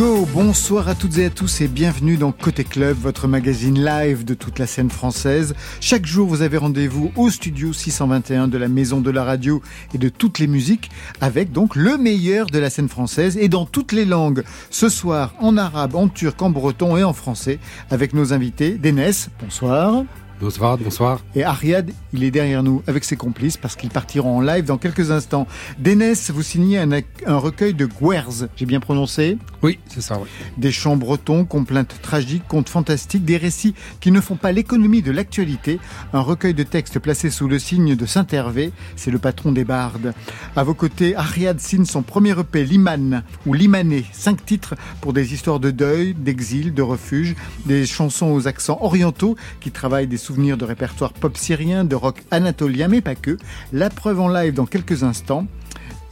Go. 0.00 0.26
Bonsoir 0.32 0.88
à 0.88 0.94
toutes 0.94 1.18
et 1.18 1.26
à 1.26 1.30
tous 1.30 1.60
et 1.60 1.68
bienvenue 1.68 2.16
dans 2.16 2.32
Côté 2.32 2.64
Club, 2.64 2.96
votre 2.96 3.28
magazine 3.28 3.84
live 3.84 4.24
de 4.24 4.32
toute 4.32 4.58
la 4.58 4.66
scène 4.66 4.88
française. 4.88 5.54
Chaque 5.80 6.06
jour, 6.06 6.26
vous 6.26 6.40
avez 6.40 6.56
rendez-vous 6.56 7.12
au 7.16 7.28
studio 7.28 7.74
621 7.74 8.48
de 8.48 8.56
la 8.56 8.68
Maison 8.68 9.02
de 9.02 9.10
la 9.10 9.24
Radio 9.24 9.60
et 9.92 9.98
de 9.98 10.08
toutes 10.08 10.38
les 10.38 10.46
musiques 10.46 10.90
avec 11.20 11.52
donc 11.52 11.76
le 11.76 11.98
meilleur 11.98 12.46
de 12.46 12.58
la 12.58 12.70
scène 12.70 12.88
française 12.88 13.36
et 13.36 13.48
dans 13.48 13.66
toutes 13.66 13.92
les 13.92 14.06
langues. 14.06 14.42
Ce 14.70 14.88
soir, 14.88 15.34
en 15.38 15.58
arabe, 15.58 15.94
en 15.94 16.08
turc, 16.08 16.40
en 16.40 16.48
breton 16.48 16.96
et 16.96 17.04
en 17.04 17.12
français 17.12 17.58
avec 17.90 18.14
nos 18.14 18.32
invités. 18.32 18.78
Dénès, 18.78 19.28
bonsoir. 19.42 20.04
Bonsoir, 20.40 20.78
bonsoir. 20.78 21.20
Et 21.34 21.44
Ariad, 21.44 21.92
il 22.14 22.24
est 22.24 22.30
derrière 22.30 22.62
nous 22.62 22.82
avec 22.86 23.04
ses 23.04 23.14
complices 23.14 23.58
parce 23.58 23.76
qu'ils 23.76 23.90
partiront 23.90 24.38
en 24.38 24.40
live 24.40 24.64
dans 24.64 24.78
quelques 24.78 25.10
instants. 25.10 25.46
Dénès, 25.78 26.30
vous 26.30 26.42
signez 26.42 26.78
un, 26.78 27.36
recueil 27.36 27.74
de 27.74 27.84
Guerz, 27.84 28.48
j'ai 28.56 28.64
bien 28.64 28.80
prononcé 28.80 29.36
Oui, 29.62 29.78
c'est 29.86 30.00
ça, 30.00 30.18
oui. 30.18 30.28
Des 30.56 30.72
chants 30.72 30.96
bretons, 30.96 31.44
complaintes 31.44 31.94
tragiques, 32.00 32.48
contes 32.48 32.70
fantastiques, 32.70 33.26
des 33.26 33.36
récits 33.36 33.74
qui 34.00 34.10
ne 34.10 34.20
font 34.22 34.36
pas 34.36 34.50
l'économie 34.50 35.02
de 35.02 35.10
l'actualité. 35.10 35.78
Un 36.14 36.20
recueil 36.20 36.54
de 36.54 36.62
textes 36.62 36.98
placé 37.00 37.28
sous 37.28 37.46
le 37.46 37.58
signe 37.58 37.94
de 37.94 38.06
Saint-Hervé, 38.06 38.72
c'est 38.96 39.10
le 39.10 39.18
patron 39.18 39.52
des 39.52 39.64
bardes. 39.64 40.14
À 40.56 40.64
vos 40.64 40.74
côtés, 40.74 41.14
Ariad 41.16 41.60
signe 41.60 41.84
son 41.84 42.00
premier 42.00 42.30
EP, 42.30 42.64
Liman, 42.64 43.24
ou 43.44 43.52
Limané. 43.52 44.06
Cinq 44.12 44.46
titres 44.46 44.74
pour 45.02 45.12
des 45.12 45.34
histoires 45.34 45.60
de 45.60 45.70
deuil, 45.70 46.14
d'exil, 46.14 46.72
de 46.72 46.82
refuge, 46.82 47.36
des 47.66 47.84
chansons 47.84 48.32
aux 48.32 48.48
accents 48.48 48.78
orientaux 48.80 49.36
qui 49.60 49.70
travaillent 49.70 50.06
des 50.06 50.16
souvenirs 50.30 50.56
de 50.56 50.64
répertoire 50.64 51.12
pop 51.12 51.36
syrien, 51.36 51.82
de 51.82 51.96
rock 51.96 52.22
anatolien, 52.30 52.86
mais 52.86 53.00
pas 53.00 53.16
que. 53.16 53.36
La 53.72 53.90
preuve 53.90 54.20
en 54.20 54.28
live 54.28 54.54
dans 54.54 54.64
quelques 54.64 55.02
instants. 55.02 55.48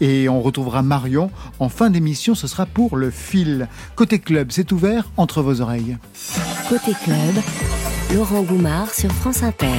Et 0.01 0.29
on 0.29 0.43
retrouvera 0.43 0.83
Marion 0.83 1.31
en 1.61 1.69
fin 1.69 1.89
d'émission, 1.89 2.35
ce 2.35 2.49
sera 2.49 2.67
pour 2.67 2.97
le 2.97 3.11
fil. 3.11 3.69
Côté 3.95 4.19
club, 4.19 4.49
c'est 4.51 4.73
ouvert 4.73 5.09
entre 5.17 5.41
vos 5.41 5.61
oreilles. 5.61 5.99
Côté 6.69 6.95
club, 7.05 7.45
Laurent 8.13 8.43
Goumard 8.43 8.93
sur 8.93 9.13
France 9.13 9.45
Inter. 9.45 9.79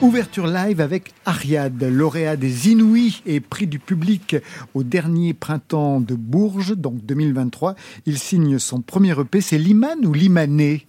Ouverture 0.00 0.46
live 0.46 0.80
avec 0.80 1.12
Ariad, 1.26 1.82
lauréat 1.82 2.36
des 2.36 2.70
Inouïs 2.70 3.20
et 3.26 3.40
prix 3.40 3.66
du 3.66 3.78
public 3.78 4.36
au 4.72 4.82
dernier 4.82 5.34
printemps 5.34 6.00
de 6.00 6.14
Bourges, 6.14 6.74
donc 6.74 7.04
2023. 7.04 7.74
Il 8.06 8.18
signe 8.18 8.58
son 8.58 8.80
premier 8.80 9.12
EP, 9.20 9.42
c'est 9.42 9.58
Liman 9.58 10.06
ou 10.06 10.14
Limané? 10.14 10.86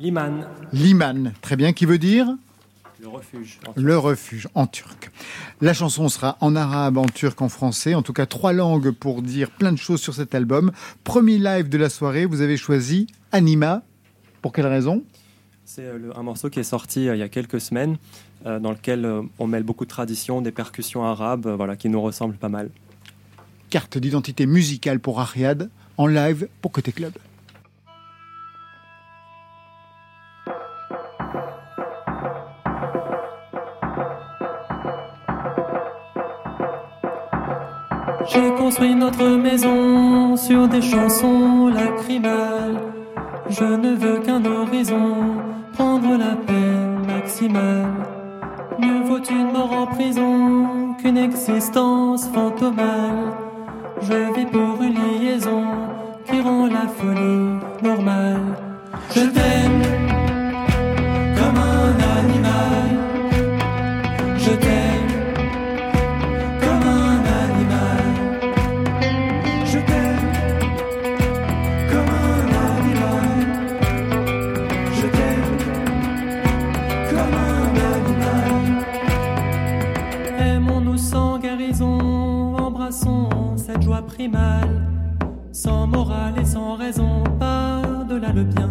Liman. 0.00 0.46
Liman, 0.72 1.32
très 1.42 1.56
bien, 1.56 1.72
qui 1.72 1.84
veut 1.84 1.98
dire 1.98 2.26
le 3.00 3.08
refuge. 3.08 3.58
Le 3.76 3.96
refuge 3.96 4.48
en 4.54 4.66
turc. 4.66 5.10
La 5.62 5.72
chanson 5.72 6.10
sera 6.10 6.36
en 6.40 6.54
arabe, 6.54 6.98
en 6.98 7.06
turc, 7.06 7.40
en 7.40 7.48
français. 7.48 7.94
En 7.94 8.02
tout 8.02 8.12
cas, 8.12 8.26
trois 8.26 8.52
langues 8.52 8.90
pour 8.90 9.22
dire 9.22 9.50
plein 9.50 9.72
de 9.72 9.78
choses 9.78 10.02
sur 10.02 10.14
cet 10.14 10.34
album. 10.34 10.70
Premier 11.02 11.38
live 11.38 11.70
de 11.70 11.78
la 11.78 11.88
soirée, 11.88 12.26
vous 12.26 12.42
avez 12.42 12.58
choisi 12.58 13.06
Anima. 13.32 13.82
Pour 14.42 14.52
quelle 14.52 14.66
raison 14.66 15.02
C'est 15.64 15.86
euh, 15.86 16.12
un 16.14 16.22
morceau 16.22 16.50
qui 16.50 16.60
est 16.60 16.64
sorti 16.64 17.08
euh, 17.08 17.16
il 17.16 17.20
y 17.20 17.22
a 17.22 17.30
quelques 17.30 17.60
semaines, 17.60 17.96
euh, 18.44 18.58
dans 18.58 18.72
lequel 18.72 19.08
on 19.38 19.46
mêle 19.46 19.62
beaucoup 19.62 19.84
de 19.84 19.90
traditions, 19.90 20.42
des 20.42 20.52
percussions 20.52 21.02
arabes, 21.02 21.46
voilà, 21.46 21.76
qui 21.76 21.88
nous 21.88 22.02
ressemblent 22.02 22.36
pas 22.36 22.50
mal. 22.50 22.68
Carte 23.70 23.96
d'identité 23.96 24.44
musicale 24.44 25.00
pour 25.00 25.20
Ariad, 25.20 25.70
en 25.96 26.06
live 26.06 26.48
pour 26.60 26.70
Côté 26.70 26.92
Club. 26.92 27.12
Construit 38.70 38.94
notre 38.94 39.26
maison 39.26 40.36
sur 40.36 40.68
des 40.68 40.80
chansons 40.80 41.66
lacrymales. 41.74 42.78
Je 43.48 43.64
ne 43.64 43.96
veux 43.96 44.20
qu'un 44.20 44.44
horizon, 44.44 45.42
prendre 45.72 46.16
la 46.16 46.36
peine 46.36 47.04
maximale. 47.04 47.90
Mieux 48.78 49.02
vaut 49.02 49.24
une 49.28 49.50
mort 49.50 49.72
en 49.72 49.86
prison 49.88 50.94
qu'une 51.02 51.18
existence 51.18 52.28
fantomale. 52.28 53.32
Je 54.02 54.38
vis 54.38 54.46
pour 54.46 54.80
une 54.80 55.20
liaison 55.20 55.64
qui 56.26 56.40
rend 56.40 56.66
la 56.66 56.86
folie 56.86 57.58
normale. 57.82 58.54
Je 59.16 59.22
t'aime 59.22 60.09
sans 85.52 85.86
morale 85.86 86.34
et 86.40 86.44
sans 86.44 86.76
raison, 86.76 87.24
par-delà 87.38 88.32
le 88.32 88.44
bien 88.44 88.70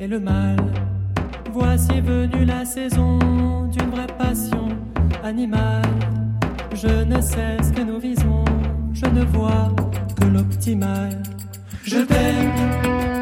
et 0.00 0.08
le 0.08 0.18
mal. 0.18 0.56
Voici 1.52 2.00
venue 2.00 2.44
la 2.44 2.64
saison 2.64 3.18
d'une 3.70 3.90
vraie 3.90 4.12
passion 4.18 4.68
animale. 5.22 5.82
Je 6.74 7.04
ne 7.04 7.20
sais 7.20 7.56
ce 7.62 7.72
que 7.72 7.82
nous 7.82 8.00
visons, 8.00 8.44
je 8.92 9.06
ne 9.06 9.24
vois 9.24 9.68
que 10.20 10.26
l'optimal. 10.26 11.22
Je 11.84 11.98
t'aime 11.98 13.19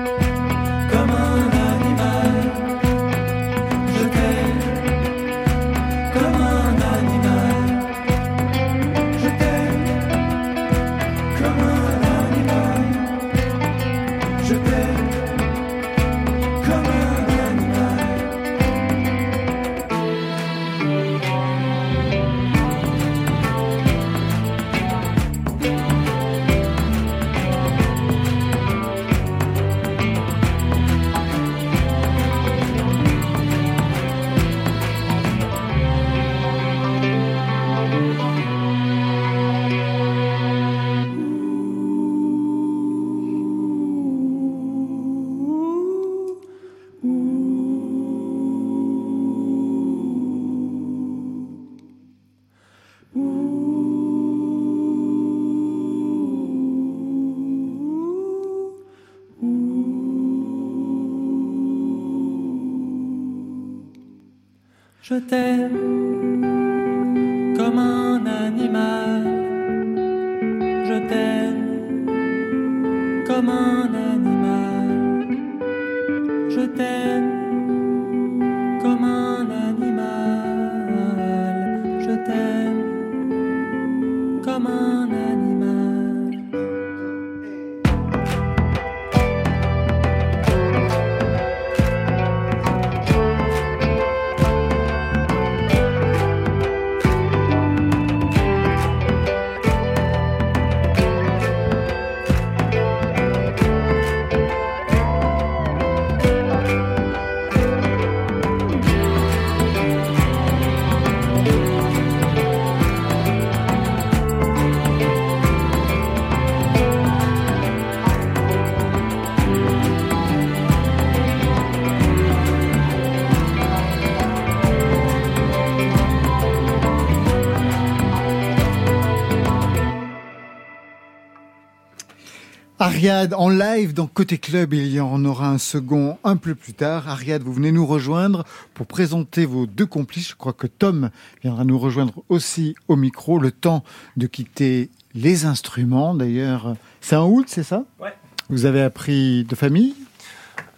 Ariad 132.89 133.35
en 133.35 133.51
live 133.51 133.93
dans 133.93 134.07
Côté 134.07 134.39
Club, 134.39 134.73
il 134.73 134.91
y 134.91 134.99
en 134.99 135.23
aura 135.27 135.51
un 135.51 135.59
second 135.59 136.17
un 136.25 136.37
peu 136.37 136.55
plus 136.55 136.73
tard. 136.73 137.07
Ariad, 137.07 137.43
vous 137.43 137.53
venez 137.53 137.71
nous 137.71 137.85
rejoindre 137.85 138.47
pour 138.73 138.87
présenter 138.87 139.45
vos 139.45 139.67
deux 139.67 139.85
complices. 139.85 140.31
Je 140.31 140.35
crois 140.37 140.55
que 140.55 140.67
Tom 140.67 141.11
viendra 141.43 141.65
nous 141.65 141.79
rejoindre 141.79 142.23
aussi 142.31 142.75
au 142.89 142.97
micro. 142.97 143.39
Le 143.39 143.51
temps 143.51 143.85
de 144.17 144.27
quitter 144.27 144.89
les 145.15 145.45
instruments. 145.45 146.15
D'ailleurs, 146.15 146.77
c'est 147.03 147.15
un 147.15 147.25
oud, 147.25 147.45
c'est 147.47 147.63
ça? 147.63 147.85
Ouais. 148.01 148.15
Vous 148.49 148.65
avez 148.65 148.81
appris 148.81 149.45
de 149.45 149.55
famille? 149.55 149.95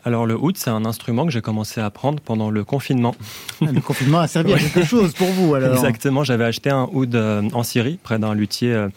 Alors 0.05 0.25
le 0.26 0.37
oud, 0.37 0.56
c'est 0.56 0.70
un 0.70 0.85
instrument 0.85 1.26
que 1.26 1.31
j'ai 1.31 1.43
commencé 1.43 1.81
à 1.81 1.87
apprendre 1.87 2.20
pendant 2.20 2.50
le 2.50 2.64
confinement. 2.64 3.14
Le 3.61 3.81
confinement 3.81 4.20
a 4.20 4.29
servi 4.29 4.55
à 4.55 4.58
quelque 4.58 4.85
chose 4.85 5.12
pour 5.12 5.29
vous 5.29 5.55
alors. 5.55 5.75
Exactement, 5.75 6.25
j'avais 6.25 6.44
acheté 6.44 6.70
un 6.70 6.88
oud 6.93 7.14
euh, 7.14 7.43
en 7.52 7.62
Syrie, 7.62 7.99
près 8.02 8.19
d'un 8.19 8.35
luthier, 8.35 8.73
euh, 8.73 8.88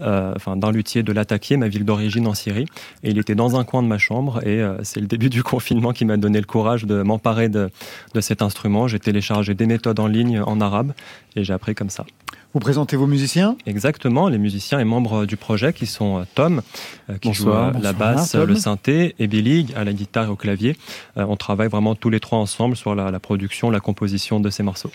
euh, 0.00 0.32
enfin 0.36 0.56
d'un 0.56 0.70
luthier 0.70 1.02
de 1.02 1.12
Latakia, 1.12 1.56
ma 1.56 1.68
ville 1.68 1.84
d'origine 1.84 2.26
en 2.26 2.34
Syrie, 2.34 2.66
et 3.02 3.10
il 3.10 3.18
était 3.18 3.34
dans 3.34 3.58
un 3.58 3.64
coin 3.64 3.82
de 3.82 3.88
ma 3.88 3.98
chambre. 3.98 4.46
Et 4.46 4.62
c'est 4.82 5.00
le 5.00 5.06
début 5.06 5.30
du 5.30 5.42
confinement 5.42 5.92
qui 5.92 6.04
m'a 6.04 6.16
donné 6.16 6.38
le 6.38 6.46
courage 6.46 6.84
de 6.84 7.02
m'emparer 7.02 7.48
de, 7.48 7.70
de 8.14 8.20
cet 8.20 8.42
instrument. 8.42 8.88
J'ai 8.88 8.98
téléchargé 8.98 9.54
des 9.54 9.66
méthodes 9.66 9.98
en 9.98 10.06
ligne 10.06 10.40
en 10.40 10.60
arabe 10.60 10.92
et 11.36 11.44
j'ai 11.44 11.52
appris 11.52 11.74
comme 11.74 11.90
ça. 11.90 12.04
Vous 12.52 12.58
présentez 12.60 12.96
vos 12.96 13.06
musiciens 13.06 13.56
Exactement, 13.64 14.28
les 14.28 14.38
musiciens 14.38 14.80
et 14.80 14.84
membres 14.84 15.24
du 15.24 15.36
projet 15.36 15.72
qui 15.72 15.86
sont 15.86 16.18
euh, 16.18 16.24
Tom, 16.34 16.62
euh, 17.08 17.16
qui 17.18 17.28
Bonsoir. 17.28 17.72
joue 17.72 17.78
à 17.78 17.80
la 17.80 17.92
basse, 17.92 18.32
Tom. 18.32 18.48
le 18.48 18.56
synthé, 18.56 19.14
et 19.20 19.28
Billy 19.28 19.68
à 19.76 19.84
la 19.84 19.92
guitare 19.92 20.24
et 20.24 20.28
au 20.28 20.34
clavier. 20.36 20.76
Euh, 21.16 21.24
on 21.28 21.36
travaille 21.36 21.68
vraiment 21.68 21.94
tous 21.94 22.10
les 22.10 22.18
trois 22.18 22.38
ensemble 22.38 22.74
sur 22.76 22.96
la, 22.96 23.12
la 23.12 23.20
production, 23.20 23.70
la 23.70 23.78
composition 23.78 24.40
de 24.40 24.50
ces 24.50 24.64
morceaux. 24.64 24.90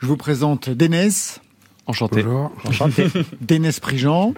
Je 0.00 0.06
vous 0.06 0.18
présente 0.18 0.68
Dénès, 0.68 1.40
Enchanté. 1.86 2.22
Bonjour. 2.22 2.52
Enchanté. 2.66 3.06
Dénès 3.40 3.80
Prigent. 3.80 4.34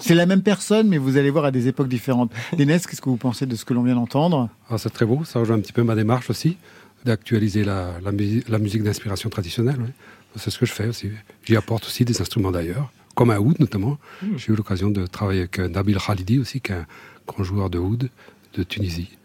C'est 0.00 0.14
la 0.16 0.26
même 0.26 0.42
personne, 0.42 0.88
mais 0.88 0.98
vous 0.98 1.16
allez 1.16 1.30
voir 1.30 1.44
à 1.44 1.52
des 1.52 1.68
époques 1.68 1.86
différentes. 1.88 2.32
Dénès, 2.56 2.84
qu'est-ce 2.88 3.00
que 3.00 3.08
vous 3.08 3.16
pensez 3.16 3.46
de 3.46 3.54
ce 3.54 3.64
que 3.64 3.72
l'on 3.74 3.84
vient 3.84 3.94
d'entendre? 3.94 4.48
Ah, 4.68 4.76
c'est 4.78 4.90
très 4.90 5.06
beau, 5.06 5.22
ça 5.24 5.38
rejoint 5.38 5.56
un 5.56 5.60
petit 5.60 5.72
peu 5.72 5.84
ma 5.84 5.94
démarche 5.94 6.30
aussi, 6.30 6.56
d'actualiser 7.04 7.62
la, 7.62 7.92
la, 8.04 8.10
musi- 8.10 8.42
la 8.48 8.58
musique 8.58 8.82
d'inspiration 8.82 9.30
traditionnelle. 9.30 9.78
ouais. 9.80 9.92
C'est 10.36 10.50
ce 10.50 10.58
que 10.58 10.66
je 10.66 10.72
fais 10.72 10.86
aussi. 10.86 11.10
J'y 11.44 11.56
apporte 11.56 11.84
aussi 11.86 12.04
des 12.04 12.20
instruments 12.20 12.52
d'ailleurs, 12.52 12.92
comme 13.14 13.30
un 13.30 13.38
oud 13.38 13.58
notamment. 13.58 13.98
J'ai 14.36 14.52
eu 14.52 14.56
l'occasion 14.56 14.90
de 14.90 15.06
travailler 15.06 15.40
avec 15.40 15.58
euh, 15.58 15.68
Nabil 15.68 15.98
Khalidi 15.98 16.38
aussi, 16.38 16.60
qui 16.60 16.72
est 16.72 16.76
un 16.76 16.86
grand 17.26 17.42
joueur 17.42 17.68
de 17.68 17.78
oud 17.78 18.10
de 18.54 18.62
Tunisie. 18.62 19.16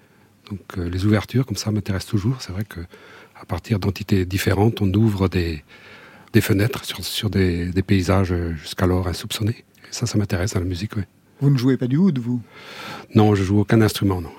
Donc 0.49 0.61
euh, 0.77 0.89
les 0.89 1.05
ouvertures, 1.05 1.45
comme 1.45 1.57
ça, 1.57 1.71
m'intéressent 1.71 2.11
toujours. 2.11 2.41
C'est 2.41 2.51
vrai 2.51 2.63
que 2.65 2.79
à 3.39 3.45
partir 3.45 3.79
d'entités 3.79 4.25
différentes, 4.25 4.81
on 4.81 4.91
ouvre 4.93 5.27
des, 5.27 5.63
des 6.33 6.41
fenêtres 6.41 6.85
sur, 6.85 7.03
sur 7.03 7.29
des, 7.29 7.67
des 7.67 7.83
paysages 7.83 8.31
euh, 8.31 8.55
jusqu'alors 8.55 9.07
insoupçonnés. 9.07 9.63
Et 9.83 9.91
ça, 9.91 10.05
ça 10.05 10.17
m'intéresse 10.17 10.53
dans 10.53 10.59
la 10.59 10.65
musique, 10.65 10.95
oui. 10.95 11.03
Vous 11.41 11.49
ne 11.49 11.57
jouez 11.57 11.75
pas 11.75 11.87
du 11.87 11.97
oud, 11.97 12.17
vous? 12.17 12.41
Non, 13.13 13.35
je 13.35 13.43
joue 13.43 13.59
aucun 13.59 13.81
instrument, 13.81 14.21
non. 14.21 14.31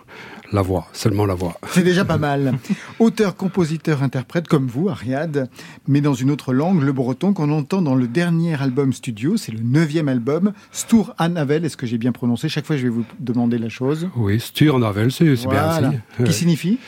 La 0.52 0.62
voix, 0.62 0.86
seulement 0.92 1.26
la 1.26 1.34
voix. 1.34 1.58
C'est 1.72 1.82
déjà 1.82 2.04
pas 2.04 2.18
mal. 2.18 2.54
Auteur, 2.98 3.36
compositeur, 3.36 4.02
interprète 4.02 4.46
comme 4.48 4.66
vous, 4.68 4.88
Ariad, 4.88 5.50
mais 5.88 6.00
dans 6.00 6.14
une 6.14 6.30
autre 6.30 6.52
langue, 6.52 6.82
le 6.82 6.92
breton 6.92 7.32
qu'on 7.32 7.50
entend 7.50 7.82
dans 7.82 7.94
le 7.96 8.06
dernier 8.06 8.54
album 8.60 8.92
studio, 8.92 9.36
c'est 9.36 9.50
le 9.52 9.60
neuvième 9.60 10.08
album, 10.08 10.52
Stour 10.72 11.14
Anavel, 11.18 11.64
est-ce 11.64 11.76
que 11.76 11.86
j'ai 11.86 11.98
bien 11.98 12.12
prononcé? 12.12 12.48
Chaque 12.48 12.64
fois, 12.66 12.76
je 12.76 12.84
vais 12.84 12.88
vous 12.88 13.04
demander 13.18 13.58
la 13.58 13.68
chose. 13.68 14.08
Oui, 14.16 14.38
Stur 14.40 14.76
en 14.76 14.82
Avel, 14.82 15.10
c'est 15.10 15.34
Voilà. 15.34 15.80
bien 15.80 15.88
aussi. 16.20 16.24
Qui 16.24 16.32
signifie? 16.32 16.78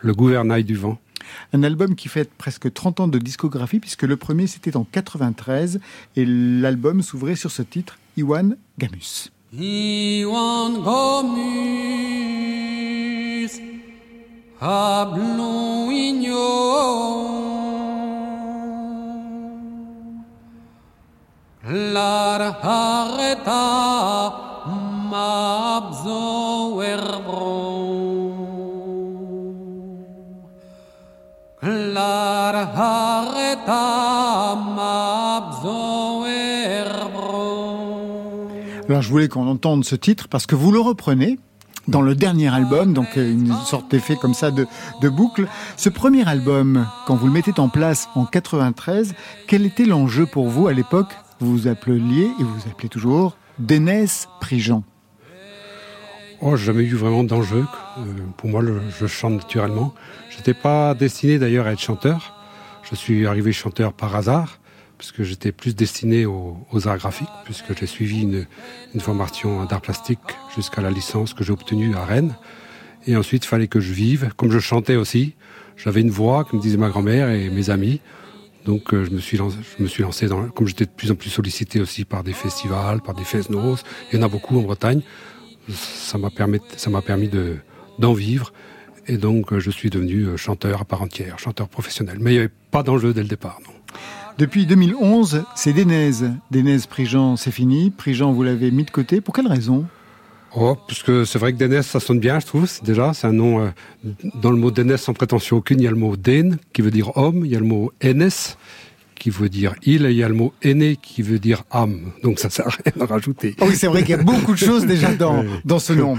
Le 0.00 0.14
gouvernail 0.14 0.62
du 0.64 0.76
vent. 0.76 0.98
un 1.52 1.62
album 1.62 1.94
qui 1.96 2.08
fait 2.08 2.30
presque 2.38 2.72
30 2.72 3.00
ans 3.00 3.08
de 3.08 3.18
discographie, 3.18 3.80
puisque 3.80 4.04
le 4.04 4.16
premier 4.16 4.46
c'était 4.46 4.76
en 4.76 4.84
93, 4.84 5.80
et 6.16 6.24
l'album 6.24 7.02
s'ouvrait 7.02 7.34
sur 7.36 7.50
ce 7.50 7.62
titre, 7.62 7.98
Iwan 8.16 8.56
Gamus. 8.78 9.30
Iwan 9.50 10.84
Gomus 10.84 11.08
Hablon 14.60 15.78
Lar 21.68 22.40
hareta 22.62 23.66
mabzo 25.10 26.80
erbro 26.80 27.60
Lar 31.92 32.56
hareta 32.76 33.84
mabzo 34.56 35.17
Alors 38.88 39.02
je 39.02 39.10
voulais 39.10 39.28
qu'on 39.28 39.46
entende 39.46 39.84
ce 39.84 39.94
titre 39.94 40.28
parce 40.28 40.46
que 40.46 40.54
vous 40.54 40.72
le 40.72 40.80
reprenez 40.80 41.38
dans 41.88 42.00
le 42.00 42.14
dernier 42.14 42.48
album, 42.48 42.94
donc 42.94 43.18
euh, 43.18 43.32
une 43.32 43.52
sorte 43.52 43.90
d'effet 43.90 44.16
comme 44.16 44.32
ça 44.32 44.50
de, 44.50 44.66
boucle. 45.08 45.46
Ce 45.76 45.90
premier 45.90 46.26
album, 46.26 46.86
quand 47.06 47.14
vous 47.14 47.26
le 47.26 47.32
mettez 47.32 47.52
en 47.58 47.68
place 47.68 48.08
en 48.14 48.24
93, 48.24 49.14
quel 49.46 49.66
était 49.66 49.84
l'enjeu 49.84 50.24
pour 50.24 50.48
vous 50.48 50.68
à 50.68 50.72
l'époque? 50.72 51.14
Vous 51.40 51.52
vous 51.52 51.68
appeliez, 51.68 52.30
et 52.38 52.42
vous 52.42 52.54
vous 52.54 52.68
appelez 52.70 52.88
toujours, 52.88 53.36
Dénès 53.58 54.28
Prigent. 54.40 54.82
Oh, 56.40 56.56
jamais 56.56 56.84
eu 56.84 56.94
vraiment 56.94 57.24
d'enjeu. 57.24 57.66
Euh, 57.98 58.02
pour 58.38 58.48
moi, 58.48 58.62
je 58.98 59.06
chante 59.06 59.34
naturellement. 59.34 59.92
Je 60.30 60.38
n'étais 60.38 60.54
pas 60.54 60.94
destiné 60.94 61.38
d'ailleurs 61.38 61.66
à 61.66 61.72
être 61.72 61.80
chanteur. 61.80 62.34
Je 62.88 62.94
suis 62.94 63.26
arrivé 63.26 63.52
chanteur 63.52 63.92
par 63.92 64.16
hasard, 64.16 64.60
puisque 64.98 65.22
j'étais 65.22 65.52
plus 65.52 65.74
destiné 65.74 66.26
aux, 66.26 66.58
arts 66.84 66.98
graphiques, 66.98 67.28
puisque 67.44 67.78
j'ai 67.78 67.86
suivi 67.86 68.22
une, 68.22 68.46
formation 69.00 69.64
d'art 69.64 69.80
plastique 69.80 70.18
jusqu'à 70.54 70.82
la 70.82 70.90
licence 70.90 71.32
que 71.32 71.44
j'ai 71.44 71.52
obtenue 71.52 71.94
à 71.94 72.04
Rennes. 72.04 72.36
Et 73.06 73.16
ensuite, 73.16 73.44
il 73.44 73.48
fallait 73.48 73.68
que 73.68 73.80
je 73.80 73.92
vive. 73.92 74.30
Comme 74.36 74.50
je 74.50 74.58
chantais 74.58 74.96
aussi, 74.96 75.34
j'avais 75.76 76.00
une 76.00 76.10
voix, 76.10 76.44
comme 76.44 76.58
disait 76.58 76.76
ma 76.76 76.88
grand-mère 76.88 77.30
et 77.30 77.48
mes 77.48 77.70
amis. 77.70 78.00
Donc 78.64 78.92
euh, 78.92 79.04
je 79.04 79.10
me 79.10 79.20
suis 79.20 79.38
lancé, 79.38 79.56
je 79.78 79.82
me 79.82 80.50
comme 80.50 80.66
j'étais 80.66 80.84
de 80.84 80.90
plus 80.90 81.10
en 81.10 81.14
plus 81.14 81.30
sollicité 81.30 81.80
aussi 81.80 82.04
par 82.04 82.22
des 82.22 82.34
festivals, 82.34 83.00
par 83.00 83.14
des 83.14 83.24
fesnos, 83.24 83.82
il 84.12 84.18
y 84.18 84.22
en 84.22 84.26
a 84.26 84.28
beaucoup 84.28 84.58
en 84.58 84.62
Bretagne. 84.62 85.00
Ça 85.70 86.18
m'a 86.18 86.30
permis, 86.30 86.60
d'en 87.98 88.12
vivre. 88.12 88.52
Et 89.06 89.16
donc 89.16 89.52
euh, 89.52 89.60
je 89.60 89.70
suis 89.70 89.88
devenu 89.88 90.24
euh, 90.24 90.36
chanteur 90.36 90.82
à 90.82 90.84
part 90.84 91.00
entière, 91.00 91.38
chanteur 91.38 91.68
professionnel. 91.68 92.18
Mais 92.20 92.32
il 92.32 92.34
n'y 92.34 92.40
avait 92.40 92.52
pas 92.70 92.82
d'enjeu 92.82 93.14
dès 93.14 93.22
le 93.22 93.28
départ. 93.28 93.58
Depuis 94.38 94.66
2011, 94.66 95.42
c'est 95.56 95.72
Dénès. 95.72 96.22
Dénès 96.52 96.86
Prigent, 96.86 97.36
c'est 97.36 97.50
fini. 97.50 97.90
Prigent, 97.90 98.32
vous 98.32 98.44
l'avez 98.44 98.70
mis 98.70 98.84
de 98.84 98.90
côté. 98.92 99.20
Pour 99.20 99.34
quelle 99.34 99.48
raison? 99.48 99.84
Oh, 100.54 100.76
parce 100.86 101.02
que 101.02 101.24
c'est 101.24 101.40
vrai 101.40 101.52
que 101.52 101.58
Dénès, 101.58 101.84
ça 101.84 101.98
sonne 101.98 102.20
bien, 102.20 102.38
je 102.38 102.46
trouve. 102.46 102.70
Déjà, 102.84 103.12
c'est 103.14 103.26
un 103.26 103.32
nom. 103.32 103.60
euh, 103.60 103.70
dans 104.40 104.52
le 104.52 104.56
mot 104.56 104.70
Dénès, 104.70 105.02
sans 105.02 105.12
prétention 105.12 105.56
aucune, 105.56 105.80
il 105.80 105.84
y 105.84 105.86
a 105.88 105.90
le 105.90 105.96
mot 105.96 106.16
Dén, 106.16 106.58
qui 106.72 106.82
veut 106.82 106.92
dire 106.92 107.16
homme. 107.16 107.44
Il 107.44 107.50
y 107.50 107.56
a 107.56 107.58
le 107.58 107.64
mot 107.64 107.90
Énès, 108.00 108.56
qui 109.18 109.30
veut 109.30 109.48
dire 109.48 109.74
il. 109.82 110.06
Et 110.06 110.10
il 110.10 110.16
y 110.16 110.22
a 110.22 110.28
le 110.28 110.34
mot 110.34 110.52
aîné, 110.62 110.96
qui 110.96 111.22
veut 111.22 111.38
dire 111.38 111.64
âme. 111.70 112.12
Donc 112.22 112.38
ça 112.38 112.50
sert 112.50 112.66
à 112.66 112.70
rien 112.70 113.02
à 113.02 113.06
rajouter. 113.06 113.54
Ah 113.60 113.64
Oui, 113.66 113.74
c'est 113.76 113.86
vrai 113.86 114.02
qu'il 114.02 114.10
y 114.10 114.18
a 114.18 114.22
beaucoup 114.22 114.52
de 114.52 114.58
choses 114.58 114.86
déjà 114.86 115.14
dans, 115.14 115.44
dans 115.64 115.78
ce 115.78 115.92
nom. 115.92 116.16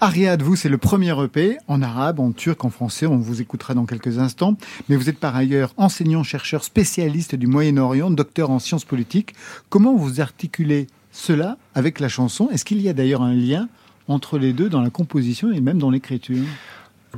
Ariad, 0.00 0.42
vous, 0.42 0.56
c'est 0.56 0.68
le 0.68 0.78
premier 0.78 1.14
EP 1.22 1.56
en 1.68 1.82
arabe, 1.82 2.20
en 2.20 2.32
turc, 2.32 2.64
en 2.64 2.70
français. 2.70 3.06
On 3.06 3.16
vous 3.18 3.40
écoutera 3.40 3.74
dans 3.74 3.86
quelques 3.86 4.18
instants. 4.18 4.56
Mais 4.88 4.96
vous 4.96 5.08
êtes 5.08 5.18
par 5.18 5.34
ailleurs 5.34 5.72
enseignant-chercheur 5.76 6.64
spécialiste 6.64 7.34
du 7.34 7.46
Moyen-Orient, 7.46 8.10
docteur 8.10 8.50
en 8.50 8.58
sciences 8.58 8.84
politiques. 8.84 9.34
Comment 9.68 9.96
vous 9.96 10.20
articulez 10.20 10.86
cela 11.10 11.56
avec 11.74 12.00
la 12.00 12.08
chanson? 12.08 12.48
Est-ce 12.50 12.64
qu'il 12.64 12.80
y 12.80 12.88
a 12.88 12.92
d'ailleurs 12.92 13.22
un 13.22 13.34
lien 13.34 13.68
entre 14.08 14.38
les 14.38 14.52
deux 14.52 14.68
dans 14.68 14.80
la 14.82 14.90
composition 14.90 15.52
et 15.52 15.60
même 15.60 15.78
dans 15.78 15.90
l'écriture? 15.90 16.44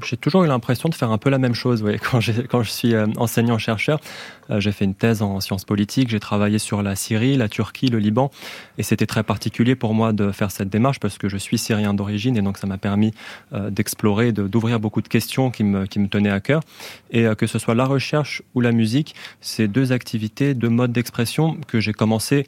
J'ai 0.03 0.17
toujours 0.17 0.45
eu 0.45 0.49
l'impression 0.49 0.89
de 0.89 0.95
faire 0.95 1.11
un 1.11 1.19
peu 1.19 1.31
la 1.31 1.39
même 1.39 1.55
chose. 1.55 1.83
ouais. 1.83 1.99
Quand, 2.11 2.19
quand 2.49 2.63
je 2.63 2.71
suis 2.71 2.95
euh, 2.95 3.07
enseignant-chercheur, 3.17 4.01
euh, 4.51 4.61
j'ai 4.61 4.73
fait 4.73 4.85
une 4.85 4.95
thèse 4.95 5.23
en 5.23 5.41
sciences 5.41 5.65
politiques, 5.65 6.09
j'ai 6.11 6.21
travaillé 6.21 6.59
sur 6.59 6.83
la 6.83 6.97
Syrie, 6.97 7.37
la 7.37 7.49
Turquie, 7.49 7.87
le 7.89 7.99
Liban, 7.99 8.31
et 8.77 8.83
c'était 8.83 9.07
très 9.07 9.23
particulier 9.23 9.77
pour 9.77 9.95
moi 9.95 10.13
de 10.13 10.33
faire 10.33 10.51
cette 10.51 10.69
démarche 10.69 10.99
parce 11.01 11.17
que 11.17 11.29
je 11.29 11.37
suis 11.37 11.59
syrien 11.59 11.95
d'origine 11.95 12.37
et 12.37 12.43
donc 12.43 12.59
ça 12.59 12.67
m'a 12.67 12.79
permis 12.79 13.13
euh, 13.53 13.71
d'explorer, 13.71 14.33
de- 14.33 14.49
d'ouvrir 14.49 14.81
beaucoup 14.81 15.01
de 15.03 15.09
questions 15.09 15.51
qui 15.51 15.65
me, 15.65 15.87
qui 15.87 15.99
me 16.01 16.09
tenaient 16.09 16.31
à 16.31 16.41
cœur. 16.41 16.63
Et 17.11 17.27
que 17.39 17.47
ce 17.47 17.59
soit 17.61 17.75
la 17.77 17.85
recherche 17.85 18.43
ou 18.55 18.61
la 18.61 18.73
musique, 18.73 19.15
c'est 19.41 19.69
deux 19.69 19.93
activités, 19.93 20.55
deux 20.55 20.69
modes 20.69 20.93
d'expression 20.93 21.57
que 21.69 21.79
j'ai 21.79 21.93
commencé 21.93 22.47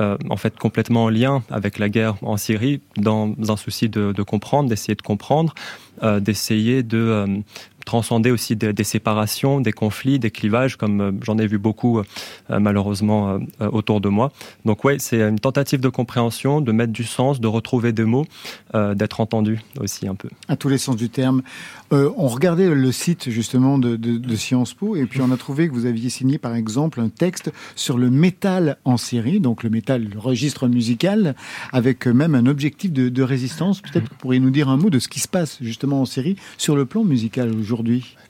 euh, 0.00 0.16
en 0.28 0.36
fait 0.36 0.58
complètement 0.58 1.04
en 1.04 1.08
lien 1.08 1.42
avec 1.50 1.78
la 1.78 1.88
guerre 1.88 2.16
en 2.22 2.36
Syrie, 2.36 2.80
dans 2.96 3.34
un 3.48 3.56
souci 3.56 3.88
de, 3.88 4.12
de 4.12 4.22
comprendre, 4.22 4.68
d'essayer 4.68 4.94
de 4.94 5.02
comprendre, 5.02 5.54
euh, 6.02 6.18
d'essayer 6.18 6.82
de, 6.82 6.98
euh, 6.98 7.26
transcender 7.84 8.30
aussi 8.30 8.56
des, 8.56 8.84
séparations, 8.84 9.60
des 9.60 9.72
conflits, 9.72 10.18
des 10.18 10.30
clivages, 10.30 10.76
comme 10.76 11.18
j'en 11.22 11.38
ai 11.38 11.46
vu 11.46 11.58
beaucoup 11.58 12.00
malheureusement 12.48 13.38
autour 13.60 14.00
de 14.00 14.08
moi. 14.08 14.32
Donc 14.64 14.84
ouais, 14.84 14.96
c'est 14.98 15.20
une 15.20 15.38
tentative 15.38 15.80
de 15.80 15.88
compréhension, 15.88 16.60
de 16.60 16.72
mettre 16.72 16.92
du 16.92 17.04
sens, 17.04 17.40
de 17.40 17.46
retrouver 17.46 17.92
des 17.92 18.04
mots, 18.04 18.26
d'être 18.94 19.20
entendu 19.20 19.60
aussi 19.80 20.06
un 20.08 20.14
peu. 20.14 20.28
À 20.48 20.56
tous 20.56 20.68
les 20.68 20.78
sens 20.78 20.96
du 20.96 21.10
terme. 21.10 21.42
on 21.90 22.28
regardait 22.28 22.68
le 22.68 22.92
site 22.92 23.30
justement 23.30 23.78
de, 23.78 24.36
Sciences 24.36 24.74
Po 24.74 24.96
et 24.96 25.06
puis 25.06 25.20
on 25.20 25.30
a 25.30 25.36
trouvé 25.36 25.68
que 25.68 25.74
vous 25.74 25.86
aviez 25.86 26.10
signé 26.10 26.38
par 26.38 26.54
exemple 26.54 27.00
un 27.00 27.08
texte 27.08 27.52
sur 27.76 27.98
le 27.98 28.10
métal 28.10 28.78
en 28.84 28.96
série, 28.96 29.40
donc 29.40 29.62
le 29.62 29.70
métal, 29.70 30.08
le 30.12 30.18
registre 30.18 30.68
musical, 30.68 31.34
avec 31.72 32.06
même 32.06 32.34
un 32.34 32.46
objectif 32.46 32.92
de, 32.92 33.22
résistance. 33.22 33.80
Peut-être 33.80 34.04
que 34.04 34.10
vous 34.10 34.18
pourriez 34.18 34.40
nous 34.40 34.50
dire 34.50 34.68
un 34.68 34.76
mot 34.76 34.90
de 34.90 34.98
ce 34.98 35.08
qui 35.08 35.20
se 35.20 35.28
passe 35.28 35.58
justement 35.62 36.02
en 36.02 36.04
série 36.04 36.36
sur 36.58 36.76
le 36.76 36.84
plan 36.84 37.04
musical 37.04 37.48
aujourd'hui. 37.48 37.73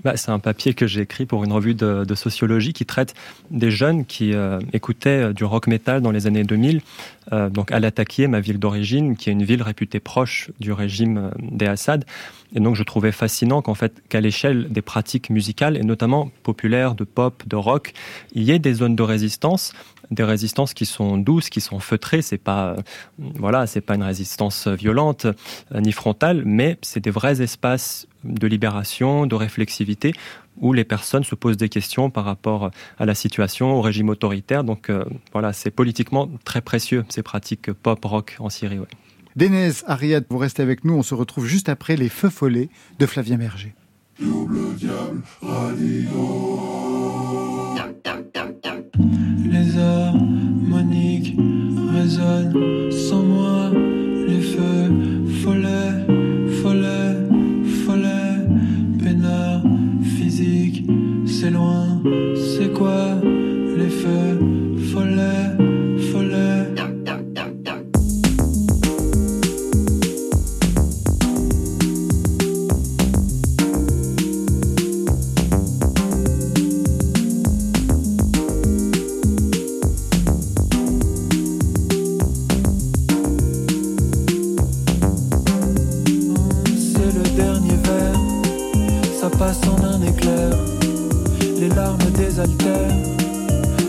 Bah, 0.02 0.16
c'est 0.16 0.30
un 0.30 0.38
papier 0.38 0.74
que 0.74 0.86
j'ai 0.86 1.00
écrit 1.00 1.26
pour 1.26 1.44
une 1.44 1.52
revue 1.52 1.74
de, 1.74 2.14
sociologie 2.14 2.72
qui 2.72 2.86
traite 2.86 3.14
des 3.50 3.70
jeunes 3.70 4.04
qui 4.04 4.32
euh, 4.32 4.60
écoutaient 4.72 5.30
euh, 5.30 5.32
du 5.32 5.44
rock 5.44 5.66
metal 5.66 6.00
dans 6.00 6.10
les 6.10 6.26
années 6.26 6.44
2000. 6.44 6.80
Euh, 7.32 7.50
donc 7.50 7.72
Al-Atakieh, 7.72 8.28
ma 8.28 8.40
ville 8.40 8.58
d'origine, 8.58 9.16
qui 9.16 9.30
est 9.30 9.32
une 9.32 9.42
ville 9.42 9.62
réputée 9.62 10.00
proche 10.00 10.50
du 10.60 10.72
régime 10.72 11.30
des 11.40 11.66
Assad. 11.66 12.04
Et 12.54 12.60
donc 12.60 12.76
je 12.76 12.82
trouvais 12.84 13.12
fascinant 13.12 13.62
qu'en 13.62 13.74
fait, 13.74 14.02
qu'à 14.08 14.20
l'échelle 14.20 14.68
des 14.70 14.82
pratiques 14.82 15.30
musicales, 15.30 15.76
et 15.76 15.82
notamment 15.82 16.30
populaires, 16.42 16.94
de 16.94 17.04
pop, 17.04 17.42
de 17.46 17.56
rock, 17.56 17.92
il 18.32 18.44
y 18.44 18.52
ait 18.52 18.60
des 18.60 18.74
zones 18.74 18.94
de 18.94 19.02
résistance 19.02 19.72
des 20.14 20.24
résistances 20.24 20.74
qui 20.74 20.86
sont 20.86 21.18
douces, 21.18 21.50
qui 21.50 21.60
sont 21.60 21.78
feutrées. 21.78 22.22
C'est 22.22 22.38
pas, 22.38 22.76
voilà, 23.18 23.66
c'est 23.66 23.80
pas 23.80 23.94
une 23.94 24.02
résistance 24.02 24.68
violente 24.68 25.26
euh, 25.26 25.80
ni 25.80 25.92
frontale, 25.92 26.42
mais 26.44 26.78
c'est 26.82 27.00
des 27.00 27.10
vrais 27.10 27.42
espaces 27.42 28.06
de 28.24 28.46
libération, 28.46 29.26
de 29.26 29.34
réflexivité, 29.34 30.12
où 30.56 30.72
les 30.72 30.84
personnes 30.84 31.24
se 31.24 31.34
posent 31.34 31.56
des 31.56 31.68
questions 31.68 32.10
par 32.10 32.24
rapport 32.24 32.70
à 32.98 33.04
la 33.04 33.14
situation, 33.14 33.74
au 33.74 33.82
régime 33.82 34.08
autoritaire. 34.08 34.64
Donc 34.64 34.88
euh, 34.88 35.04
voilà, 35.32 35.52
c'est 35.52 35.70
politiquement 35.70 36.30
très 36.44 36.60
précieux 36.60 37.04
ces 37.08 37.22
pratiques 37.22 37.72
pop 37.72 38.02
rock 38.04 38.36
en 38.38 38.48
Syrie. 38.48 38.78
Ouais. 38.78 38.86
Dénez, 39.36 39.70
Ariad, 39.86 40.24
vous 40.30 40.38
restez 40.38 40.62
avec 40.62 40.84
nous. 40.84 40.94
On 40.94 41.02
se 41.02 41.14
retrouve 41.14 41.46
juste 41.46 41.68
après 41.68 41.96
les 41.96 42.08
feux 42.08 42.30
follets 42.30 42.68
de 42.98 43.06
Flavien 43.06 43.36
Berger. 43.36 43.74
Les 48.98 49.78
harmoniques 49.78 51.36
résonnent 51.94 52.90
sans 52.90 53.22
moi, 53.22 53.70
les 54.26 54.40
feux 54.40 54.90
follets, 55.42 56.06
follets, 56.62 57.16
follets, 57.84 58.46
peinard 59.02 59.62
physique, 60.02 60.84
c'est 61.26 61.50
loin, 61.50 62.00
c'est 62.36 62.72
quoi? 62.72 63.20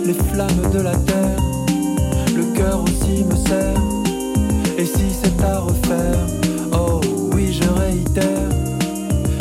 Les 0.05 0.13
flammes 0.13 0.71
de 0.71 0.79
la 0.79 0.95
terre, 0.95 1.39
le 2.35 2.43
cœur 2.55 2.83
aussi 2.83 3.23
me 3.23 3.35
sert. 3.35 3.81
Et 4.77 4.85
si 4.85 5.09
c'est 5.11 5.43
à 5.43 5.59
refaire, 5.59 6.19
oh 6.73 7.01
oui, 7.33 7.51
je 7.51 7.67
réitère, 7.69 8.49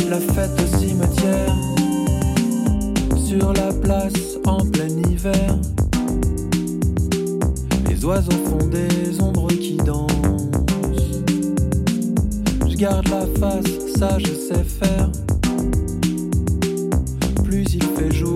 la 0.08 0.18
fête 0.18 0.50
au 0.60 0.78
cimetière, 0.78 1.54
sur 3.16 3.52
la 3.52 3.72
place 3.72 4.38
en 4.46 4.64
plein 4.66 4.88
hiver. 5.10 5.58
Les 7.88 8.04
oiseaux 8.04 8.30
font 8.30 8.66
des 8.66 9.20
ombres 9.20 9.48
qui 9.48 9.76
dansent. 9.76 11.22
Je 12.68 12.76
garde 12.76 13.08
la 13.08 13.26
face, 13.38 13.96
ça 13.96 14.18
je 14.18 14.32
sais 14.32 14.64
faire. 14.64 15.10
Il 17.76 17.82
fait 17.82 18.12
jour 18.12 18.33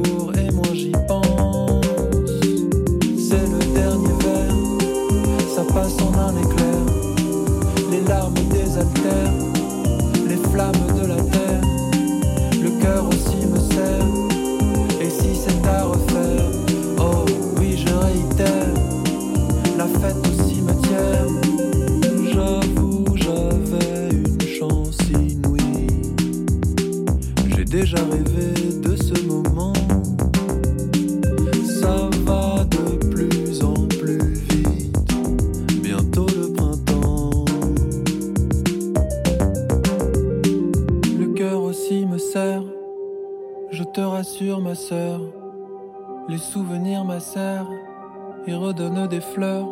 et 48.48 48.54
redonnent 48.54 49.06
des 49.08 49.20
fleurs. 49.20 49.68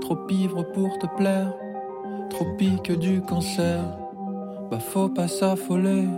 Trop 0.00 0.18
ivre 0.30 0.62
pour 0.62 0.98
te 0.98 1.06
plaire, 1.16 1.52
trop 2.30 2.46
pique 2.56 2.92
du 2.92 3.20
cancer. 3.20 3.80
Bah 4.70 4.78
faut 4.78 5.08
pas 5.08 5.28
s'affoler, 5.28 6.08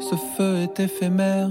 ce 0.00 0.14
feu 0.14 0.56
est 0.58 0.80
éphémère. 0.80 1.50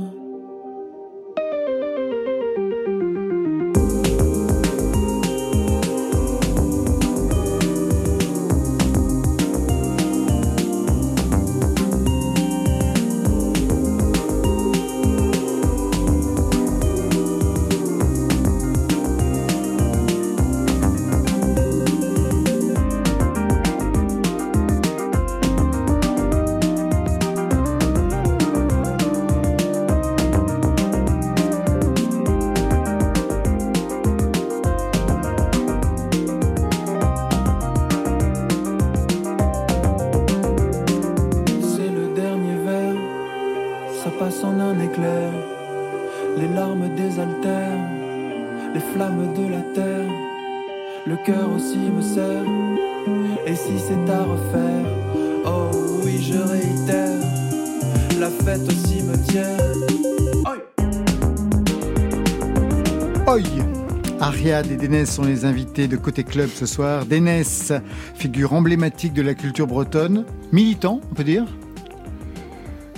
Et 64.69 64.75
Dénès 64.75 65.09
sont 65.09 65.23
les 65.23 65.45
invités 65.45 65.87
de 65.87 65.95
Côté 65.95 66.23
Club 66.23 66.49
ce 66.49 66.65
soir. 66.65 67.05
Dénès, 67.05 67.71
figure 68.15 68.53
emblématique 68.53 69.13
de 69.13 69.21
la 69.21 69.33
culture 69.33 69.65
bretonne, 69.65 70.25
militant, 70.51 71.01
on 71.09 71.15
peut 71.15 71.23
dire 71.23 71.45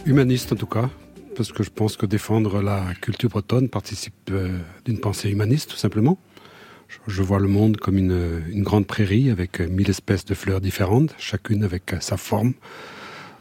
Humaniste 0.05 0.51
en 0.51 0.55
tout 0.55 0.65
cas, 0.65 0.89
parce 1.37 1.51
que 1.51 1.63
je 1.63 1.69
pense 1.69 1.95
que 1.95 2.05
défendre 2.05 2.61
la 2.61 2.93
culture 3.01 3.29
bretonne 3.29 3.69
participe 3.69 4.13
euh, 4.31 4.57
d'une 4.83 4.99
pensée 4.99 5.29
humaniste 5.29 5.69
tout 5.69 5.77
simplement. 5.77 6.17
Je 7.07 7.21
vois 7.21 7.39
le 7.39 7.47
monde 7.47 7.77
comme 7.77 7.97
une, 7.97 8.43
une, 8.49 8.63
grande 8.63 8.85
prairie 8.85 9.29
avec 9.29 9.59
mille 9.59 9.89
espèces 9.89 10.25
de 10.25 10.33
fleurs 10.33 10.59
différentes, 10.59 11.15
chacune 11.17 11.63
avec 11.63 11.95
sa 12.01 12.17
forme, 12.17 12.53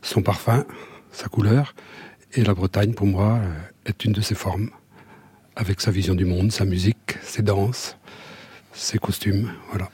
son 0.00 0.22
parfum, 0.22 0.64
sa 1.10 1.28
couleur. 1.28 1.74
Et 2.34 2.44
la 2.44 2.54
Bretagne, 2.54 2.94
pour 2.94 3.06
moi, 3.06 3.40
est 3.84 4.04
une 4.04 4.12
de 4.12 4.20
ces 4.20 4.34
formes, 4.34 4.70
avec 5.56 5.80
sa 5.80 5.90
vision 5.90 6.14
du 6.14 6.24
monde, 6.24 6.50
sa 6.50 6.64
musique, 6.64 7.18
ses 7.22 7.42
danses, 7.42 7.98
ses 8.72 8.98
costumes, 8.98 9.52
voilà. 9.70 9.90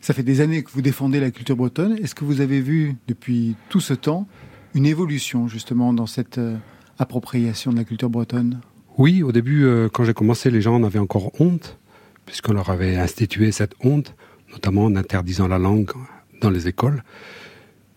Ça 0.00 0.14
fait 0.14 0.22
des 0.22 0.40
années 0.40 0.62
que 0.62 0.70
vous 0.70 0.82
défendez 0.82 1.20
la 1.20 1.30
culture 1.30 1.56
bretonne. 1.56 1.98
Est-ce 2.02 2.14
que 2.14 2.24
vous 2.24 2.40
avez 2.40 2.60
vu 2.60 2.96
depuis 3.06 3.54
tout 3.68 3.80
ce 3.80 3.92
temps 3.92 4.26
une 4.74 4.86
évolution 4.86 5.46
justement 5.46 5.92
dans 5.92 6.06
cette 6.06 6.38
euh, 6.38 6.56
appropriation 6.98 7.70
de 7.70 7.76
la 7.76 7.84
culture 7.84 8.08
bretonne? 8.08 8.60
Oui, 8.96 9.22
au 9.22 9.32
début, 9.32 9.64
euh, 9.64 9.88
quand 9.92 10.04
j'ai 10.04 10.14
commencé, 10.14 10.50
les 10.50 10.62
gens 10.62 10.76
en 10.76 10.84
avaient 10.84 10.98
encore 10.98 11.32
honte, 11.40 11.78
puisqu'on 12.24 12.54
leur 12.54 12.70
avait 12.70 12.96
institué 12.96 13.52
cette 13.52 13.74
honte, 13.84 14.14
notamment 14.52 14.84
en 14.84 14.96
interdisant 14.96 15.48
la 15.48 15.58
langue 15.58 15.90
dans 16.40 16.50
les 16.50 16.66
écoles. 16.66 17.02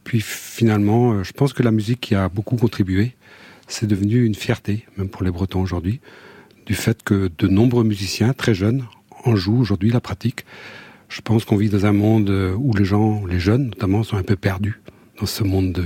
Puis 0.03 0.19
finalement, 0.21 1.13
euh, 1.13 1.23
je 1.23 1.31
pense 1.31 1.53
que 1.53 1.63
la 1.63 1.71
musique 1.71 2.01
qui 2.01 2.15
a 2.15 2.27
beaucoup 2.27 2.57
contribué, 2.57 3.15
c'est 3.67 3.87
devenu 3.87 4.25
une 4.25 4.35
fierté, 4.35 4.85
même 4.97 5.09
pour 5.09 5.23
les 5.23 5.31
Bretons 5.31 5.61
aujourd'hui, 5.61 6.01
du 6.65 6.73
fait 6.73 7.01
que 7.03 7.31
de 7.37 7.47
nombreux 7.47 7.83
musiciens 7.83 8.33
très 8.33 8.53
jeunes 8.53 8.85
en 9.24 9.36
jouent 9.36 9.60
aujourd'hui, 9.60 9.92
la 9.92 10.01
pratique. 10.01 10.46
Je 11.10 11.22
pense 11.22 11.46
qu'on 11.46 11.58
vit 11.58 11.70
dans 11.70 11.86
un 11.86 11.94
monde 11.94 12.30
où 12.58 12.74
les 12.74 12.86
gens, 12.86 13.25
les 13.25 13.39
jeunes 13.39 13.65
notamment, 13.65 14.03
sont 14.03 14.18
un 14.18 14.24
peu 14.24 14.36
perdus 14.36 14.82
dans 15.20 15.25
ce 15.25 15.44
monde, 15.44 15.74
de, 15.74 15.86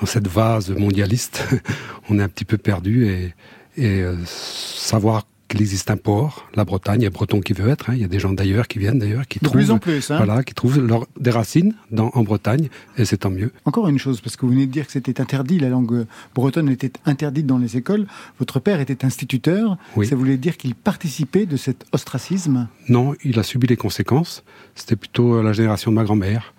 dans 0.00 0.06
cette 0.06 0.28
vase 0.28 0.70
mondialiste. 0.70 1.46
on 2.08 2.18
est 2.18 2.22
un 2.22 2.28
petit 2.28 2.44
peu 2.44 2.58
perdu 2.58 3.06
et, 3.06 3.34
et 3.76 4.00
euh, 4.02 4.16
savoir 4.24 5.26
qu'il 5.54 5.62
existe 5.62 5.90
un 5.90 5.96
port, 5.96 6.48
la 6.54 6.64
Bretagne, 6.64 7.00
il 7.02 7.04
y 7.04 7.06
a 7.06 7.10
Breton 7.10 7.40
qui 7.40 7.52
veut 7.52 7.68
être, 7.68 7.90
hein. 7.90 7.94
il 7.94 8.00
y 8.00 8.04
a 8.04 8.08
des 8.08 8.18
gens 8.18 8.32
d'ailleurs 8.32 8.66
qui 8.66 8.78
viennent 8.80 8.98
d'ailleurs, 8.98 9.26
qui 9.28 9.38
de 9.38 9.44
trouvent, 9.44 9.56
plus 9.56 9.70
en 9.70 9.78
plus, 9.78 10.10
hein. 10.10 10.16
voilà, 10.16 10.42
qui 10.42 10.52
trouvent 10.52 10.80
leur, 10.84 11.06
des 11.18 11.30
racines 11.30 11.74
dans, 11.92 12.10
en 12.14 12.24
Bretagne, 12.24 12.68
et 12.98 13.04
c'est 13.04 13.18
tant 13.18 13.30
mieux. 13.30 13.52
Encore 13.64 13.88
une 13.88 13.98
chose, 13.98 14.20
parce 14.20 14.36
que 14.36 14.44
vous 14.46 14.52
venez 14.52 14.66
de 14.66 14.72
dire 14.72 14.86
que 14.86 14.92
c'était 14.92 15.20
interdit, 15.20 15.58
la 15.60 15.68
langue 15.68 16.06
bretonne 16.34 16.68
était 16.68 16.92
interdite 17.06 17.46
dans 17.46 17.58
les 17.58 17.76
écoles. 17.76 18.06
Votre 18.38 18.58
père 18.58 18.80
était 18.80 19.04
instituteur, 19.04 19.76
Oui. 19.96 20.06
ça 20.06 20.16
voulait 20.16 20.36
dire 20.38 20.56
qu'il 20.56 20.74
participait 20.74 21.46
de 21.46 21.56
cet 21.56 21.86
ostracisme? 21.92 22.68
Non, 22.88 23.14
il 23.24 23.38
a 23.38 23.42
subi 23.42 23.66
les 23.66 23.76
conséquences. 23.76 24.42
C'était 24.74 24.96
plutôt 24.96 25.34
euh, 25.34 25.42
la 25.42 25.52
génération 25.52 25.90
de 25.92 25.96
ma 25.96 26.04
grand-mère, 26.04 26.53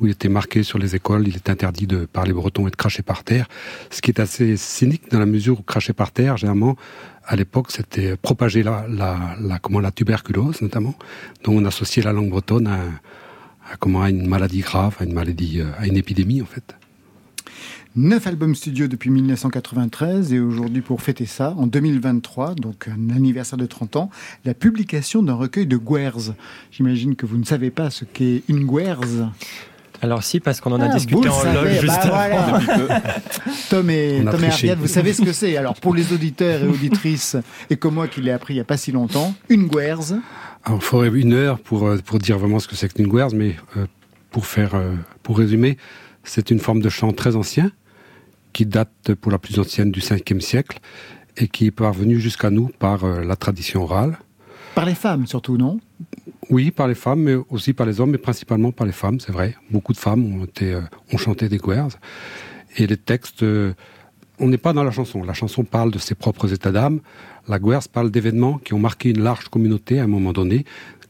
où 0.00 0.06
il 0.06 0.12
était 0.12 0.28
marqué 0.28 0.62
sur 0.62 0.78
les 0.78 0.96
écoles, 0.96 1.28
il 1.28 1.36
était 1.36 1.50
interdit 1.50 1.86
de 1.86 2.06
parler 2.06 2.32
breton 2.32 2.66
et 2.66 2.70
de 2.70 2.76
cracher 2.76 3.02
par 3.02 3.24
terre. 3.24 3.48
Ce 3.90 4.00
qui 4.00 4.10
est 4.10 4.20
assez 4.20 4.56
cynique 4.56 5.10
dans 5.10 5.18
la 5.18 5.26
mesure 5.26 5.60
où 5.60 5.62
cracher 5.62 5.92
par 5.92 6.10
terre, 6.12 6.36
généralement, 6.36 6.76
à 7.26 7.36
l'époque, 7.36 7.70
c'était 7.70 8.16
propager 8.16 8.62
la, 8.62 8.86
la, 8.88 9.58
comment, 9.60 9.80
la 9.80 9.90
tuberculose, 9.90 10.62
notamment. 10.62 10.94
Donc 11.44 11.54
on 11.56 11.64
associait 11.64 12.02
la 12.02 12.12
langue 12.12 12.30
bretonne 12.30 12.66
à, 12.66 12.80
à, 13.70 13.76
comment, 13.78 14.02
à 14.02 14.10
une 14.10 14.26
maladie 14.26 14.60
grave, 14.60 14.96
à 15.00 15.04
une 15.04 15.12
maladie, 15.12 15.60
euh, 15.60 15.70
à 15.78 15.86
une 15.86 15.96
épidémie, 15.96 16.42
en 16.42 16.46
fait. 16.46 16.74
Neuf 17.96 18.28
albums 18.28 18.54
studio 18.54 18.86
depuis 18.86 19.10
1993 19.10 20.32
et 20.32 20.38
aujourd'hui 20.38 20.80
pour 20.80 21.02
fêter 21.02 21.26
ça, 21.26 21.54
en 21.58 21.66
2023, 21.66 22.54
donc 22.54 22.86
un 22.86 23.10
anniversaire 23.10 23.58
de 23.58 23.66
30 23.66 23.96
ans, 23.96 24.10
la 24.44 24.54
publication 24.54 25.24
d'un 25.24 25.34
recueil 25.34 25.66
de 25.66 25.76
guerres. 25.76 26.34
J'imagine 26.70 27.16
que 27.16 27.26
vous 27.26 27.36
ne 27.36 27.44
savez 27.44 27.72
pas 27.72 27.90
ce 27.90 28.04
qu'est 28.04 28.44
une 28.46 28.64
guerre. 28.64 29.00
Alors 30.02 30.22
si, 30.22 30.40
parce 30.40 30.60
qu'on 30.60 30.72
en 30.72 30.80
a 30.80 30.86
Ah, 30.86 30.94
discuté 30.94 31.28
en 31.28 31.32
savez, 31.32 31.54
loge 31.54 31.80
juste 31.80 31.86
bah 32.08 32.18
avant. 32.18 32.58
voilà. 32.58 33.02
Tom 33.70 33.90
et, 33.90 34.22
Tom 34.30 34.40
et 34.62 34.74
vous 34.74 34.86
savez 34.86 35.12
ce 35.12 35.22
que 35.22 35.32
c'est. 35.32 35.56
Alors 35.56 35.74
pour 35.74 35.94
les 35.94 36.12
auditeurs 36.12 36.62
et 36.62 36.66
auditrices, 36.66 37.36
et 37.68 37.76
comme 37.76 37.94
moi 37.94 38.08
qui 38.08 38.20
l'ai 38.22 38.32
appris 38.32 38.54
il 38.54 38.56
n'y 38.56 38.62
a 38.62 38.64
pas 38.64 38.76
si 38.76 38.92
longtemps, 38.92 39.34
une 39.48 39.66
guerre. 39.68 39.98
Alors, 40.64 40.78
il 40.78 40.84
faudrait 40.84 41.08
une 41.08 41.32
heure 41.32 41.58
pour, 41.58 41.86
euh, 41.86 41.98
pour 42.04 42.18
dire 42.18 42.38
vraiment 42.38 42.58
ce 42.58 42.68
que 42.68 42.76
c'est 42.76 42.92
qu'une 42.92 43.08
guerre, 43.08 43.28
mais 43.34 43.56
euh, 43.76 43.86
pour 44.30 44.46
faire, 44.46 44.74
euh, 44.74 44.94
pour 45.22 45.38
résumer, 45.38 45.78
c'est 46.22 46.50
une 46.50 46.58
forme 46.60 46.80
de 46.80 46.88
chant 46.90 47.12
très 47.12 47.34
ancien, 47.36 47.70
qui 48.52 48.66
date 48.66 49.14
pour 49.20 49.32
la 49.32 49.38
plus 49.38 49.58
ancienne 49.58 49.90
du 49.90 50.00
5e 50.00 50.40
siècle, 50.40 50.78
et 51.38 51.48
qui 51.48 51.66
est 51.66 51.70
parvenu 51.70 52.20
jusqu'à 52.20 52.50
nous 52.50 52.68
par 52.78 53.04
euh, 53.04 53.22
la 53.24 53.36
tradition 53.36 53.82
orale. 53.84 54.18
Par 54.74 54.84
les 54.84 54.94
femmes 54.94 55.26
surtout, 55.26 55.56
non? 55.56 55.80
Oui, 56.50 56.70
par 56.70 56.88
les 56.88 56.94
femmes, 56.94 57.20
mais 57.20 57.34
aussi 57.48 57.72
par 57.72 57.86
les 57.86 58.00
hommes, 58.00 58.10
mais 58.10 58.18
principalement 58.18 58.72
par 58.72 58.86
les 58.86 58.92
femmes, 58.92 59.20
c'est 59.20 59.32
vrai. 59.32 59.54
Beaucoup 59.70 59.92
de 59.92 59.98
femmes 59.98 60.40
ont, 60.40 60.44
été, 60.44 60.74
euh, 60.74 60.80
chanté 61.16 61.48
des 61.48 61.58
guerres. 61.58 61.88
Et 62.76 62.86
les 62.88 62.96
textes, 62.96 63.44
euh, 63.44 63.72
on 64.40 64.48
n'est 64.48 64.58
pas 64.58 64.72
dans 64.72 64.82
la 64.82 64.90
chanson. 64.90 65.22
La 65.22 65.32
chanson 65.32 65.62
parle 65.64 65.92
de 65.92 65.98
ses 65.98 66.16
propres 66.16 66.52
états 66.52 66.72
d'âme. 66.72 67.00
La 67.46 67.60
guerre 67.60 67.88
parle 67.92 68.10
d'événements 68.10 68.58
qui 68.58 68.74
ont 68.74 68.80
marqué 68.80 69.10
une 69.10 69.22
large 69.22 69.48
communauté 69.48 70.00
à 70.00 70.04
un 70.04 70.08
moment 70.08 70.32
donné, 70.32 70.64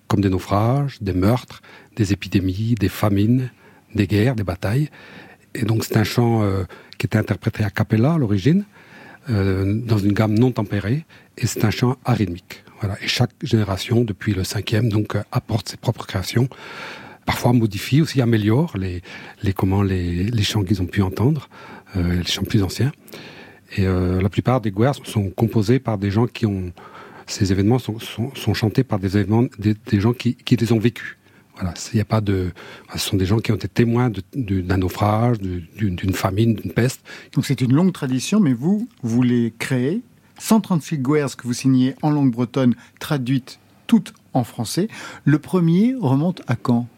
comme 0.08 0.20
des 0.20 0.28
naufrages, 0.28 0.98
des 1.00 1.14
meurtres, 1.14 1.62
des 1.96 2.12
épidémies, 2.12 2.74
des 2.78 2.88
famines, 2.88 3.50
des 3.94 4.06
guerres, 4.06 4.34
des 4.34 4.44
batailles. 4.44 4.90
Et 5.54 5.64
donc 5.64 5.84
c'est 5.84 5.96
un 5.96 6.04
chant 6.04 6.42
euh, 6.42 6.64
qui 6.98 7.06
était 7.06 7.18
interprété 7.18 7.64
à 7.64 7.70
cappella 7.70 8.14
à 8.14 8.18
l'origine, 8.18 8.64
dans 9.28 9.98
une 9.98 10.12
gamme 10.12 10.36
non 10.36 10.50
tempérée, 10.50 11.04
et 11.38 11.46
c'est 11.46 11.64
un 11.64 11.70
chant 11.70 11.96
arythmique. 12.04 12.64
Et 13.02 13.08
chaque 13.08 13.32
génération, 13.42 14.04
depuis 14.04 14.34
le 14.34 14.44
cinquième, 14.44 14.88
donc 14.88 15.14
euh, 15.14 15.22
apporte 15.32 15.68
ses 15.68 15.76
propres 15.76 16.06
créations, 16.06 16.48
parfois 17.26 17.52
modifie 17.52 18.00
aussi, 18.00 18.20
améliore 18.20 18.76
les, 18.76 19.02
comment 19.54 19.82
les, 19.82 20.42
chants 20.42 20.64
qu'ils 20.64 20.80
ont 20.82 20.86
pu 20.86 21.02
entendre, 21.02 21.48
euh, 21.96 22.16
les 22.16 22.24
chants 22.24 22.44
plus 22.44 22.62
anciens. 22.62 22.92
Et 23.76 23.86
euh, 23.86 24.20
la 24.20 24.28
plupart 24.28 24.60
des 24.60 24.72
guerres 24.72 24.96
sont 25.04 25.30
composés 25.30 25.78
par 25.78 25.98
des 25.98 26.10
gens 26.10 26.26
qui 26.26 26.46
ont 26.46 26.72
ces 27.26 27.52
événements 27.52 27.78
sont, 27.78 27.98
sont, 28.00 28.54
chantés 28.54 28.82
par 28.82 28.98
des 28.98 29.16
événements 29.16 29.44
des, 29.58 30.00
gens 30.00 30.12
qui, 30.12 30.34
qui 30.34 30.56
les 30.56 30.72
ont 30.72 30.80
vécus. 30.80 31.16
Voilà, 31.54 31.74
il 31.92 31.98
y 31.98 32.00
a 32.00 32.04
pas 32.04 32.20
de, 32.20 32.50
ce 32.92 32.98
sont 32.98 33.16
des 33.16 33.26
gens 33.26 33.38
qui 33.38 33.52
ont 33.52 33.54
été 33.54 33.68
témoins 33.68 34.10
d'un 34.34 34.76
naufrage, 34.78 35.38
d'une 35.38 36.14
famine, 36.14 36.54
d'une 36.54 36.72
peste. 36.72 37.02
Donc 37.34 37.46
c'est 37.46 37.60
une 37.60 37.72
longue 37.72 37.92
tradition, 37.92 38.40
mais 38.40 38.52
vous, 38.52 38.88
vous 39.02 39.22
les 39.22 39.52
créez. 39.58 40.02
136 40.40 40.98
guerres 40.98 41.36
que 41.36 41.46
vous 41.46 41.52
signez 41.52 41.94
en 42.02 42.10
langue 42.10 42.32
bretonne, 42.32 42.74
traduites 42.98 43.58
toutes 43.86 44.14
en 44.32 44.42
français. 44.42 44.88
Le 45.24 45.38
premier 45.38 45.94
remonte 46.00 46.42
à 46.48 46.56
quand? 46.56 46.88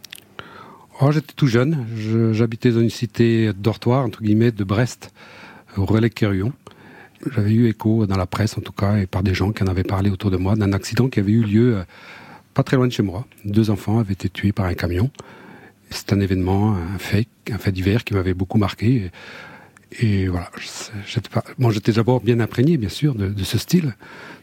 Oh, 1.00 1.10
j'étais 1.10 1.32
tout 1.34 1.46
jeune, 1.48 1.84
je- 1.96 2.32
j'habitais 2.32 2.70
dans 2.70 2.80
une 2.80 2.90
cité 2.90 3.52
dortoir 3.52 4.04
entre 4.04 4.22
guillemets 4.22 4.52
de 4.52 4.62
Brest, 4.62 5.12
au 5.76 5.84
relais 5.84 6.10
Quérion. 6.10 6.52
J'avais 7.34 7.52
eu 7.52 7.68
écho 7.68 8.06
dans 8.06 8.16
la 8.16 8.26
presse 8.26 8.56
en 8.58 8.60
tout 8.60 8.72
cas 8.72 8.96
et 8.96 9.06
par 9.06 9.22
des 9.22 9.34
gens 9.34 9.52
qui 9.52 9.62
en 9.62 9.66
avaient 9.68 9.84
parlé 9.84 10.10
autour 10.10 10.30
de 10.30 10.36
moi 10.36 10.54
d'un 10.54 10.72
accident 10.72 11.08
qui 11.08 11.18
avait 11.20 11.32
eu 11.32 11.42
lieu 11.42 11.76
euh, 11.78 11.84
pas 12.54 12.62
très 12.62 12.76
loin 12.76 12.86
de 12.86 12.92
chez 12.92 13.02
moi. 13.02 13.26
Deux 13.44 13.70
enfants 13.70 13.98
avaient 13.98 14.12
été 14.12 14.28
tués 14.28 14.52
par 14.52 14.66
un 14.66 14.74
camion. 14.74 15.10
C'est 15.90 16.12
un 16.12 16.20
événement, 16.20 16.74
un 16.74 16.98
fait, 16.98 17.26
un 17.50 17.58
fait 17.58 17.72
divers 17.72 18.04
qui 18.04 18.14
m'avait 18.14 18.34
beaucoup 18.34 18.58
marqué. 18.58 19.10
Et 20.00 20.28
voilà, 20.28 20.50
j'étais 21.06 21.28
pas, 21.28 21.44
bon, 21.58 21.70
j'étais 21.70 21.92
d'abord 21.92 22.20
bien 22.20 22.40
imprégné, 22.40 22.76
bien 22.76 22.88
sûr, 22.88 23.14
de, 23.14 23.28
de 23.28 23.44
ce 23.44 23.58
style, 23.58 23.94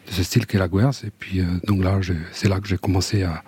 de 0.08 0.12
ce 0.12 0.24
style 0.24 0.46
qu'est 0.46 0.58
la 0.60 0.68
guerre. 0.68 0.92
Et 1.04 1.12
puis, 1.18 1.40
euh, 1.42 1.46
donc 1.66 1.84
là, 1.84 2.00
c'est 2.32 2.48
là 2.50 2.60
que 2.60 2.68
j'ai 2.68 2.78
commencé 2.78 3.24
à, 3.24 3.44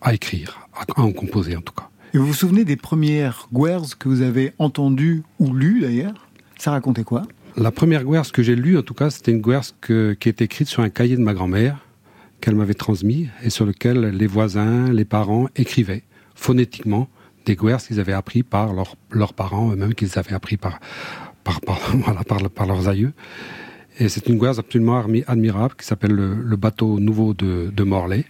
à 0.00 0.14
écrire, 0.14 0.68
à, 0.74 1.00
à 1.00 1.04
en 1.04 1.12
composer 1.12 1.56
en 1.56 1.60
tout 1.62 1.72
cas. 1.72 1.88
Et 2.14 2.18
vous 2.18 2.26
vous 2.26 2.34
souvenez 2.34 2.64
des 2.64 2.76
premières 2.76 3.48
guerres 3.52 3.98
que 3.98 4.08
vous 4.08 4.22
avez 4.22 4.52
entendues 4.58 5.22
ou 5.38 5.52
lues 5.52 5.80
d'ailleurs? 5.80 6.28
Ça 6.58 6.70
racontait 6.70 7.04
quoi? 7.04 7.22
La 7.56 7.70
première 7.70 8.04
guerre 8.04 8.30
que 8.32 8.42
j'ai 8.42 8.56
lue, 8.56 8.76
en 8.78 8.82
tout 8.82 8.94
cas, 8.94 9.10
c'était 9.10 9.32
une 9.32 9.42
guerre 9.42 9.62
que- 9.80 10.14
qui 10.18 10.28
est 10.28 10.40
écrite 10.42 10.68
sur 10.68 10.82
un 10.82 10.90
cahier 10.90 11.16
de 11.16 11.22
ma 11.22 11.34
grand-mère 11.34 11.78
qu'elle 12.40 12.54
m'avait 12.54 12.74
transmis 12.74 13.28
et 13.42 13.50
sur 13.50 13.64
lequel 13.66 14.10
les 14.10 14.26
voisins, 14.26 14.92
les 14.92 15.04
parents 15.06 15.48
écrivaient 15.56 16.02
phonétiquement 16.34 17.08
des 17.46 17.56
guerres 17.56 17.78
qu'ils 17.78 18.00
avaient 18.00 18.12
appris 18.12 18.42
par 18.42 18.74
leurs 19.10 19.32
parents 19.32 19.72
eux-mêmes, 19.72 19.94
qu'ils 19.94 20.18
avaient 20.18 20.34
appris 20.34 20.56
par, 20.56 20.78
par, 21.44 21.60
par, 21.60 21.78
voilà, 21.94 22.22
par, 22.24 22.66
leurs 22.66 22.88
aïeux. 22.88 23.12
Et 23.98 24.08
c'est 24.10 24.26
une 24.28 24.38
guerre 24.38 24.58
absolument 24.58 25.02
admirable 25.26 25.74
qui 25.76 25.86
s'appelle 25.86 26.12
le, 26.12 26.56
bateau 26.56 26.98
nouveau 26.98 27.32
de, 27.32 27.82
Morlaix, 27.82 28.26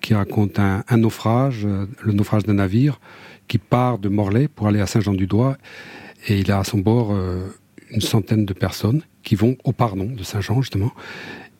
qui 0.00 0.14
raconte 0.14 0.58
un, 0.58 0.84
un 0.88 0.96
naufrage, 0.98 1.64
euh, 1.64 1.86
le 2.02 2.12
naufrage 2.12 2.44
d'un 2.44 2.54
navire 2.54 3.00
qui 3.48 3.58
part 3.58 3.98
de 3.98 4.08
Morlaix 4.08 4.48
pour 4.48 4.68
aller 4.68 4.80
à 4.80 4.86
Saint-Jean-du-Doigt. 4.86 5.56
Et 6.28 6.38
il 6.38 6.50
a 6.50 6.60
à 6.60 6.64
son 6.64 6.78
bord 6.78 7.12
euh, 7.12 7.48
une 7.90 8.00
centaine 8.00 8.44
de 8.44 8.52
personnes 8.52 9.02
qui 9.22 9.34
vont 9.34 9.56
au 9.64 9.72
pardon 9.72 10.06
de 10.06 10.22
Saint-Jean, 10.22 10.60
justement. 10.62 10.92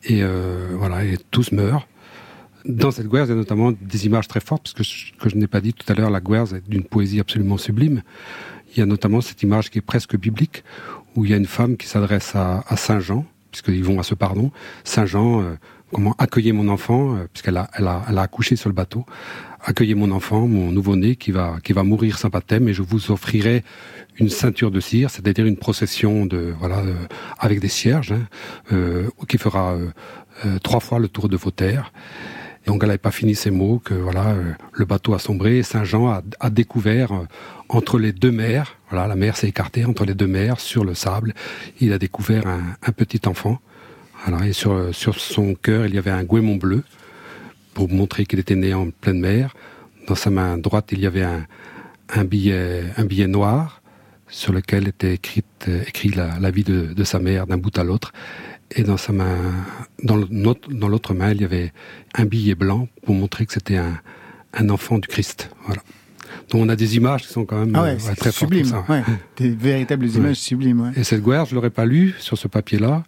Et 0.03 0.23
euh, 0.23 0.75
voilà, 0.77 1.03
et 1.03 1.17
tous 1.31 1.51
meurent. 1.51 1.87
Dans 2.67 2.89
cette 2.89 3.07
guerre, 3.07 3.25
il 3.25 3.29
y 3.29 3.31
a 3.31 3.35
notamment 3.35 3.71
des 3.71 4.05
images 4.07 4.27
très 4.27 4.39
fortes, 4.39 4.63
parce 4.63 4.73
que 4.73 4.83
ce 4.83 5.11
que 5.19 5.29
je 5.29 5.35
n'ai 5.35 5.47
pas 5.47 5.61
dit 5.61 5.73
tout 5.73 5.85
à 5.91 5.95
l'heure, 5.95 6.09
la 6.09 6.19
guerre 6.19 6.53
est 6.53 6.67
d'une 6.67 6.83
poésie 6.83 7.19
absolument 7.19 7.57
sublime. 7.57 8.01
Il 8.73 8.79
y 8.79 8.81
a 8.81 8.85
notamment 8.85 9.21
cette 9.21 9.43
image 9.43 9.69
qui 9.69 9.77
est 9.77 9.81
presque 9.81 10.17
biblique, 10.17 10.63
où 11.15 11.25
il 11.25 11.31
y 11.31 11.33
a 11.33 11.37
une 11.37 11.45
femme 11.45 11.77
qui 11.77 11.87
s'adresse 11.87 12.35
à, 12.35 12.63
à 12.67 12.75
Saint 12.75 12.99
Jean, 12.99 13.25
puisqu'ils 13.51 13.83
vont 13.83 13.99
à 13.99 14.03
ce 14.03 14.15
pardon. 14.15 14.51
Saint 14.83 15.05
Jean, 15.05 15.41
euh, 15.41 15.55
comment 15.93 16.15
accueillez 16.17 16.53
mon 16.53 16.67
enfant, 16.67 17.15
euh, 17.15 17.27
puisqu'elle 17.31 17.57
a, 17.57 17.69
elle 17.75 17.87
a, 17.87 18.03
elle 18.09 18.17
a 18.17 18.23
accouché 18.23 18.55
sur 18.55 18.69
le 18.69 18.75
bateau. 18.75 19.05
Accueillez 19.63 19.95
mon 19.95 20.11
enfant, 20.11 20.47
mon 20.47 20.71
nouveau-né, 20.71 21.15
qui 21.15 21.31
va, 21.31 21.57
qui 21.63 21.73
va 21.73 21.83
mourir 21.83 22.17
sans 22.17 22.29
baptême, 22.29 22.67
et 22.67 22.73
je 22.73 22.81
vous 22.81 23.11
offrirai 23.11 23.63
une 24.17 24.29
ceinture 24.29 24.71
de 24.71 24.79
cire, 24.79 25.09
c'est-à-dire 25.09 25.45
une 25.45 25.57
procession 25.57 26.25
de, 26.25 26.53
voilà, 26.59 26.79
euh, 26.79 26.93
avec 27.37 27.59
des 27.59 27.67
cierges, 27.67 28.13
hein, 28.13 28.27
euh, 28.71 29.07
qui 29.27 29.37
fera 29.37 29.75
euh, 29.75 30.59
trois 30.63 30.79
fois 30.79 30.99
le 30.99 31.07
tour 31.07 31.29
de 31.29 31.37
vos 31.37 31.51
terres. 31.51 31.91
Donc 32.65 32.81
elle 32.81 32.87
n'avait 32.87 32.97
pas 32.97 33.11
fini 33.11 33.35
ses 33.35 33.51
mots 33.51 33.79
que 33.83 33.93
voilà, 33.93 34.29
euh, 34.29 34.53
le 34.73 34.85
bateau 34.85 35.13
a 35.13 35.19
sombré 35.19 35.59
et 35.59 35.63
Saint 35.63 35.83
Jean 35.83 36.21
a, 36.39 36.49
découvert 36.49 37.11
euh, 37.11 37.25
entre 37.69 37.99
les 37.99 38.11
deux 38.11 38.31
mers, 38.31 38.77
voilà, 38.89 39.07
la 39.07 39.15
mer 39.15 39.37
s'est 39.37 39.47
écartée 39.47 39.85
entre 39.85 40.05
les 40.05 40.15
deux 40.15 40.27
mers 40.27 40.59
sur 40.59 40.83
le 40.83 40.95
sable, 40.95 41.33
il 41.79 41.93
a 41.93 41.99
découvert 41.99 42.45
un, 42.47 42.91
petit 42.91 43.21
enfant. 43.27 43.59
Et 44.43 44.53
sur, 44.53 44.95
sur 44.95 45.19
son 45.19 45.53
cœur, 45.53 45.85
il 45.85 45.93
y 45.93 45.99
avait 45.99 46.09
un 46.09 46.23
goémon 46.23 46.55
bleu 46.55 46.83
pour 47.75 47.89
montrer 47.89 48.25
qu'il 48.25 48.39
était 48.39 48.55
né 48.55 48.73
en 48.73 48.89
pleine 48.89 49.19
mer. 49.19 49.53
Dans 50.07 50.15
sa 50.15 50.31
main 50.31 50.57
droite, 50.57 50.87
il 50.91 50.99
y 50.99 51.05
avait 51.05 51.23
un, 51.23 52.23
billet, 52.23 52.85
un 52.97 53.05
billet 53.05 53.27
noir 53.27 53.83
sur 54.27 54.51
lequel 54.51 54.87
était 54.87 55.13
écrite, 55.13 55.69
écrit 55.85 56.09
la, 56.09 56.49
vie 56.49 56.63
de 56.63 57.03
sa 57.03 57.19
mère 57.19 57.45
d'un 57.45 57.57
bout 57.57 57.77
à 57.77 57.83
l'autre 57.83 58.13
et 58.71 58.83
dans 58.83 58.97
sa 58.97 59.13
main, 59.13 59.37
dans 60.03 60.87
l'autre 60.87 61.13
main, 61.13 61.31
il 61.31 61.41
y 61.41 61.45
avait 61.45 61.71
un 62.13 62.25
billet 62.25 62.55
blanc 62.55 62.87
pour 63.03 63.15
montrer 63.15 63.45
que 63.45 63.53
c'était 63.53 63.77
un, 63.77 63.99
un, 64.53 64.69
enfant 64.69 64.97
du 64.97 65.07
Christ. 65.07 65.49
Voilà. 65.65 65.81
Donc 66.49 66.61
on 66.61 66.69
a 66.69 66.75
des 66.75 66.95
images 66.95 67.23
qui 67.23 67.33
sont 67.33 67.45
quand 67.45 67.59
même 67.59 67.75
ah 67.75 67.83
ouais, 67.83 67.97
euh, 68.09 68.15
très 68.15 68.31
sublimes. 68.31 68.83
Ouais, 68.89 69.03
des 69.37 69.49
véritables 69.49 70.07
images 70.07 70.37
sublimes. 70.37 70.93
Et 70.95 71.03
cette 71.03 71.23
guerre, 71.23 71.45
je 71.45 71.55
l'aurais 71.55 71.69
pas 71.69 71.85
lu 71.85 72.13
sur 72.19 72.37
ce 72.37 72.47
papier-là, 72.47 73.03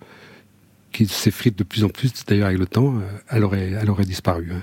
qui 0.91 1.05
s'effrite 1.07 1.57
de 1.57 1.63
plus 1.63 1.83
en 1.83 1.89
plus 1.89 2.11
d'ailleurs 2.25 2.47
avec 2.47 2.59
le 2.59 2.67
temps. 2.67 2.95
Euh, 2.95 3.01
elle 3.29 3.43
aurait, 3.43 3.71
elle 3.71 3.89
aurait 3.89 4.05
disparu. 4.05 4.49
Hein. 4.53 4.61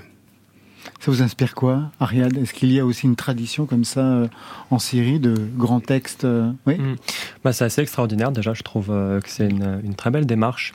Ça 0.99 1.11
vous 1.11 1.21
inspire 1.21 1.55
quoi, 1.55 1.91
Ariad 1.99 2.37
Est-ce 2.37 2.53
qu'il 2.53 2.71
y 2.71 2.79
a 2.79 2.85
aussi 2.85 3.05
une 3.05 3.15
tradition 3.15 3.65
comme 3.65 3.83
ça 3.83 4.01
euh, 4.01 4.27
en 4.71 4.79
Syrie 4.79 5.19
de 5.19 5.35
grands 5.55 5.79
textes 5.79 6.25
euh, 6.25 6.51
Oui? 6.65 6.77
Mmh. 6.77 6.95
Bah, 7.43 7.53
c'est 7.53 7.65
assez 7.65 7.81
extraordinaire 7.81 8.31
déjà. 8.31 8.53
Je 8.53 8.63
trouve 8.63 8.87
euh, 8.89 9.19
que 9.21 9.29
c'est 9.29 9.49
une, 9.49 9.95
très 9.95 10.09
belle 10.09 10.25
démarche 10.25 10.73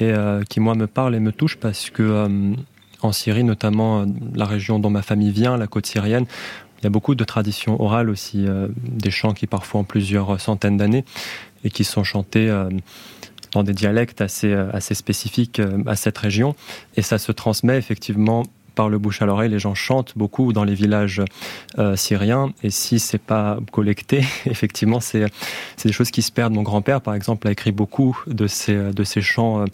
et 0.00 0.14
qui 0.48 0.60
moi 0.60 0.76
me 0.76 0.86
parle 0.86 1.16
et 1.16 1.18
me 1.18 1.32
touche 1.32 1.56
parce 1.56 1.90
que 1.90 2.54
en 3.02 3.10
Syrie, 3.10 3.42
notamment 3.42 4.06
la 4.32 4.44
région 4.44 4.78
dont 4.78 4.90
ma 4.90 5.02
famille 5.02 5.32
vient, 5.32 5.56
la 5.56 5.66
côte 5.66 5.86
syrienne, 5.86 6.24
il 6.78 6.84
y 6.84 6.86
a 6.86 6.90
beaucoup 6.90 7.16
de 7.16 7.24
traditions 7.24 7.82
orales 7.82 8.08
aussi, 8.08 8.46
des 8.84 9.10
chants 9.10 9.34
qui 9.34 9.48
parfois 9.48 9.80
ont 9.80 9.84
plusieurs 9.84 10.40
centaines 10.40 10.76
d'années 10.76 11.04
et 11.64 11.70
qui 11.70 11.82
sont 11.82 12.04
chantés 12.04 12.48
dans 13.50 13.64
des 13.64 13.72
dialectes 13.72 14.20
assez, 14.20 14.52
assez 14.52 14.94
spécifiques 14.94 15.60
à 15.86 15.96
cette 15.96 16.18
région. 16.18 16.54
Et 16.96 17.02
ça 17.02 17.18
se 17.18 17.32
transmet 17.32 17.76
effectivement 17.76 18.44
par 18.78 18.88
le 18.88 18.98
bouche 18.98 19.22
à 19.22 19.26
l'oreille, 19.26 19.50
les 19.50 19.58
gens 19.58 19.74
chantent 19.74 20.12
beaucoup 20.14 20.52
dans 20.52 20.62
les 20.62 20.74
villages 20.74 21.20
euh, 21.80 21.96
syriens. 21.96 22.52
Et 22.62 22.70
si 22.70 23.00
c'est 23.00 23.20
pas 23.20 23.58
collecté, 23.72 24.18
effectivement, 24.46 25.00
c'est 25.00 25.26
des 25.84 25.92
choses 25.92 26.12
qui 26.12 26.22
se 26.22 26.30
perdent. 26.30 26.54
Mon 26.54 26.62
grand-père, 26.62 27.00
par 27.00 27.14
exemple, 27.14 27.48
a 27.48 27.50
écrit 27.50 27.72
beaucoup 27.72 28.16
de 28.28 28.46
ces, 28.46 28.76
de 28.92 29.02
ces 29.02 29.20
chants 29.20 29.64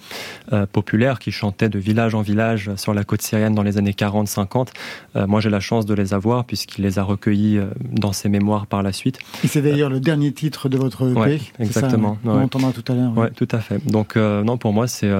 euh, 0.54 0.64
populaires 0.64 1.18
qui 1.18 1.32
chantaient 1.32 1.68
de 1.68 1.78
village 1.78 2.14
en 2.14 2.22
village 2.22 2.70
sur 2.76 2.94
la 2.94 3.04
côte 3.04 3.20
syrienne 3.20 3.54
dans 3.54 3.62
les 3.62 3.76
années 3.76 3.92
40-50. 3.92 4.68
Euh, 5.16 5.26
moi, 5.26 5.42
j'ai 5.42 5.50
la 5.50 5.60
chance 5.60 5.84
de 5.84 5.92
les 5.92 6.14
avoir 6.14 6.46
puisqu'il 6.46 6.82
les 6.82 6.98
a 6.98 7.02
recueillis 7.02 7.58
euh, 7.58 7.66
dans 7.90 8.14
ses 8.14 8.30
mémoires 8.30 8.66
par 8.66 8.82
la 8.82 8.92
suite. 8.92 9.18
Et 9.44 9.48
c'est 9.48 9.60
d'ailleurs 9.60 9.90
le 9.90 10.00
dernier 10.00 10.32
titre 10.32 10.70
de 10.70 10.78
votre 10.78 11.10
EP. 11.10 11.18
Ouais, 11.18 11.40
exactement. 11.60 12.18
Ça, 12.24 12.30
on 12.30 12.36
ouais. 12.38 12.44
entendra 12.44 12.72
tout 12.72 12.90
à 12.90 12.94
l'heure. 12.94 13.16
Ouais. 13.16 13.30
tout 13.30 13.48
à 13.50 13.58
fait. 13.58 13.84
Donc, 13.86 14.16
euh, 14.16 14.42
non, 14.42 14.56
pour 14.56 14.72
moi, 14.72 14.86
c'est 14.88 15.10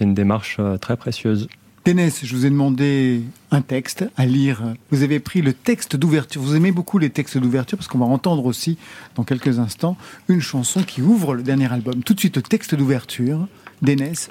une 0.00 0.14
démarche 0.14 0.58
très 0.80 0.96
précieuse. 0.96 1.48
Dénès, 1.84 2.24
je 2.24 2.34
vous 2.34 2.46
ai 2.46 2.50
demandé 2.50 3.20
un 3.50 3.60
texte 3.60 4.06
à 4.16 4.24
lire. 4.24 4.74
Vous 4.90 5.02
avez 5.02 5.20
pris 5.20 5.42
le 5.42 5.52
texte 5.52 5.96
d'ouverture. 5.96 6.40
Vous 6.40 6.56
aimez 6.56 6.72
beaucoup 6.72 6.96
les 6.96 7.10
textes 7.10 7.36
d'ouverture 7.36 7.76
parce 7.76 7.88
qu'on 7.88 7.98
va 7.98 8.06
entendre 8.06 8.46
aussi 8.46 8.78
dans 9.16 9.22
quelques 9.22 9.58
instants 9.58 9.98
une 10.28 10.40
chanson 10.40 10.82
qui 10.82 11.02
ouvre 11.02 11.34
le 11.34 11.42
dernier 11.42 11.70
album. 11.70 12.02
Tout 12.02 12.14
de 12.14 12.20
suite, 12.20 12.36
le 12.36 12.42
texte 12.42 12.74
d'ouverture. 12.74 13.46
Dénès. 13.82 14.30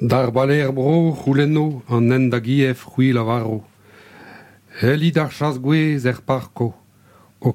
Darbaler 0.00 0.68
bro 0.72 1.18
huleno 1.26 1.82
an 1.88 2.12
endagief 2.12 2.86
hui 2.96 3.12
lavaro. 3.12 3.64
Dar 4.80 5.32
chasgue 5.32 5.98
zer 5.98 6.22
parco, 6.22 6.74
o 7.40 7.50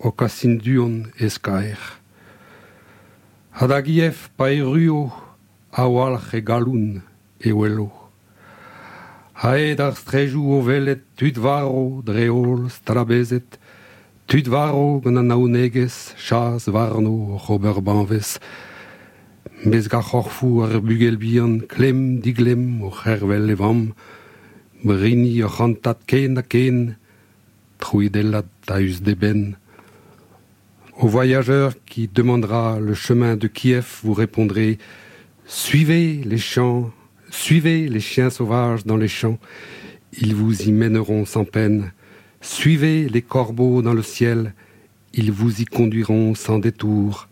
e 0.00 0.12
casinduon 0.16 1.04
eskaer. 1.20 2.03
Ha 3.54 3.68
da 3.70 3.78
gief 3.86 4.30
pa 4.34 4.50
e 4.50 4.58
ruo 4.58 5.14
a 5.70 5.86
walc'h 5.86 6.34
e 6.34 6.42
e 7.38 7.52
welo. 7.52 7.88
Haed 9.32 9.78
ar 9.78 9.94
strejoù 9.94 10.58
o 10.58 10.60
velet 10.60 11.02
tud 11.14 11.38
varo 11.38 12.02
dreol 12.02 12.66
strabezet, 12.68 13.58
tud 14.26 14.48
varo 14.50 14.98
gant 14.98 15.18
an 15.18 15.30
aonegez, 15.30 16.18
chas 16.18 16.66
varno 16.66 17.38
c'hober 17.38 17.78
banvez, 17.78 18.40
mez 19.62 19.86
ga 19.86 20.02
c'horfou 20.02 20.64
ar 20.66 20.80
bugel 20.82 21.16
bihan 21.16 21.62
klem 21.70 22.18
diglem 22.18 22.82
o 22.82 22.90
c'hervel 22.90 23.50
e 23.50 23.54
vam, 23.54 23.94
brini 24.82 25.44
o 25.46 25.48
c'hantat 25.48 26.02
ken 26.10 26.38
a 26.38 26.42
ken, 26.42 26.96
trouidellad 27.78 28.50
a 28.66 28.82
us 28.82 28.98
de 28.98 29.14
ben, 29.14 29.54
Au 30.96 31.08
voyageur 31.08 31.74
qui 31.86 32.06
demandera 32.06 32.78
le 32.78 32.94
chemin 32.94 33.34
de 33.34 33.48
Kiev, 33.48 33.98
vous 34.04 34.14
répondrez 34.14 34.78
Suivez 35.44 36.22
les 36.24 36.38
champs, 36.38 36.92
suivez 37.30 37.88
les 37.88 37.98
chiens 37.98 38.30
sauvages 38.30 38.86
dans 38.86 38.96
les 38.96 39.08
champs, 39.08 39.38
ils 40.12 40.36
vous 40.36 40.62
y 40.62 40.70
mèneront 40.70 41.24
sans 41.24 41.44
peine. 41.44 41.92
Suivez 42.40 43.08
les 43.08 43.22
corbeaux 43.22 43.82
dans 43.82 43.92
le 43.92 44.04
ciel, 44.04 44.54
ils 45.12 45.32
vous 45.32 45.60
y 45.60 45.64
conduiront 45.64 46.36
sans 46.36 46.60
détour. 46.60 47.28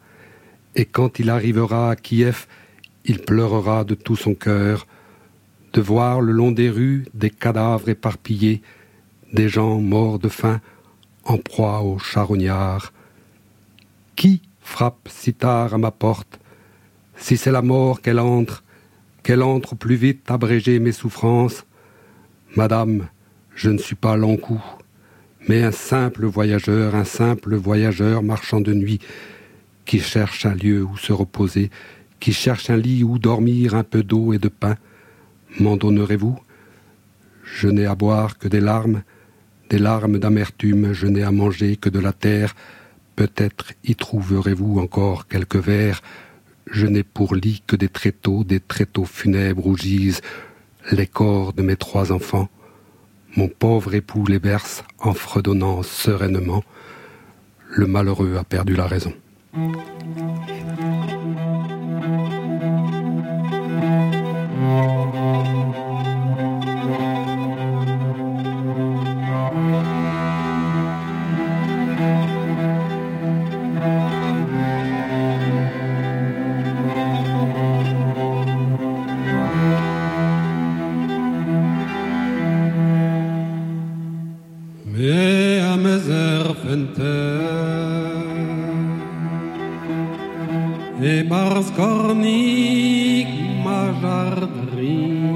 Et 0.75 0.85
quand 0.85 1.21
il 1.21 1.31
arrivera 1.31 1.91
à 1.91 1.97
Kiev, 1.97 2.47
il 3.05 3.21
pleurera 3.21 3.85
de 3.85 3.95
tout 3.95 4.17
son 4.17 4.35
cœur 4.35 4.89
de 5.73 5.81
voir 5.81 6.21
le 6.21 6.33
long 6.33 6.51
des 6.51 6.69
rues 6.69 7.07
des 7.15 7.31
cadavres 7.31 7.89
éparpillés, 7.89 8.61
des 9.33 9.49
gens 9.49 9.81
morts 9.81 10.19
de 10.19 10.29
faim, 10.29 10.61
en 11.23 11.39
proie 11.39 11.83
aux 11.83 11.99
charognards. 11.99 12.93
Qui 14.17 14.43
frappe 14.61 15.09
si 15.09 15.35
tard 15.35 15.75
à 15.75 15.79
ma 15.79 15.91
porte? 15.91 16.39
Si 17.17 17.37
c'est 17.37 17.51
la 17.51 17.63
mort 17.63 18.01
qu'elle 18.01 18.21
entre, 18.21 18.63
qu'elle 19.23 19.43
entre 19.43 19.75
plus 19.75 19.97
vite 19.97 20.31
abréger 20.31 20.79
mes 20.79 20.93
souffrances. 20.93 21.65
Madame, 22.57 23.09
je 23.55 23.71
ne 23.71 23.79
suis 23.79 23.95
pas 23.95 24.17
l'encou, 24.17 24.63
mais 25.49 25.63
un 25.63 25.73
simple 25.73 26.27
voyageur, 26.27 26.95
un 26.95 27.05
simple 27.05 27.57
voyageur 27.57 28.23
marchand 28.23 28.61
de 28.61 28.75
nuit, 28.75 29.01
qui 29.85 30.01
cherche 30.01 30.47
un 30.47 30.55
lieu 30.55 30.83
où 30.85 30.97
se 30.97 31.13
reposer, 31.13 31.71
qui 32.21 32.33
cherche 32.33 32.71
un 32.71 32.77
lit 32.77 33.03
où 33.03 33.19
dormir, 33.19 33.75
un 33.75 33.85
peu 33.85 34.03
d'eau 34.03 34.33
et 34.33 34.39
de 34.39 34.49
pain. 34.49 34.77
M'en 35.59 35.77
donnerez-vous? 35.77 36.39
Je 37.43 37.69
n'ai 37.69 37.87
à 37.87 37.95
boire 37.95 38.39
que 38.39 38.49
des 38.49 38.61
larmes, 38.61 39.03
des 39.71 39.79
larmes 39.79 40.19
d'amertume, 40.19 40.93
je 40.93 41.07
n'ai 41.07 41.23
à 41.23 41.33
manger 41.33 41.77
que 41.77 41.89
de 41.89 41.99
la 41.99 42.13
terre, 42.13 42.55
Peut-être 43.17 43.73
y 43.85 43.95
trouverez-vous 43.95 44.79
encore 44.79 45.29
quelques 45.29 45.57
vers. 45.57 46.03
Je 46.67 46.87
n'ai 46.87 47.03
pour 47.03 47.35
lit 47.35 47.63
que 47.67 47.77
des 47.77 47.89
tréteaux, 47.89 48.45
des 48.45 48.61
tréteaux 48.61 49.05
funèbres 49.05 49.67
où 49.67 49.77
gisent 49.77 50.23
les 50.91 51.07
corps 51.07 51.53
de 51.53 51.63
mes 51.63 51.77
trois 51.77 52.13
enfants. 52.13 52.49
Mon 53.37 53.49
pauvre 53.49 53.95
époux 53.95 54.27
les 54.27 54.39
berce 54.39 54.85
en 54.99 55.15
fredonnant 55.15 55.83
sereinement. 55.83 56.63
Le 57.69 57.87
malheureux 57.87 58.37
a 58.37 58.45
perdu 58.45 58.75
la 58.75 58.87
raison. 58.87 59.13
انت 86.73 86.99
et 91.11 91.23
Mars 91.33 91.69
cornique 91.79 93.37
ma 93.65 93.81
jarderie 94.01 95.33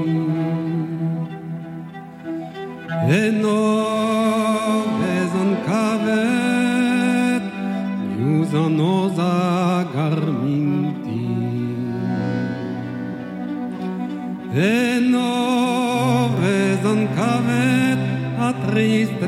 et 3.17 3.31
noves 3.45 5.35
en 5.43 5.51
cavet 5.67 7.43
nous 8.19 8.49
en 8.63 8.79
os 8.95 9.17
agarminti 9.27 11.25
et 14.69 14.99
noves 15.15 16.83
en 16.93 17.01
cavet 17.19 18.01
a 18.47 18.49
triste 18.65 19.27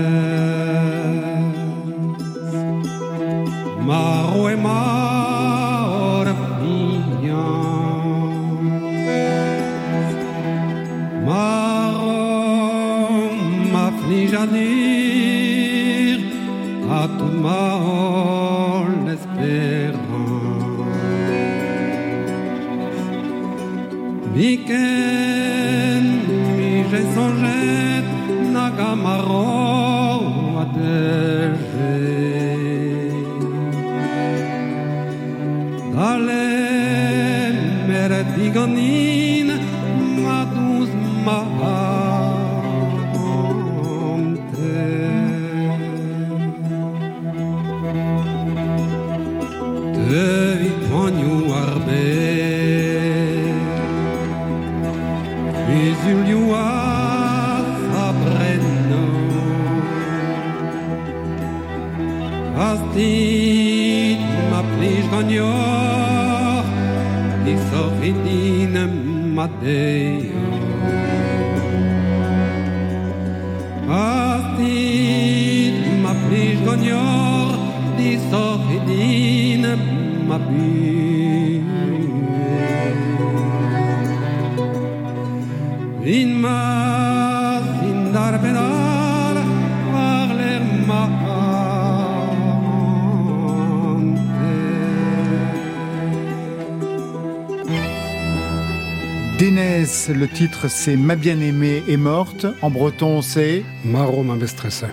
Dénès, 99.37 100.09
le 100.09 100.27
titre 100.27 100.67
c'est 100.69 100.95
Ma 100.95 101.15
bien-aimée 101.15 101.83
est 101.87 101.97
morte. 101.97 102.47
En 102.63 102.71
breton, 102.71 103.21
c'est 103.21 103.63
Maro 103.85 104.23
ma 104.23 104.35
maîtresse. 104.35 104.83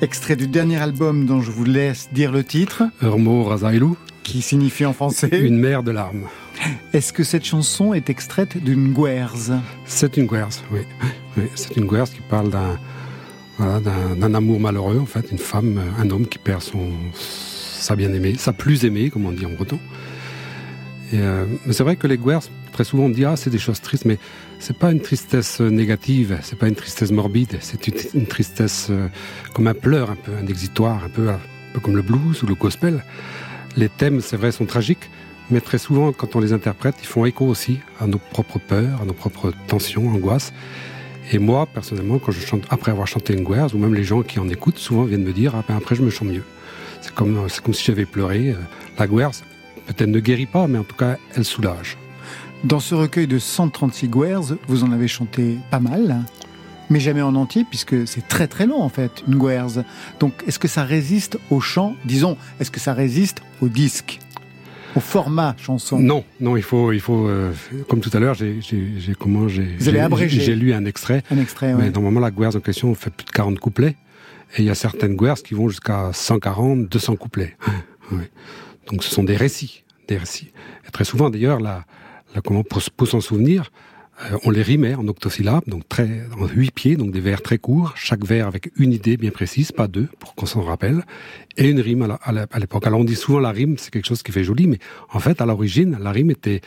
extrait 0.00 0.36
du 0.36 0.48
dernier 0.48 0.78
album 0.78 1.26
dont 1.26 1.42
je 1.42 1.50
vous 1.50 1.64
laisse 1.64 2.08
dire 2.12 2.32
le 2.32 2.44
titre, 2.44 2.84
Ermo 3.02 3.44
Razailou, 3.44 3.96
qui 4.22 4.40
signifie 4.40 4.86
en 4.86 4.94
français. 4.94 5.28
une 5.32 5.58
mer 5.58 5.82
de 5.82 5.90
larmes. 5.90 6.28
Est-ce 6.92 7.12
que 7.12 7.24
cette 7.24 7.44
chanson 7.44 7.94
est 7.94 8.10
extraite 8.10 8.62
d'une 8.62 8.92
guerze? 8.92 9.54
C'est 9.84 10.16
une 10.16 10.26
guerre, 10.26 10.48
oui. 10.70 10.80
c'est 11.54 11.76
une 11.76 11.86
guerre 11.86 12.08
qui 12.10 12.20
parle 12.20 12.50
d'un 13.58 14.34
amour 14.34 14.60
malheureux, 14.60 14.98
en 14.98 15.06
fait, 15.06 15.30
une 15.30 15.38
femme, 15.38 15.78
euh, 15.78 16.02
un 16.02 16.10
homme 16.10 16.26
qui 16.26 16.38
perd 16.38 16.62
son 16.62 16.90
sa 17.14 17.94
bien-aimée, 17.94 18.34
sa 18.36 18.52
plus 18.52 18.84
aimée, 18.84 19.10
comme 19.10 19.26
on 19.26 19.32
dit 19.32 19.46
en 19.46 19.50
breton. 19.50 19.78
Et, 21.12 21.18
euh, 21.20 21.44
mais 21.66 21.72
c'est 21.72 21.84
vrai 21.84 21.96
que 21.96 22.06
les 22.06 22.18
guerres, 22.18 22.40
très 22.72 22.82
souvent 22.84 23.04
on 23.04 23.08
dit 23.10 23.24
ah 23.24 23.36
c'est 23.36 23.50
des 23.50 23.58
choses 23.58 23.80
tristes, 23.80 24.06
mais 24.06 24.18
c'est 24.58 24.76
pas 24.76 24.90
une 24.90 25.00
tristesse 25.00 25.60
négative, 25.60 26.38
c'est 26.42 26.58
pas 26.58 26.66
une 26.66 26.74
tristesse 26.74 27.12
morbide, 27.12 27.58
c'est 27.60 27.86
une, 28.14 28.26
tristesse 28.26 28.88
euh, 28.90 29.08
comme 29.54 29.68
un 29.68 29.74
pleur, 29.74 30.10
un 30.10 30.16
peu 30.16 30.32
un 30.34 30.46
exitoire, 30.46 31.04
un 31.04 31.08
peu 31.08 31.28
comme 31.80 31.94
le 31.94 32.02
blues 32.02 32.42
ou 32.42 32.46
le 32.46 32.54
gospel. 32.54 33.04
Les 33.76 33.88
thèmes, 33.88 34.20
c'est 34.20 34.36
vrai, 34.36 34.50
sont 34.50 34.64
tragiques, 34.64 35.10
mais 35.50 35.60
très 35.60 35.78
souvent, 35.78 36.12
quand 36.12 36.34
on 36.36 36.40
les 36.40 36.52
interprète, 36.52 36.96
ils 37.00 37.06
font 37.06 37.24
écho 37.24 37.46
aussi 37.46 37.78
à 38.00 38.06
nos 38.06 38.18
propres 38.18 38.58
peurs, 38.58 39.00
à 39.00 39.04
nos 39.04 39.12
propres 39.12 39.52
tensions, 39.68 40.08
angoisses. 40.08 40.52
Et 41.32 41.38
moi, 41.38 41.66
personnellement, 41.66 42.18
quand 42.18 42.32
je 42.32 42.40
chante, 42.40 42.62
après 42.70 42.90
avoir 42.92 43.06
chanté 43.06 43.32
une 43.32 43.44
guerre, 43.44 43.74
ou 43.74 43.78
même 43.78 43.94
les 43.94 44.04
gens 44.04 44.22
qui 44.22 44.38
en 44.38 44.48
écoutent, 44.48 44.78
souvent 44.78 45.04
viennent 45.04 45.24
me 45.24 45.32
dire, 45.32 45.54
ah 45.56 45.64
ben 45.66 45.76
après 45.76 45.94
je 45.94 46.02
me 46.02 46.10
sens 46.10 46.28
mieux. 46.28 46.44
C'est 47.00 47.14
comme, 47.14 47.46
comme 47.64 47.74
si 47.74 47.84
j'avais 47.84 48.06
pleuré. 48.06 48.50
Euh, 48.50 48.56
La 48.98 49.06
guerre, 49.06 49.30
peut-être 49.86 50.08
ne 50.08 50.20
guérit 50.20 50.46
pas, 50.46 50.66
mais 50.66 50.78
en 50.78 50.84
tout 50.84 50.96
cas, 50.96 51.16
elle 51.34 51.44
soulage. 51.44 51.96
Dans 52.64 52.80
ce 52.80 52.94
recueil 52.94 53.26
de 53.26 53.38
136 53.38 54.08
guerres, 54.08 54.40
vous 54.66 54.82
en 54.82 54.92
avez 54.92 55.08
chanté 55.08 55.58
pas 55.70 55.78
mal, 55.80 56.24
mais 56.90 57.00
jamais 57.00 57.22
en 57.22 57.34
entier, 57.34 57.64
puisque 57.68 58.06
c'est 58.08 58.26
très 58.26 58.48
très 58.48 58.66
long 58.66 58.80
en 58.82 58.88
fait, 58.88 59.22
une 59.28 59.38
guerre. 59.38 59.66
Donc 60.20 60.32
est-ce 60.46 60.58
que 60.58 60.68
ça 60.68 60.82
résiste 60.84 61.38
au 61.50 61.60
chant? 61.60 61.94
Disons, 62.04 62.36
est-ce 62.60 62.70
que 62.70 62.80
ça 62.80 62.94
résiste 62.94 63.42
au 63.60 63.68
disque? 63.68 64.20
Au 64.96 65.00
format 65.00 65.54
chanson 65.58 65.98
Non, 65.98 66.24
non, 66.40 66.56
il 66.56 66.62
faut, 66.62 66.90
il 66.92 67.00
faut, 67.00 67.28
euh, 67.28 67.52
comme 67.88 68.00
tout 68.00 68.10
à 68.14 68.18
l'heure, 68.18 68.34
j'ai, 68.34 68.60
j'ai, 68.60 69.14
comment 69.18 69.46
j'ai, 69.46 69.76
j'ai- 69.78 70.54
lu 70.56 70.72
un 70.72 70.84
extrait. 70.86 71.22
Un 71.30 71.38
extrait, 71.38 71.74
Mais 71.74 71.84
ouais. 71.84 71.90
normalement, 71.90 72.20
la 72.20 72.30
guerre 72.30 72.56
en 72.56 72.60
question 72.60 72.94
fait 72.94 73.10
plus 73.10 73.26
de 73.26 73.30
40 73.30 73.58
couplets. 73.58 73.96
Et 74.56 74.60
il 74.62 74.64
y 74.64 74.70
a 74.70 74.74
certaines 74.74 75.16
guerres 75.16 75.34
qui 75.42 75.54
vont 75.54 75.68
jusqu'à 75.68 76.10
140, 76.12 76.88
200 76.88 77.16
couplets. 77.16 77.56
Donc 78.90 79.02
ce 79.02 79.10
sont 79.10 79.24
des 79.24 79.36
récits, 79.36 79.84
des 80.08 80.16
récits. 80.16 80.52
Et 80.86 80.90
très 80.90 81.04
souvent, 81.04 81.28
d'ailleurs, 81.28 81.60
la, 81.60 81.84
la, 82.34 82.40
comment, 82.40 82.62
pour, 82.62 82.80
pour 82.96 83.08
s'en 83.08 83.20
souvenir, 83.20 83.70
on 84.44 84.50
les 84.50 84.62
rimait 84.62 84.94
en 84.94 85.06
octosyllabes, 85.08 85.64
donc 85.66 85.88
très, 85.88 86.22
en 86.40 86.46
huit 86.46 86.70
pieds, 86.70 86.96
donc 86.96 87.10
des 87.10 87.20
vers 87.20 87.42
très 87.42 87.58
courts, 87.58 87.92
chaque 87.96 88.24
vers 88.24 88.46
avec 88.46 88.70
une 88.76 88.92
idée 88.92 89.16
bien 89.16 89.30
précise, 89.30 89.72
pas 89.72 89.88
deux, 89.88 90.08
pour 90.18 90.34
qu'on 90.34 90.46
s'en 90.46 90.62
rappelle, 90.62 91.04
et 91.56 91.68
une 91.68 91.80
rime 91.80 92.16
à, 92.22 92.58
l'époque. 92.58 92.86
Alors 92.86 93.00
on 93.00 93.04
dit 93.04 93.14
souvent 93.14 93.40
la 93.40 93.50
rime, 93.50 93.76
c'est 93.78 93.90
quelque 93.90 94.06
chose 94.06 94.22
qui 94.22 94.32
fait 94.32 94.44
joli, 94.44 94.66
mais 94.66 94.78
en 95.12 95.20
fait, 95.20 95.40
à 95.40 95.46
l'origine, 95.46 95.98
la 96.00 96.12
rime 96.12 96.30
était 96.30 96.62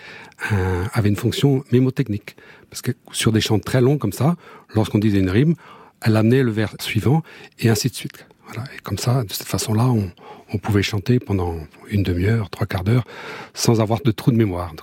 un- 0.52 0.88
avait 0.94 1.10
une 1.10 1.16
fonction 1.16 1.64
mémotechnique. 1.72 2.36
Parce 2.70 2.82
que 2.82 2.92
sur 3.12 3.32
des 3.32 3.42
chants 3.42 3.60
très 3.60 3.82
longs 3.82 3.98
comme 3.98 4.14
ça, 4.14 4.36
lorsqu'on 4.76 5.00
disait 5.00 5.20
une 5.20 5.32
rime, 5.32 5.56
elle 6.02 6.16
amenait 6.16 6.44
le 6.44 6.52
vers 6.52 6.76
suivant, 6.80 7.24
et 7.60 7.70
ainsi 7.70 7.90
de 7.90 7.96
suite. 7.96 8.29
Voilà. 8.52 8.68
Et 8.76 8.80
comme 8.82 8.98
ça, 8.98 9.24
de 9.24 9.32
cette 9.32 9.48
façon-là, 9.48 9.86
on, 9.88 10.12
on 10.54 10.58
pouvait 10.58 10.84
chanter 10.84 11.20
pendant 11.20 11.56
une 11.90 12.04
demi-heure, 12.04 12.50
trois 12.50 12.68
quarts 12.68 12.84
d'heure, 12.84 13.06
sans 13.54 13.80
avoir 13.80 14.02
de 14.02 14.12
trou 14.12 14.32
de 14.32 14.38
mémoire. 14.38 14.74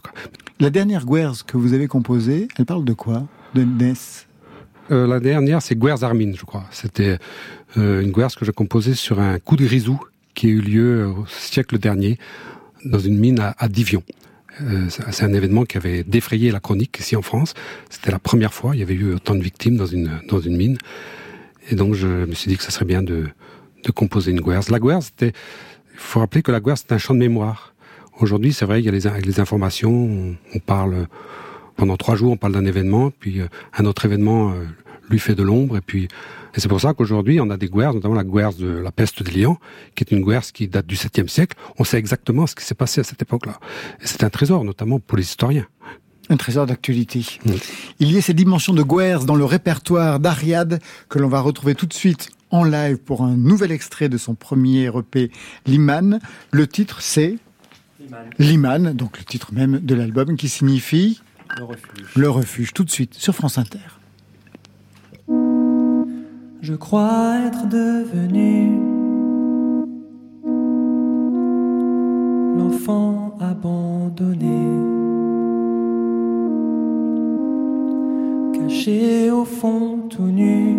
La 0.60 0.70
dernière 0.70 1.04
guerre 1.04 1.32
que 1.46 1.56
vous 1.56 1.74
avez 1.74 1.88
composée, 1.88 2.48
elle 2.56 2.64
parle 2.64 2.84
de 2.84 2.92
quoi? 2.92 3.26
De 3.54 3.62
Ness? 3.64 4.26
Euh, 4.90 5.06
la 5.06 5.18
dernière, 5.18 5.62
c'est 5.62 5.76
Guerres 5.76 6.04
Armine, 6.04 6.36
je 6.36 6.44
crois. 6.44 6.64
C'était 6.70 7.18
euh, 7.76 8.02
une 8.02 8.12
guerre 8.12 8.34
que 8.34 8.44
j'ai 8.44 8.52
composée 8.52 8.94
sur 8.94 9.18
un 9.20 9.38
coup 9.40 9.56
de 9.56 9.64
grisou 9.64 10.00
qui 10.34 10.46
a 10.46 10.50
eu 10.50 10.60
lieu 10.60 11.06
au 11.08 11.26
siècle 11.26 11.78
dernier 11.78 12.18
dans 12.84 13.00
une 13.00 13.18
mine 13.18 13.40
à, 13.40 13.56
à 13.58 13.68
Divion. 13.68 14.02
Euh, 14.62 14.86
c'est 14.88 15.12
c'est 15.12 15.24
un 15.24 15.34
événement 15.34 15.64
qui 15.64 15.76
avait 15.76 16.04
défrayé 16.04 16.50
la 16.52 16.60
chronique 16.60 16.98
ici 17.00 17.16
en 17.16 17.22
France. 17.22 17.54
C'était 17.90 18.12
la 18.12 18.20
première 18.20 18.54
fois. 18.54 18.76
Il 18.76 18.78
y 18.78 18.82
avait 18.82 18.94
eu 18.94 19.14
autant 19.14 19.34
de 19.34 19.42
victimes 19.42 19.76
dans 19.76 19.86
une 19.86 20.20
dans 20.28 20.40
une 20.40 20.56
mine. 20.56 20.78
Et 21.68 21.74
donc 21.74 21.94
je 21.94 22.06
me 22.06 22.32
suis 22.32 22.48
dit 22.48 22.56
que 22.56 22.62
ça 22.62 22.70
serait 22.70 22.84
bien 22.84 23.02
de 23.02 23.26
de 23.86 23.92
composer 23.92 24.32
une 24.32 24.40
guerre. 24.40 24.60
La 24.70 24.78
guerre, 24.78 25.02
c'était. 25.02 25.32
Il 25.94 25.98
faut 25.98 26.20
rappeler 26.20 26.42
que 26.42 26.52
la 26.52 26.60
guerre, 26.60 26.76
c'est 26.76 26.92
un 26.92 26.98
champ 26.98 27.14
de 27.14 27.20
mémoire. 27.20 27.74
Aujourd'hui, 28.20 28.52
c'est 28.52 28.66
vrai, 28.66 28.82
il 28.82 28.84
y 28.84 28.88
a 28.88 29.18
les, 29.18 29.40
informations, 29.40 29.92
on, 29.92 30.36
on 30.54 30.58
parle 30.58 31.06
pendant 31.76 31.96
trois 31.96 32.16
jours, 32.16 32.32
on 32.32 32.36
parle 32.36 32.54
d'un 32.54 32.64
événement, 32.64 33.10
puis 33.10 33.40
euh, 33.40 33.48
un 33.76 33.84
autre 33.84 34.06
événement 34.06 34.52
euh, 34.52 34.64
lui 35.10 35.18
fait 35.18 35.34
de 35.34 35.42
l'ombre, 35.42 35.76
et 35.76 35.82
puis 35.82 36.08
et 36.56 36.60
c'est 36.60 36.68
pour 36.68 36.80
ça 36.80 36.94
qu'aujourd'hui, 36.94 37.38
on 37.38 37.50
a 37.50 37.58
des 37.58 37.68
guerres, 37.68 37.92
notamment 37.92 38.14
la 38.14 38.24
guerre 38.24 38.54
de 38.54 38.66
la 38.66 38.90
peste 38.90 39.22
de 39.22 39.30
Lyon, 39.30 39.58
qui 39.94 40.04
est 40.04 40.10
une 40.10 40.24
guerre 40.24 40.40
qui 40.40 40.68
date 40.68 40.86
du 40.86 40.94
7e 40.94 41.28
siècle. 41.28 41.54
On 41.78 41.84
sait 41.84 41.98
exactement 41.98 42.46
ce 42.46 42.54
qui 42.54 42.64
s'est 42.64 42.74
passé 42.74 43.02
à 43.02 43.04
cette 43.04 43.20
époque-là. 43.20 43.58
Et 44.00 44.06
c'est 44.06 44.24
un 44.24 44.30
trésor, 44.30 44.64
notamment 44.64 44.98
pour 44.98 45.18
les 45.18 45.24
historiens. 45.24 45.66
Un 46.30 46.38
trésor 46.38 46.66
d'actualité. 46.66 47.24
Il 48.00 48.10
y 48.10 48.16
a 48.16 48.22
ces 48.22 48.32
dimensions 48.32 48.72
de 48.72 48.82
guerres 48.82 49.24
dans 49.24 49.36
le 49.36 49.44
répertoire 49.44 50.18
d'Ariad 50.18 50.80
que 51.10 51.18
l'on 51.18 51.28
va 51.28 51.40
retrouver 51.40 51.74
tout 51.74 51.86
de 51.86 51.92
suite 51.92 52.30
en 52.56 52.64
live 52.64 52.96
pour 52.96 53.22
un 53.22 53.36
nouvel 53.36 53.70
extrait 53.70 54.08
de 54.08 54.16
son 54.16 54.34
premier 54.34 54.86
EP 54.86 55.30
Liman. 55.66 56.20
Le 56.50 56.66
titre 56.66 57.00
c'est 57.00 57.36
Liman, 58.38 58.92
donc 58.92 59.18
le 59.18 59.24
titre 59.24 59.52
même 59.52 59.78
de 59.80 59.94
l'album 59.94 60.36
qui 60.36 60.48
signifie 60.48 61.20
le 61.58 61.64
refuge. 61.64 62.12
le 62.16 62.30
refuge. 62.30 62.72
Tout 62.72 62.84
de 62.84 62.90
suite 62.90 63.14
sur 63.14 63.34
France 63.34 63.58
Inter. 63.58 63.78
Je 66.62 66.74
crois 66.74 67.36
être 67.46 67.68
devenu 67.68 68.80
l'enfant 72.58 73.36
abandonné, 73.40 74.62
caché 78.58 79.30
au 79.30 79.44
fond 79.44 80.08
tout 80.08 80.22
nu 80.22 80.75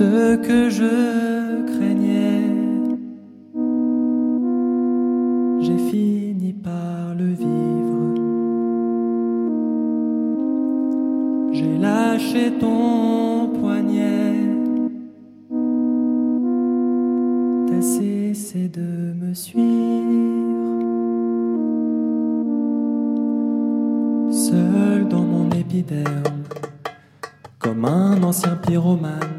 ce 0.00 0.36
que 0.36 0.70
je 0.70 1.66
craignais, 1.72 2.48
j'ai 5.60 5.78
fini 5.90 6.54
par 6.54 7.14
le 7.18 7.26
vivre. 7.44 8.14
J'ai 11.52 11.76
lâché 11.76 12.52
ton 12.58 13.48
poignet. 13.60 14.36
T'as 17.68 17.82
cessé 17.82 18.68
de 18.68 19.12
me 19.20 19.34
suivre. 19.34 19.66
Seul 24.30 25.08
dans 25.08 25.26
mon 25.34 25.50
épiderme, 25.50 26.44
comme 27.58 27.84
un 27.84 28.22
ancien 28.22 28.56
pyromane, 28.56 29.29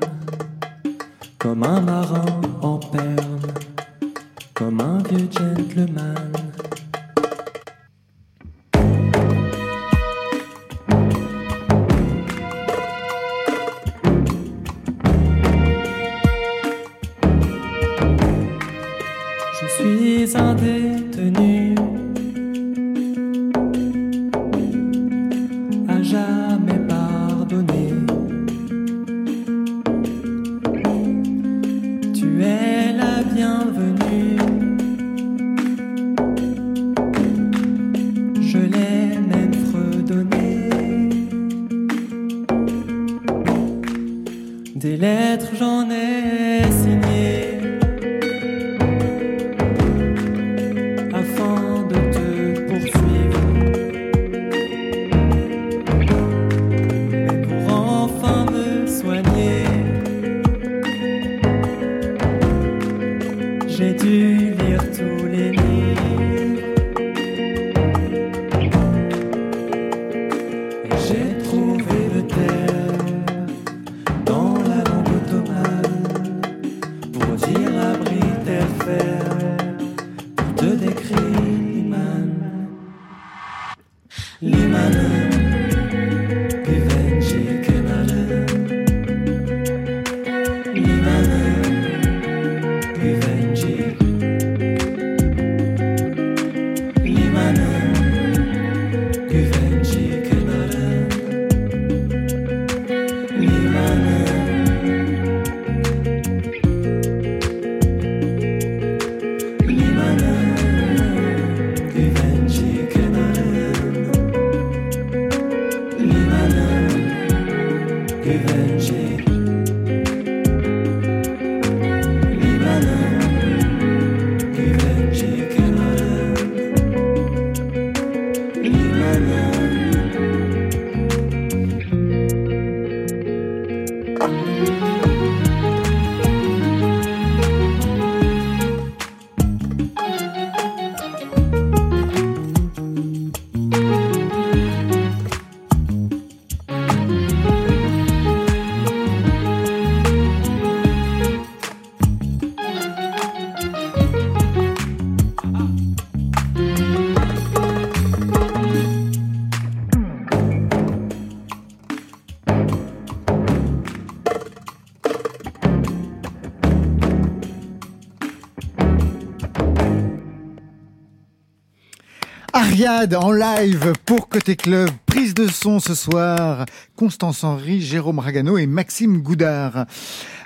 Ariad 172.81 173.13
en 173.13 173.31
live 173.31 173.93
pour 174.07 174.27
Côté 174.27 174.55
Club. 174.55 174.89
Prise 175.05 175.35
de 175.35 175.45
son 175.45 175.79
ce 175.79 175.93
soir. 175.93 176.65
Constance 176.95 177.43
Henry, 177.43 177.79
Jérôme 177.79 178.17
Ragano 178.17 178.57
et 178.57 178.65
Maxime 178.65 179.21
Goudard. 179.21 179.85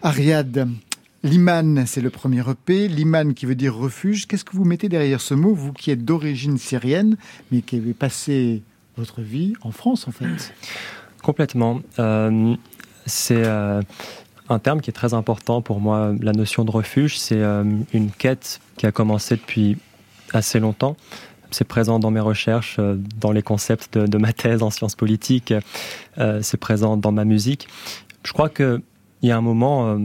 Ariad, 0.02 0.68
Liman, 1.24 1.86
c'est 1.86 2.02
le 2.02 2.10
premier 2.10 2.42
EP. 2.42 2.90
Liman 2.90 3.34
qui 3.34 3.46
veut 3.46 3.56
dire 3.56 3.74
refuge. 3.74 4.28
Qu'est-ce 4.28 4.44
que 4.44 4.54
vous 4.54 4.66
mettez 4.66 4.90
derrière 4.90 5.22
ce 5.22 5.34
mot, 5.34 5.54
vous 5.54 5.72
qui 5.72 5.92
êtes 5.92 6.04
d'origine 6.04 6.58
syrienne, 6.58 7.16
mais 7.54 7.62
qui 7.62 7.78
avez 7.78 7.94
passé 7.94 8.64
votre 8.98 9.22
vie 9.22 9.54
en 9.62 9.72
France 9.72 10.06
en 10.10 10.12
fait? 10.12 10.54
Complètement. 11.24 11.80
Euh, 12.00 12.54
c'est 13.06 13.46
euh, 13.46 13.82
un 14.50 14.60
terme 14.60 14.82
qui 14.82 14.90
est 14.90 14.94
très 14.94 15.14
important 15.14 15.62
pour 15.62 15.80
moi. 15.80 16.14
La 16.20 16.34
notion 16.34 16.66
de 16.66 16.72
refuge, 16.72 17.18
c'est 17.18 17.42
euh, 17.42 17.64
une 17.94 18.12
quête 18.12 18.60
qui 18.76 18.86
a 18.86 18.92
commencé 18.92 19.38
depuis 19.38 19.78
assez 20.34 20.60
longtemps. 20.60 20.98
C'est 21.56 21.64
présent 21.64 22.00
dans 22.00 22.12
mes 22.12 22.20
recherches, 22.20 22.76
euh, 22.80 22.98
dans 23.22 23.32
les 23.32 23.42
concepts 23.42 23.98
de, 23.98 24.18
ma 24.18 24.34
thèse 24.34 24.62
en 24.62 24.70
sciences 24.70 24.96
politiques. 24.96 25.54
Euh, 26.18 26.40
c'est 26.42 26.58
présent 26.58 26.98
dans 26.98 27.14
ma 27.14 27.24
musique. 27.24 27.70
Je 28.24 28.34
crois 28.34 28.50
qu'il 28.50 28.82
y 29.22 29.32
a 29.32 29.38
un 29.38 29.42
moment, 29.42 29.88
euh, 29.88 30.00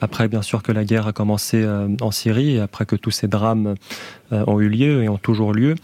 après 0.00 0.26
bien 0.26 0.42
sûr 0.42 0.64
que 0.64 0.72
la 0.72 0.84
guerre 0.84 1.06
a 1.06 1.12
commencé 1.12 1.64
en 2.00 2.10
Syrie, 2.10 2.58
après 2.58 2.84
que 2.84 2.96
tous 2.96 3.12
ces 3.12 3.28
drames 3.28 3.76
ont 4.32 4.58
eu 4.58 4.68
lieu 4.68 5.04
et 5.04 5.08
ont 5.08 5.18
toujours 5.18 5.52
lieu, 5.52 5.76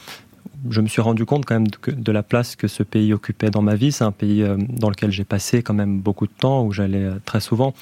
je 0.68 0.80
me 0.80 0.88
suis 0.88 1.02
rendu 1.02 1.26
compte 1.26 1.44
quand 1.44 1.54
même 1.54 1.68
de, 1.68 2.12
la 2.12 2.22
place 2.24 2.56
que 2.56 2.66
ce 2.66 2.82
pays 2.82 3.12
occupait 3.12 3.50
dans 3.50 3.62
ma 3.62 3.76
vie. 3.76 3.92
C'est 3.92 4.04
un 4.04 4.12
pays 4.12 4.44
dans 4.70 4.88
lequel 4.88 5.12
j'ai 5.12 5.24
passé 5.24 5.62
quand 5.62 5.74
même 5.74 6.00
beaucoup 6.00 6.26
de 6.26 6.32
temps, 6.32 6.64
où 6.64 6.72
j'allais 6.72 7.08
très 7.24 7.40
souvent, 7.40 7.74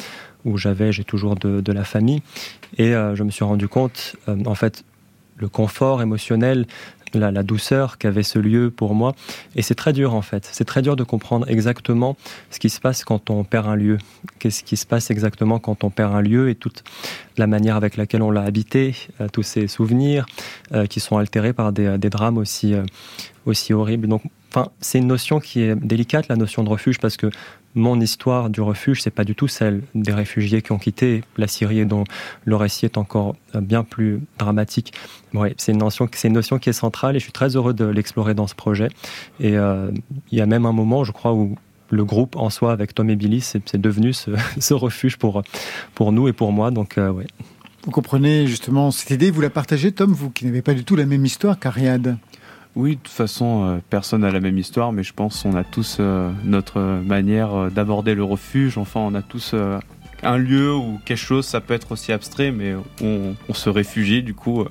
où 0.45 0.59
j'avais, 0.59 0.93
j'ai 0.93 1.05
toujours 1.05 1.37
de, 1.37 1.73
la 1.73 1.85
famille. 1.85 2.21
Et 2.79 2.91
je 2.91 3.23
me 3.23 3.31
suis 3.31 3.45
rendu 3.45 3.69
compte, 3.69 4.17
en 4.27 4.57
fait, 4.57 4.85
le 5.37 5.49
confort 5.49 6.03
émotionnel, 6.03 6.67
la, 7.19 7.43
douceur 7.43 7.99
qu'avait 7.99 8.23
ce 8.23 8.39
lieu 8.39 8.71
pour 8.71 8.95
moi. 8.95 9.15
Et 9.57 9.63
c'est 9.63 9.75
très 9.75 9.93
dur 9.93 10.15
en 10.15 10.23
fait. 10.23 10.49
C'est 10.53 10.65
très 10.65 10.83
dur 10.83 10.97
de 10.97 11.05
comprendre 11.05 11.49
exactement 11.49 12.17
ce 12.51 12.59
qui 12.59 12.71
se 12.71 12.81
passe 12.81 13.05
quand 13.05 13.31
on 13.31 13.45
perd 13.45 13.67
un 13.67 13.77
lieu. 13.77 13.99
Qu'est-ce 14.39 14.63
qui 14.63 14.77
se 14.77 14.87
passe 14.87 15.11
exactement 15.11 15.59
quand 15.59 15.85
on 15.85 15.91
perd 15.91 16.15
un 16.15 16.23
lieu 16.23 16.49
et 16.51 16.55
toute 16.55 16.85
la 17.37 17.47
manière 17.47 17.77
avec 17.77 17.97
laquelle 17.97 18.23
on 18.23 18.31
l'a 18.31 18.43
habité, 18.43 18.95
euh, 19.21 19.29
tous 19.29 19.43
ces 19.43 19.69
souvenirs 19.69 20.27
euh, 20.73 20.87
qui 20.87 21.01
sont 21.01 21.17
altérés 21.17 21.53
par 21.53 21.73
des, 21.73 21.99
drames 21.99 22.39
aussi, 22.39 22.75
euh, 22.75 22.85
aussi 23.47 23.73
horribles. 23.73 24.09
Donc 24.09 24.23
c'est 24.81 24.99
une 24.99 25.09
notion 25.09 25.41
qui 25.41 25.63
est 25.63 25.75
délicate, 25.75 26.29
la 26.29 26.37
notion 26.37 26.63
de 26.63 26.69
refuge, 26.69 27.01
parce 27.01 27.17
que 27.17 27.29
mon 27.75 28.01
histoire 28.01 28.51
du 28.51 28.61
refuge, 28.61 29.03
c'est 29.03 29.11
pas 29.11 29.25
du 29.25 29.35
tout 29.35 29.49
celle 29.49 29.83
des 29.95 30.13
réfugiés 30.13 30.63
qui 30.63 30.73
ont 30.73 30.79
quitté 30.79 31.23
la 31.37 31.49
Syrie 31.49 31.81
et 31.81 31.85
dont 31.85 32.05
le 32.45 32.57
récit 32.57 32.85
est 32.85 32.99
encore 32.99 33.35
euh, 33.55 33.61
bien 33.61 33.83
plus 33.83 34.21
dramatique. 34.39 34.93
C'est 35.57 35.73
une 35.73 35.79
notion, 35.79 36.07
qui 36.07 36.71
est 36.71 36.73
centrale 36.73 37.17
et 37.17 37.19
je 37.19 37.25
suis 37.25 37.33
très 37.33 37.57
heureux 37.57 37.75
de 37.75 37.85
l'explorer 37.85 38.35
dans 38.35 38.47
ce 38.47 38.55
projet. 38.55 38.89
Et 39.41 39.57
euh, 39.57 39.91
il 40.31 40.39
y 40.39 40.41
a 40.41 40.47
même 40.47 40.67
un 40.67 40.73
moment, 40.73 41.03
je 41.03 41.13
crois, 41.13 41.33
où 41.35 41.57
le 41.91 42.05
groupe 42.05 42.37
en 42.37 42.51
soi, 42.51 42.73
avec 42.73 42.95
Tom 42.95 43.11
et 43.11 43.17
Billy, 43.17 43.41
c'est 43.41 43.77
devenu 43.77 44.13
ce, 44.59 44.75
refuge 44.75 45.17
pour, 45.17 45.43
pour 45.95 46.13
nous 46.13 46.29
et 46.29 46.33
pour 46.33 46.53
moi. 46.53 46.71
Donc, 46.71 46.99
euh. 46.99 47.13
Vous 47.85 47.91
comprenez 47.91 48.47
justement 48.47 48.91
cette 48.91 49.11
idée, 49.11 49.31
vous 49.31 49.43
la 49.43 49.51
partagez, 49.51 49.93
Tom, 49.93 50.13
vous 50.13 50.31
qui 50.31 50.47
n'avez 50.47 50.63
pas 50.63 50.73
du 50.73 50.85
tout 50.85 50.97
la 50.97 51.05
même 51.05 51.25
histoire 51.27 51.59
qu'Ariad? 51.59 52.17
Oui, 52.77 52.97
de 52.97 53.01
toute 53.01 53.13
façon, 53.13 53.65
euh, 53.65 53.79
personne 53.89 54.23
n'a 54.23 54.33
la 54.33 54.41
même 54.41 54.59
histoire, 54.59 54.93
mais 54.93 55.05
je 55.05 55.13
pense 55.13 55.43
qu'on 55.43 55.55
a 55.55 55.63
tous 55.63 55.99
euh, 56.01 56.33
notre 56.43 56.81
manière 56.81 57.55
euh, 57.55 57.71
d'aborder 57.71 58.17
le 58.17 58.25
refuge. 58.25 58.79
Enfin, 58.79 59.01
on 59.01 59.15
a 59.15 59.23
tous 59.23 59.55
un 60.23 60.39
lieu 60.39 60.75
ou 60.75 60.99
quelque 61.05 61.19
chose, 61.19 61.47
ça 61.47 61.61
peut 61.61 61.75
être 61.75 61.93
aussi 61.93 62.11
abstrait, 62.11 62.51
mais 62.51 62.75
on, 63.01 63.35
se 63.53 63.71
réfugie 63.71 64.23
du 64.23 64.35
coup. 64.35 64.65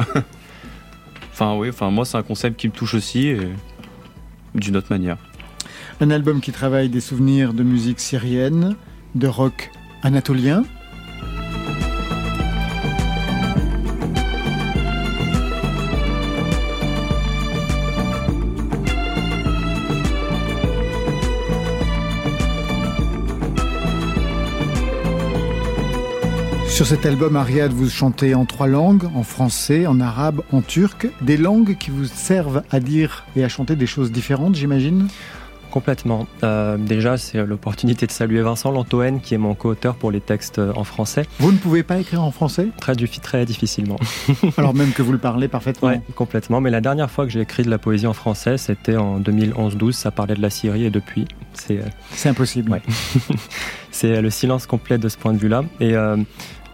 enfin, 1.32 1.56
oui, 1.56 1.70
enfin, 1.70 1.92
moi, 1.92 2.04
c'est 2.04 2.18
un 2.18 2.24
concept 2.24 2.60
qui 2.60 2.68
me 2.68 2.74
touche 2.74 2.94
aussi, 2.94 3.34
d'une 4.54 4.76
autre 4.76 4.88
manière. 4.90 5.18
Un 6.02 6.10
album 6.10 6.42
qui 6.42 6.52
travaille 6.52 6.90
des 6.90 7.00
souvenirs 7.00 7.54
de 7.54 7.64
musique 7.64 8.00
syrienne, 8.00 8.76
de 9.16 9.28
rock 9.28 9.72
anatolien, 10.02 10.64
Sur 26.84 26.98
cet 26.98 27.06
album, 27.06 27.38
Ariad, 27.38 27.72
vous 27.72 27.90
chantez 27.90 28.36
en 28.36 28.44
trois 28.44 28.68
langues, 28.68 29.06
en 29.16 29.24
français, 29.24 29.88
en 29.88 30.02
arabe, 30.02 30.42
en 30.52 30.62
turc, 30.62 31.08
des 31.22 31.38
langues 31.38 31.78
qui 31.78 31.92
vous 31.92 32.04
servent 32.04 32.62
à 32.72 32.82
dire 32.82 33.24
et 33.38 33.46
à 33.46 33.48
chanter 33.48 33.78
des 33.78 33.86
choses 33.86 34.12
différentes, 34.12 34.56
j'imagine? 34.56 35.08
Complètement. 35.72 36.28
Euh, 36.44 36.76
déjà, 36.76 37.18
c'est 37.18 37.46
l'opportunité 37.46 38.06
de 38.06 38.12
saluer 38.12 38.42
Vincent 38.42 38.70
Lantoen, 38.70 39.22
qui 39.22 39.34
est 39.34 39.38
mon 39.38 39.54
co-auteur 39.54 39.96
pour 39.96 40.12
les 40.12 40.20
textes 40.20 40.60
euh, 40.60 40.74
en 40.76 40.84
français. 40.84 41.26
Vous 41.40 41.54
ne 41.54 41.58
pouvez 41.58 41.84
pas 41.84 42.00
écrire 42.00 42.22
en 42.22 42.32
français? 42.32 42.68
Très, 42.82 42.98
très 42.98 43.46
difficilement. 43.46 43.98
Alors 44.58 44.74
même 44.74 44.92
que 44.92 45.02
vous 45.02 45.14
le 45.14 45.20
parlez 45.20 45.48
parfaitement 45.48 45.88
Oui, 45.88 45.96
complètement. 46.16 46.60
Mais 46.60 46.70
la 46.70 46.82
dernière 46.82 47.10
fois 47.10 47.26
que 47.26 47.32
j'ai 47.32 47.40
écrit 47.40 47.64
de 47.64 47.70
la 47.70 47.78
poésie 47.78 48.08
en 48.08 48.14
français, 48.14 48.58
c'était 48.58 48.98
en 48.98 49.22
2011-12. 49.22 49.94
Ça 49.94 50.12
parlait 50.12 50.36
de 50.36 50.42
la 50.42 50.50
Syrie 50.50 50.84
et 50.84 50.90
depuis, 50.90 51.30
c'est... 51.54 51.78
Euh, 51.78 51.86
c'est 52.12 52.28
impossible. 52.28 52.74
Ouais. 52.74 52.82
c'est 53.92 54.22
le 54.22 54.30
silence 54.30 54.66
complet 54.66 54.98
de 54.98 55.08
ce 55.08 55.18
point 55.18 55.32
de 55.32 55.38
vue-là. 55.40 55.64
Et 55.80 55.96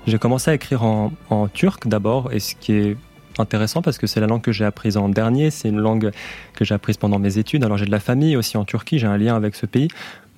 j'ai 0.09 0.19
commencé 0.19 0.51
à 0.51 0.53
écrire 0.53 0.83
en, 0.83 1.11
turc 1.53 1.87
d'abord, 1.87 2.31
et 2.31 2.39
ce 2.39 2.55
qui 2.55 2.73
est 2.73 2.97
intéressant 3.37 3.81
parce 3.81 3.97
que 3.97 4.07
c'est 4.07 4.19
la 4.19 4.27
langue 4.27 4.41
que 4.41 4.51
j'ai 4.51 4.65
apprise 4.65 4.97
en 4.97 5.07
dernier, 5.07 5.49
c'est 5.49 5.69
une 5.69 5.79
langue 5.79 6.11
que 6.53 6.65
j'ai 6.65 6.75
apprise 6.75 6.97
pendant 6.97 7.19
mes 7.19 7.37
études. 7.37 7.63
Alors 7.63 7.77
j'ai 7.77 7.85
de 7.85 7.91
la 7.91 7.99
famille 7.99 8.35
aussi 8.35 8.57
en 8.57 8.65
Turquie, 8.65 8.99
j'ai 8.99 9.07
un 9.07 9.17
lien 9.17 9.35
avec 9.35 9.55
ce 9.55 9.65
pays, 9.65 9.87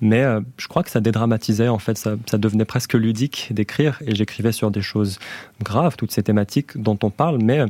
mais 0.00 0.22
euh, 0.22 0.40
je 0.56 0.66
crois 0.68 0.82
que 0.82 0.90
ça 0.90 1.00
dédramatisait, 1.00 1.68
en 1.68 1.78
fait, 1.78 1.96
ça, 1.96 2.16
devenait 2.38 2.64
presque 2.64 2.94
ludique 2.94 3.48
d'écrire, 3.52 4.00
et 4.04 4.14
j'écrivais 4.14 4.52
sur 4.52 4.70
des 4.70 4.82
choses 4.82 5.18
graves, 5.62 5.96
toutes 5.96 6.12
ces 6.12 6.22
thématiques 6.22 6.76
dont 6.76 6.98
on 7.02 7.10
parle, 7.10 7.38
mais 7.42 7.60
euh, 7.60 7.66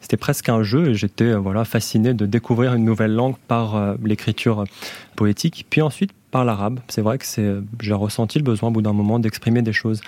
c'était 0.00 0.16
presque 0.16 0.48
un 0.48 0.62
jeu, 0.62 0.90
et 0.90 0.94
j'étais 0.94 1.24
euh, 1.24 1.38
voilà 1.38 1.64
fasciné 1.64 2.14
de 2.14 2.24
découvrir 2.26 2.74
une 2.74 2.84
nouvelle 2.84 3.14
langue 3.14 3.36
par 3.48 3.96
l'écriture 4.04 4.64
poétique, 5.16 5.66
puis 5.70 5.82
ensuite 5.82 6.12
par 6.30 6.44
l'arabe. 6.44 6.80
C'est 6.88 7.02
vrai 7.02 7.18
que 7.18 7.24
j'ai 7.80 7.92
ressenti 7.92 8.38
le 8.38 8.44
besoin 8.44 8.70
au 8.70 8.72
bout 8.72 8.82
d'un 8.82 8.92
moment 8.92 9.18
d'exprimer 9.18 9.62
des 9.62 9.72
choses 9.72 10.00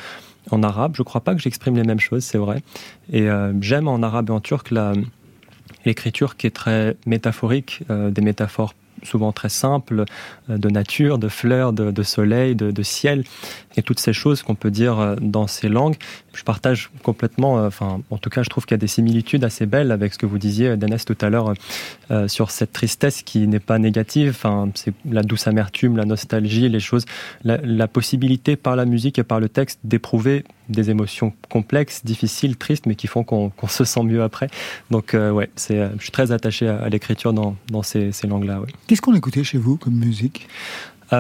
en 0.51 0.62
arabe. 0.62 0.95
Je 0.97 1.03
ne 1.03 1.05
crois 1.05 1.20
pas 1.22 1.34
que 1.34 1.40
j'exprime 1.40 1.76
les 1.76 1.84
mêmes 1.84 2.01
choses, 2.01 2.24
c'est 2.24 2.38
vrai. 2.38 2.62
Et 3.12 3.28
euh, 3.28 3.53
j'aime 3.61 3.88
en 3.88 4.03
arabe 4.03 4.30
et 4.30 4.32
en 4.32 4.40
turc 4.40 4.72
l'écriture 5.84 6.36
qui 6.36 6.47
est 6.47 6.55
très 6.55 6.97
métaphorique, 7.07 7.82
euh, 7.90 8.11
des 8.11 8.22
métaphores 8.22 8.74
souvent 9.05 9.32
très 9.32 9.48
simples, 9.48 10.05
euh, 10.50 10.59
de 10.59 10.68
nature, 10.68 11.18
de 11.18 11.28
fleurs, 11.28 11.72
de, 11.72 12.02
soleil, 12.02 12.55
de, 12.55 12.82
ciel, 12.82 13.24
et 13.76 13.82
toutes 13.82 14.00
ces 14.00 14.12
choses 14.12 14.42
qu'on 14.42 14.55
peut 14.55 14.70
dire 14.70 14.98
euh, 14.98 15.16
dans 15.20 15.46
ces 15.46 15.68
langues. 15.68 15.96
Je 16.34 16.42
partage 16.42 16.90
complètement, 17.02 17.59
euh, 17.59 17.68
enfin, 17.68 18.00
en 18.11 18.18
tout 18.18 18.30
cas, 18.30 18.42
je 18.42 18.48
trouve 18.48 18.64
qu'il 18.64 18.74
y 18.74 18.78
a 18.78 18.78
des 18.78 18.86
similitudes 18.86 19.44
assez 19.44 19.66
belles 19.66 19.92
avec 19.92 20.14
ce 20.14 20.18
que 20.18 20.26
vous 20.26 20.38
disiez, 20.38 20.76
Danès, 20.76 21.05
tout 21.05 21.16
à 21.20 21.30
l'heure, 21.30 21.55
sur 22.26 22.50
cette 22.50 22.72
tristesse 22.72 23.22
qui 23.22 23.46
n'est 23.46 23.61
pas 23.61 23.78
négative. 23.78 24.30
Enfin, 24.30 24.68
c'est 24.74 24.92
la 25.11 25.22
douce 25.22 25.46
amertume, 25.46 25.96
la 25.96 26.05
nostalgie, 26.05 26.68
les 26.68 26.80
choses, 26.80 27.05
la, 27.44 27.88
possibilité 27.88 28.57
par 28.57 28.76
la 28.76 28.86
musique 28.86 29.18
et 29.18 29.22
par 29.22 29.40
le 29.40 29.48
texte 29.48 29.78
d'éprouver 29.84 30.44
des 30.69 30.91
émotions 30.91 31.33
complexes, 31.51 32.05
difficiles, 32.05 32.57
tristes, 32.57 32.87
mais 32.87 32.95
qui 32.95 33.07
font 33.07 33.25
qu'on 33.25 33.53
se 33.69 33.85
sent 33.85 34.03
mieux 34.03 34.23
après. 34.23 34.49
Donc, 34.91 35.15
ouais, 35.15 35.51
c'est, 35.57 35.91
je 35.97 36.03
suis 36.03 36.12
très 36.12 36.33
attaché 36.33 36.69
à, 36.69 36.89
l'écriture 36.89 37.33
dans, 37.33 37.83
ces, 37.83 38.12
langues-là. 38.27 38.61
Qu'est-ce 38.87 39.03
qu'on 39.03 39.15
écoutait 39.15 39.45
chez 39.45 39.59
vous 39.59 39.77
comme 39.77 39.95
musique? 39.95 40.49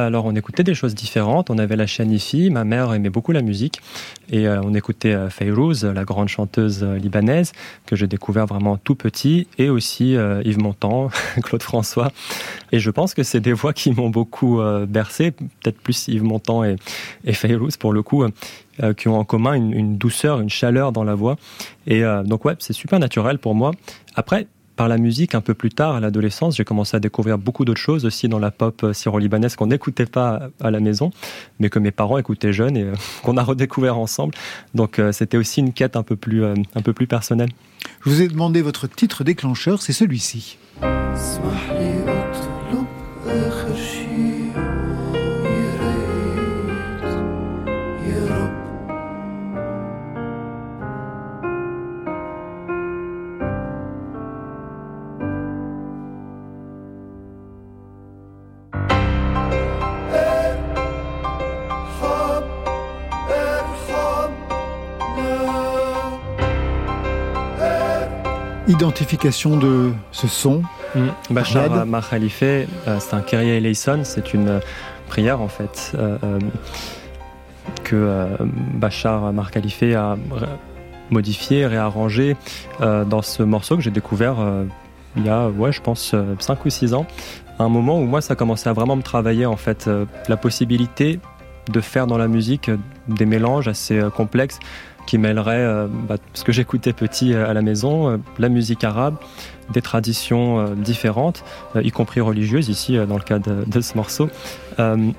Alors 0.02 0.24
on 0.26 0.34
écoutait 0.34 0.64
des 0.64 0.74
choses 0.74 0.94
différentes. 0.94 1.50
On 1.50 1.58
avait 1.58 1.76
la 1.76 1.86
chaîne 1.86 2.10
IFI, 2.10 2.50
ma 2.50 2.64
mère 2.64 2.92
aimait 2.92 3.10
beaucoup 3.10 3.32
la 3.32 3.42
musique. 3.42 3.80
Et 4.30 4.46
euh, 4.46 4.60
on 4.62 4.74
écoutait 4.74 5.12
euh, 5.14 5.30
Fayrouz, 5.30 5.84
la 5.84 6.04
grande 6.04 6.28
chanteuse 6.28 6.82
euh, 6.82 6.96
libanaise, 6.96 7.52
que 7.86 7.96
j'ai 7.96 8.06
découvert 8.06 8.46
vraiment 8.46 8.76
tout 8.76 8.94
petit. 8.94 9.46
Et 9.58 9.70
aussi 9.70 10.12
Yves 10.12 10.58
Montand, 10.58 11.10
Claude 11.42 11.62
François. 11.62 12.10
Et 12.72 12.78
je 12.78 12.90
pense 12.90 13.14
que 13.14 13.22
c'est 13.22 13.40
des 13.40 13.52
voix 13.52 13.72
qui 13.72 13.92
m'ont 13.92 14.10
beaucoup 14.10 14.60
bercé. 14.88 15.30
Peut-être 15.30 15.78
plus 15.78 16.08
Yves 16.08 16.24
Montand 16.24 16.64
et, 16.64 16.76
Fayrouz 17.32 17.76
pour 17.76 17.92
le 17.92 18.02
coup. 18.02 18.24
qui 18.96 19.08
ont 19.08 19.18
en 19.18 19.24
commun 19.24 19.54
une, 19.54 19.72
une, 19.72 19.98
douceur, 19.98 20.40
une 20.40 20.50
chaleur 20.50 20.90
dans 20.90 21.04
la 21.04 21.14
voix. 21.14 21.36
Et 21.86 22.02
donc 22.24 22.44
ouais, 22.44 22.54
c'est 22.58 22.72
super 22.72 22.98
naturel 22.98 23.38
pour 23.38 23.54
moi. 23.54 23.70
Après, 24.16 24.48
par 24.76 24.88
la 24.88 24.98
musique, 24.98 25.34
un 25.34 25.40
peu 25.40 25.54
plus 25.54 25.70
tard, 25.70 25.94
à 25.94 26.00
l'adolescence, 26.00 26.56
j'ai 26.56 26.64
commencé 26.64 26.96
à 26.96 27.00
découvrir 27.00 27.38
beaucoup 27.38 27.64
d'autres 27.64 27.80
choses 27.80 28.04
aussi 28.04 28.28
dans 28.28 28.38
la 28.38 28.50
pop 28.50 28.82
euh, 28.82 28.92
syro-libanaise 28.92 29.56
qu'on 29.56 29.68
n'écoutait 29.68 30.06
pas 30.06 30.48
à 30.60 30.70
la 30.70 30.80
maison, 30.80 31.10
mais 31.60 31.70
que 31.70 31.78
mes 31.78 31.90
parents 31.90 32.18
écoutaient 32.18 32.52
jeunes 32.52 32.76
et 32.76 32.82
euh, 32.82 32.94
qu'on 33.22 33.36
a 33.36 33.42
redécouvert 33.42 33.98
ensemble. 33.98 34.34
Donc 34.74 34.98
euh, 34.98 35.12
c'était 35.12 35.36
aussi 35.36 35.60
une 35.60 35.72
quête 35.72 35.96
un 35.96 36.02
peu 36.02 36.16
plus, 36.16 36.44
un 36.44 36.82
peu 36.82 36.92
plus 36.92 37.06
personnelle. 37.06 37.50
Je 38.04 38.10
vous 38.10 38.22
ai 38.22 38.28
demandé 38.28 38.62
votre 38.62 38.86
titre 38.86 39.24
déclencheur, 39.24 39.82
c'est 39.82 39.92
celui-ci. 39.92 40.58
Identification 68.74 69.56
de 69.56 69.92
ce 70.10 70.26
son 70.26 70.64
mmh. 70.96 71.06
Bachar 71.30 71.86
Mar 71.86 72.10
euh, 72.12 72.64
c'est 72.98 73.14
un 73.14 73.20
Kyrie 73.20 73.50
eleison, 73.50 74.00
c'est 74.02 74.34
une 74.34 74.48
euh, 74.48 74.60
prière 75.06 75.40
en 75.40 75.46
fait 75.46 75.92
euh, 75.94 76.18
que 77.84 78.26
Bachar 78.72 79.32
Mar 79.32 79.52
a 79.54 80.16
modifié, 81.10 81.68
réarrangé 81.68 82.36
dans 82.80 83.22
ce 83.22 83.44
morceau 83.44 83.76
que 83.76 83.82
j'ai 83.82 83.92
découvert 83.92 84.36
il 85.16 85.24
y 85.24 85.28
a, 85.28 85.48
ouais, 85.48 85.70
je 85.70 85.80
pense, 85.80 86.12
5 86.40 86.64
ou 86.64 86.70
6 86.70 86.94
ans, 86.94 87.06
à 87.60 87.62
un 87.62 87.68
moment 87.68 88.00
où 88.00 88.04
moi 88.04 88.20
ça 88.20 88.34
commençait 88.34 88.68
à 88.68 88.72
vraiment 88.72 88.96
me 88.96 89.02
travailler 89.02 89.46
en 89.46 89.56
fait, 89.56 89.88
la 90.28 90.36
possibilité 90.36 91.20
de 91.70 91.80
faire 91.80 92.08
dans 92.08 92.18
la 92.18 92.26
musique 92.26 92.70
des 93.06 93.24
mélanges 93.24 93.68
assez 93.68 94.02
complexes 94.16 94.58
qui 95.06 95.18
mêlerait 95.18 95.56
euh, 95.56 95.86
bah, 95.88 96.16
ce 96.34 96.44
que 96.44 96.52
j'écoutais 96.52 96.92
petit 96.92 97.32
euh, 97.32 97.48
à 97.48 97.54
la 97.54 97.62
maison, 97.62 98.08
euh, 98.08 98.16
la 98.38 98.48
musique 98.48 98.84
arabe, 98.84 99.16
des 99.72 99.80
traditions 99.80 100.74
différentes, 100.74 101.42
y 101.74 101.90
compris 101.90 102.20
religieuses 102.20 102.68
ici 102.68 102.98
dans 103.08 103.16
le 103.16 103.22
cas 103.22 103.38
de, 103.38 103.80
ce 103.80 103.96
morceau, 103.96 104.28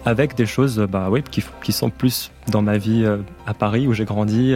avec 0.05 0.35
des 0.35 0.45
choses 0.45 0.85
bah, 0.87 1.07
oui, 1.09 1.23
qui, 1.23 1.71
sont 1.71 1.89
plus 1.89 2.29
dans 2.49 2.61
ma 2.61 2.77
vie 2.77 3.07
à 3.47 3.55
Paris 3.55 3.87
où 3.87 3.93
j'ai 3.93 4.05
grandi, 4.05 4.53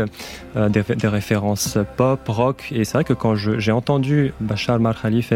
des, 0.56 1.08
références 1.08 1.80
pop, 1.98 2.20
rock. 2.28 2.68
Et 2.72 2.86
c'est 2.86 3.00
vrai 3.00 3.04
que 3.04 3.14
quand 3.14 3.34
j'ai 3.34 3.72
entendu 3.72 4.32
Bachar 4.42 4.80
Mar 4.80 5.02
Khalife, 5.02 5.34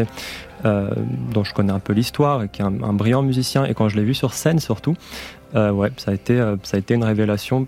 dont 0.62 1.42
je 1.42 1.52
connais 1.52 1.72
un 1.72 1.80
peu 1.80 1.92
l'histoire 1.92 2.48
qui 2.48 2.62
est 2.62 2.64
un, 2.64 2.80
un, 2.80 2.92
brillant 2.92 3.22
musicien, 3.22 3.64
et 3.64 3.74
quand 3.74 3.88
je 3.88 3.96
l'ai 3.96 4.04
vu 4.04 4.14
sur 4.14 4.34
scène 4.34 4.60
surtout, 4.60 4.94
ouais, 5.56 5.90
ça 5.96 6.12
a 6.12 6.14
été, 6.14 6.36
ça 6.62 6.76
a 6.76 6.78
été 6.78 6.94
une 6.94 7.02
révélation 7.02 7.66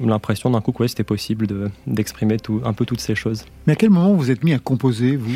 l'impression 0.00 0.50
d'un 0.50 0.60
coup 0.60 0.72
que 0.72 0.86
c'était 0.86 1.04
possible 1.04 1.46
d'exprimer 1.86 2.38
tout, 2.38 2.60
un 2.64 2.72
peu 2.72 2.86
toutes 2.86 3.00
ces 3.00 3.14
choses. 3.14 3.44
Mais 3.66 3.74
à 3.74 3.76
quel 3.76 3.90
moment 3.90 4.14
vous 4.14 4.30
êtes 4.30 4.44
mis 4.44 4.54
à 4.54 4.58
composer, 4.58 5.16
vous? 5.16 5.34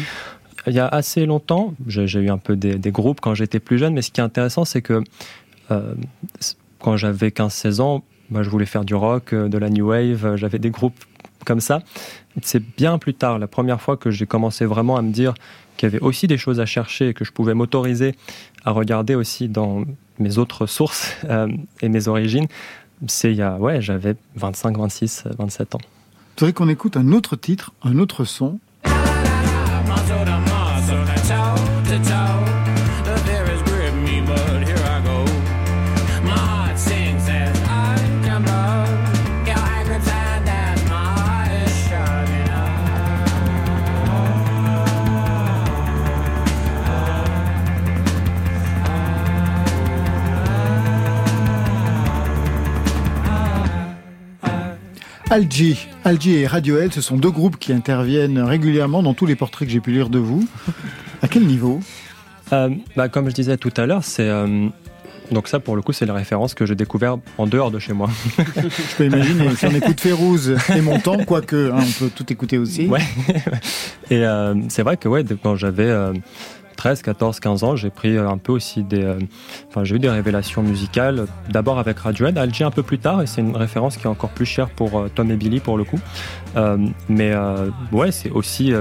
Il 0.66 0.74
y 0.74 0.78
a 0.78 0.86
assez 0.86 1.26
longtemps, 1.26 1.74
j'ai 1.88 2.04
eu 2.20 2.30
un 2.30 2.38
peu 2.38 2.54
des, 2.54 2.76
des 2.76 2.92
groupes 2.92 3.20
quand 3.20 3.34
j'étais 3.34 3.58
plus 3.58 3.78
jeune, 3.78 3.94
mais 3.94 4.02
ce 4.02 4.12
qui 4.12 4.20
est 4.20 4.24
intéressant, 4.24 4.64
c'est 4.64 4.80
que 4.80 5.02
euh, 5.70 5.94
quand 6.78 6.96
j'avais 6.96 7.28
15-16 7.28 7.80
ans, 7.80 8.04
moi, 8.30 8.42
je 8.42 8.50
voulais 8.50 8.66
faire 8.66 8.84
du 8.84 8.94
rock, 8.94 9.32
euh, 9.32 9.48
de 9.48 9.58
la 9.58 9.68
new 9.68 9.88
wave, 9.88 10.24
euh, 10.24 10.36
j'avais 10.36 10.58
des 10.58 10.70
groupes 10.70 11.04
comme 11.44 11.60
ça. 11.60 11.82
C'est 12.42 12.62
bien 12.76 12.98
plus 12.98 13.14
tard, 13.14 13.38
la 13.38 13.48
première 13.48 13.80
fois 13.80 13.96
que 13.96 14.10
j'ai 14.10 14.26
commencé 14.26 14.64
vraiment 14.64 14.96
à 14.96 15.02
me 15.02 15.10
dire 15.10 15.34
qu'il 15.76 15.88
y 15.88 15.92
avait 15.92 16.02
aussi 16.02 16.28
des 16.28 16.38
choses 16.38 16.60
à 16.60 16.66
chercher 16.66 17.08
et 17.08 17.14
que 17.14 17.24
je 17.24 17.32
pouvais 17.32 17.54
m'autoriser 17.54 18.14
à 18.64 18.70
regarder 18.70 19.16
aussi 19.16 19.48
dans 19.48 19.82
mes 20.20 20.38
autres 20.38 20.66
sources 20.66 21.16
et 21.82 21.88
mes 21.88 22.08
origines. 22.08 22.46
C'est 23.08 23.32
il 23.32 23.36
y 23.36 23.42
a, 23.42 23.56
ouais, 23.56 23.80
j'avais 23.80 24.16
25, 24.36 24.78
26, 24.78 25.24
27 25.38 25.74
ans. 25.74 25.80
C'est 26.36 26.44
vrai 26.46 26.52
qu'on 26.52 26.68
écoute 26.68 26.96
un 26.96 27.12
autre 27.12 27.36
titre, 27.36 27.72
un 27.82 27.98
autre 27.98 28.24
son, 28.24 28.58
Algie. 55.32 55.88
Algie 56.04 56.34
et 56.34 56.46
Radiohead, 56.46 56.92
ce 56.92 57.00
sont 57.00 57.16
deux 57.16 57.30
groupes 57.30 57.58
qui 57.58 57.72
interviennent 57.72 58.38
régulièrement 58.38 59.02
dans 59.02 59.14
tous 59.14 59.24
les 59.24 59.34
portraits 59.34 59.66
que 59.66 59.72
j'ai 59.72 59.80
pu 59.80 59.90
lire 59.90 60.10
de 60.10 60.18
vous. 60.18 60.46
À 61.22 61.28
quel 61.28 61.46
niveau? 61.46 61.80
Euh, 62.52 62.68
bah, 62.96 63.08
Comme 63.08 63.30
je 63.30 63.34
disais 63.34 63.56
tout 63.56 63.72
à 63.78 63.86
l'heure, 63.86 64.04
c'est... 64.04 64.28
Euh, 64.28 64.68
donc 65.30 65.48
ça, 65.48 65.58
pour 65.58 65.74
le 65.74 65.80
coup, 65.80 65.94
c'est 65.94 66.04
la 66.04 66.12
référence 66.12 66.52
que 66.52 66.66
j'ai 66.66 66.74
découvert 66.74 67.16
en 67.38 67.46
dehors 67.46 67.70
de 67.70 67.78
chez 67.78 67.94
moi. 67.94 68.10
je 68.36 68.96
peux 68.98 69.06
imaginer, 69.06 69.56
si 69.56 69.64
on 69.64 69.70
écoute 69.70 70.02
Férouz 70.02 70.54
et 70.76 70.80
Montant, 70.82 71.24
quoique 71.24 71.70
hein, 71.72 71.78
on 71.78 71.98
peut 71.98 72.10
tout 72.14 72.30
écouter 72.30 72.58
aussi. 72.58 72.86
Ouais. 72.86 73.00
et 74.10 74.26
euh, 74.26 74.54
c'est 74.68 74.82
vrai 74.82 74.98
que 74.98 75.08
ouais, 75.08 75.24
quand 75.42 75.56
j'avais 75.56 76.12
13, 76.82 77.02
14, 77.02 77.38
15 77.38 77.62
ans, 77.62 77.76
j'ai 77.76 77.90
pris 77.90 78.18
un 78.18 78.38
peu 78.38 78.50
aussi 78.50 78.82
des. 78.82 79.04
Euh, 79.04 79.20
enfin, 79.68 79.84
j'ai 79.84 79.94
eu 79.94 79.98
des 80.00 80.10
révélations 80.10 80.64
musicales. 80.64 81.26
D'abord 81.48 81.78
avec 81.78 81.96
Radiohead, 81.96 82.36
Alger 82.36 82.64
un 82.64 82.72
peu 82.72 82.82
plus 82.82 82.98
tard, 82.98 83.22
et 83.22 83.28
c'est 83.28 83.40
une 83.40 83.56
référence 83.56 83.96
qui 83.96 84.02
est 84.02 84.10
encore 84.10 84.30
plus 84.30 84.46
chère 84.46 84.68
pour 84.68 84.98
euh, 84.98 85.08
Tom 85.14 85.30
et 85.30 85.36
Billy 85.36 85.60
pour 85.60 85.78
le 85.78 85.84
coup. 85.84 86.00
Euh, 86.56 86.76
mais 87.08 87.36
ouais, 87.92 88.10
c'est 88.10 88.30
aussi 88.30 88.72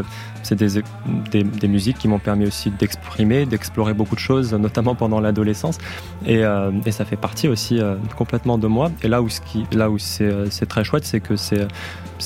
c'est 0.52 0.84
des, 1.32 1.68
musiques 1.68 1.97
qui 1.97 2.08
m'ont 2.08 2.20
permis 2.20 2.45
aussi 2.45 2.72
d'exprimer, 2.72 3.45
d'explorer 3.45 3.93
beaucoup 3.93 4.16
de 4.16 4.20
choses, 4.20 4.54
notamment 4.54 4.95
pendant 4.95 5.20
l'adolescence. 5.20 5.78
Et, 6.26 6.43
euh, 6.43 6.72
ça 6.91 7.06
fait 7.06 7.16
partie 7.16 7.47
aussi 7.47 7.80
euh, 7.80 7.95
complètement 8.18 8.58
de 8.58 8.68
moi. 8.68 8.91
Et 9.02 9.08
là 9.08 9.22
où, 9.22 9.28
où 9.28 9.97
c'est, 9.97 10.66
très 10.68 10.84
chouette, 10.84 11.06
c'est 11.06 11.22
que 11.22 11.36
c'est, 11.38 11.68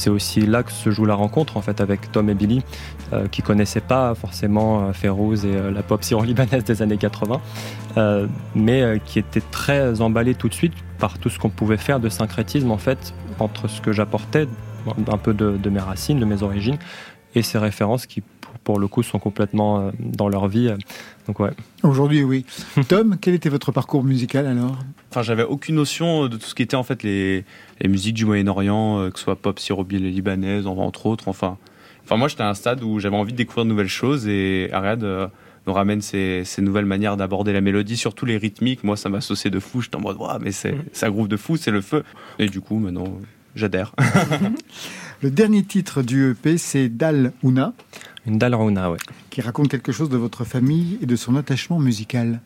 aussi 0.10 0.42
là 0.42 0.64
que 0.64 0.72
se 0.72 0.90
joue 0.90 1.06
la 1.06 1.14
rencontre 1.16 1.56
en 1.58 1.62
fait 1.62 1.80
avec 1.82 2.12
Tom 2.12 2.30
et 2.30 2.34
Billy, 2.34 2.64
euh, 3.14 3.28
qui 3.28 3.42
connaissaient 3.42 3.80
pas 3.80 4.16
forcément 4.16 4.92
Férouz 4.92 5.46
et 5.46 5.72
la 5.72 5.84
pop 5.84 6.04
syro-libanaise 6.04 6.64
des 6.64 6.82
années 6.82 6.98
80, 6.98 7.40
mais 8.56 9.00
qui 9.06 9.20
étaient 9.20 9.44
très 9.52 10.02
emballés 10.02 10.36
tout 10.36 10.50
de 10.50 10.54
suite 10.54 10.74
par 10.98 11.20
tout 11.20 11.30
ce 11.30 11.38
qu'on 11.38 11.50
pouvait 11.50 11.78
faire 11.78 12.00
de 12.00 12.10
syncrétisme 12.10 12.72
en 12.72 12.78
fait 12.78 13.14
entre 13.40 13.68
ce 13.68 13.82
que 13.82 13.92
j'apportais 13.92 14.48
un 15.08 15.18
peu 15.18 15.34
de 15.34 15.70
mes 15.70 15.80
racines, 15.80 16.20
de 16.20 16.26
mes 16.26 16.44
origines, 16.44 16.78
et 17.36 17.44
ces 17.44 17.58
références 17.58 18.06
qui, 18.06 18.24
pour, 18.64 18.80
le 18.80 18.88
coup, 18.88 19.04
sont 19.04 19.20
complètement 19.20 19.80
euh, 19.80 19.92
dans 20.00 20.30
leur 20.30 20.48
vie. 20.48 20.72
Donc 21.28 21.40
ouais. 21.40 21.52
Aujourd'hui, 21.84 22.24
oui. 22.24 22.46
Tom, 22.88 23.18
quel 23.20 23.34
était 23.34 23.50
votre 23.50 23.72
parcours 23.72 24.04
musical 24.04 24.48
alors? 24.48 24.80
Enfin, 25.12 25.22
j'avais 25.22 25.44
aucune 25.44 25.76
notion 25.76 26.28
de 26.28 26.38
tout 26.38 26.48
ce 26.48 26.56
qui 26.56 26.64
était 26.64 26.76
en 26.76 26.84
fait 26.84 27.04
les, 27.04 27.46
les 27.82 27.90
musiques 27.90 28.16
du 28.16 28.26
Moyen-Orient, 28.26 29.00
euh, 29.00 29.10
que 29.12 29.20
ce 29.20 29.26
soit 29.26 29.36
pop 29.36 29.60
syrobile 29.60 30.10
libanaise, 30.10 30.66
entre 30.68 31.06
autres. 31.06 31.28
Enfin, 31.28 31.58
enfin 32.04 32.18
moi, 32.18 32.28
j'étais 32.28 32.44
à 32.44 32.50
un 32.50 32.54
stade 32.54 32.84
où 32.84 33.00
j'avais 33.00 33.18
envie 33.18 33.34
de 33.34 33.38
découvrir 33.38 33.66
de 33.66 33.70
nouvelles 33.70 33.88
choses 33.88 34.28
et 34.28 34.70
Ariad 34.72 35.04
euh, 35.04 35.28
nous 35.68 35.74
ramène 35.74 36.02
ces, 36.02 36.44
ces 36.46 36.62
nouvelles 36.62 36.86
manières 36.86 37.18
d'aborder 37.18 37.54
la 37.54 37.62
mélodie, 37.62 37.98
surtout 37.98 38.26
les 38.26 38.38
rythmiques. 38.38 38.84
Moi, 38.84 38.98
ça 38.98 39.10
m'associait 39.10 39.52
de 39.52 39.60
fou. 39.60 39.82
J'étais 39.82 39.96
en 39.96 40.02
mode, 40.02 40.18
mais 40.42 40.52
c'est 40.52 40.74
mm. 40.74 40.84
un 41.02 41.10
groupe 41.10 41.28
de 41.28 41.38
fou, 41.38 41.58
c'est 41.58 41.72
le 41.72 41.82
feu. 41.82 42.04
Et 42.40 42.48
du 42.48 42.62
coup, 42.62 42.78
maintenant, 42.80 43.20
j'adhère. 43.56 43.94
Le 45.26 45.32
dernier 45.32 45.64
titre 45.64 46.04
du 46.04 46.30
EP, 46.30 46.60
c'est 46.60 46.88
Dal 46.88 47.34
Una. 47.44 47.74
Une 48.28 48.38
Dal 48.38 48.54
Una, 48.54 48.92
oui. 48.92 49.00
Qui 49.32 49.42
raconte 49.42 49.70
quelque 49.70 49.92
chose 49.92 50.08
de 50.08 50.18
votre 50.18 50.44
famille 50.44 51.00
et 51.02 51.08
de 51.08 51.16
son 51.16 51.36
attachement 51.36 51.80
musical. 51.80 52.42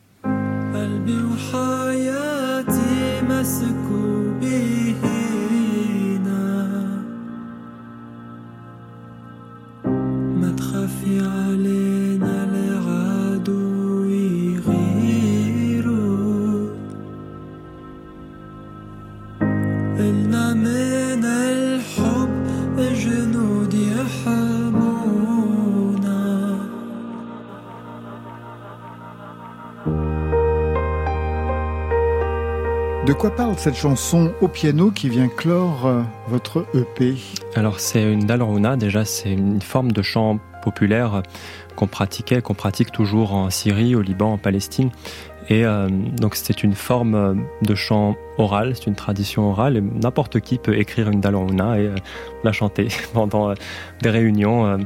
Quoi 33.19 33.35
parle 33.35 33.57
cette 33.57 33.75
chanson 33.75 34.31
au 34.39 34.47
piano 34.47 34.91
qui 34.91 35.09
vient 35.09 35.27
clore 35.27 35.85
euh, 35.85 36.01
votre 36.29 36.65
EP 36.73 37.15
Alors 37.53 37.81
c'est 37.81 38.01
une 38.01 38.25
dalruna, 38.25 38.77
déjà 38.77 39.03
c'est 39.03 39.33
une 39.33 39.61
forme 39.61 39.91
de 39.91 40.01
chant 40.01 40.39
populaire 40.63 41.23
qu'on 41.75 41.87
pratiquait, 41.87 42.41
qu'on 42.41 42.53
pratique 42.53 42.93
toujours 42.93 43.33
en 43.33 43.49
Syrie, 43.49 43.93
au 43.93 44.01
Liban, 44.01 44.33
en 44.33 44.37
Palestine. 44.37 44.89
Et 45.49 45.65
euh, 45.65 45.89
donc 45.89 46.35
c'est 46.35 46.63
une 46.63 46.75
forme 46.75 47.15
euh, 47.15 47.33
de 47.61 47.75
chant 47.75 48.15
oral, 48.37 48.73
c'est 48.75 48.87
une 48.87 48.95
tradition 48.95 49.49
orale, 49.49 49.75
et 49.75 49.81
n'importe 49.81 50.39
qui 50.39 50.57
peut 50.57 50.77
écrire 50.77 51.09
une 51.09 51.19
dalruna 51.19 51.77
et 51.77 51.89
la 52.45 52.53
chanter 52.53 52.87
pendant 53.13 53.53
des 54.01 54.09
réunions. 54.09 54.77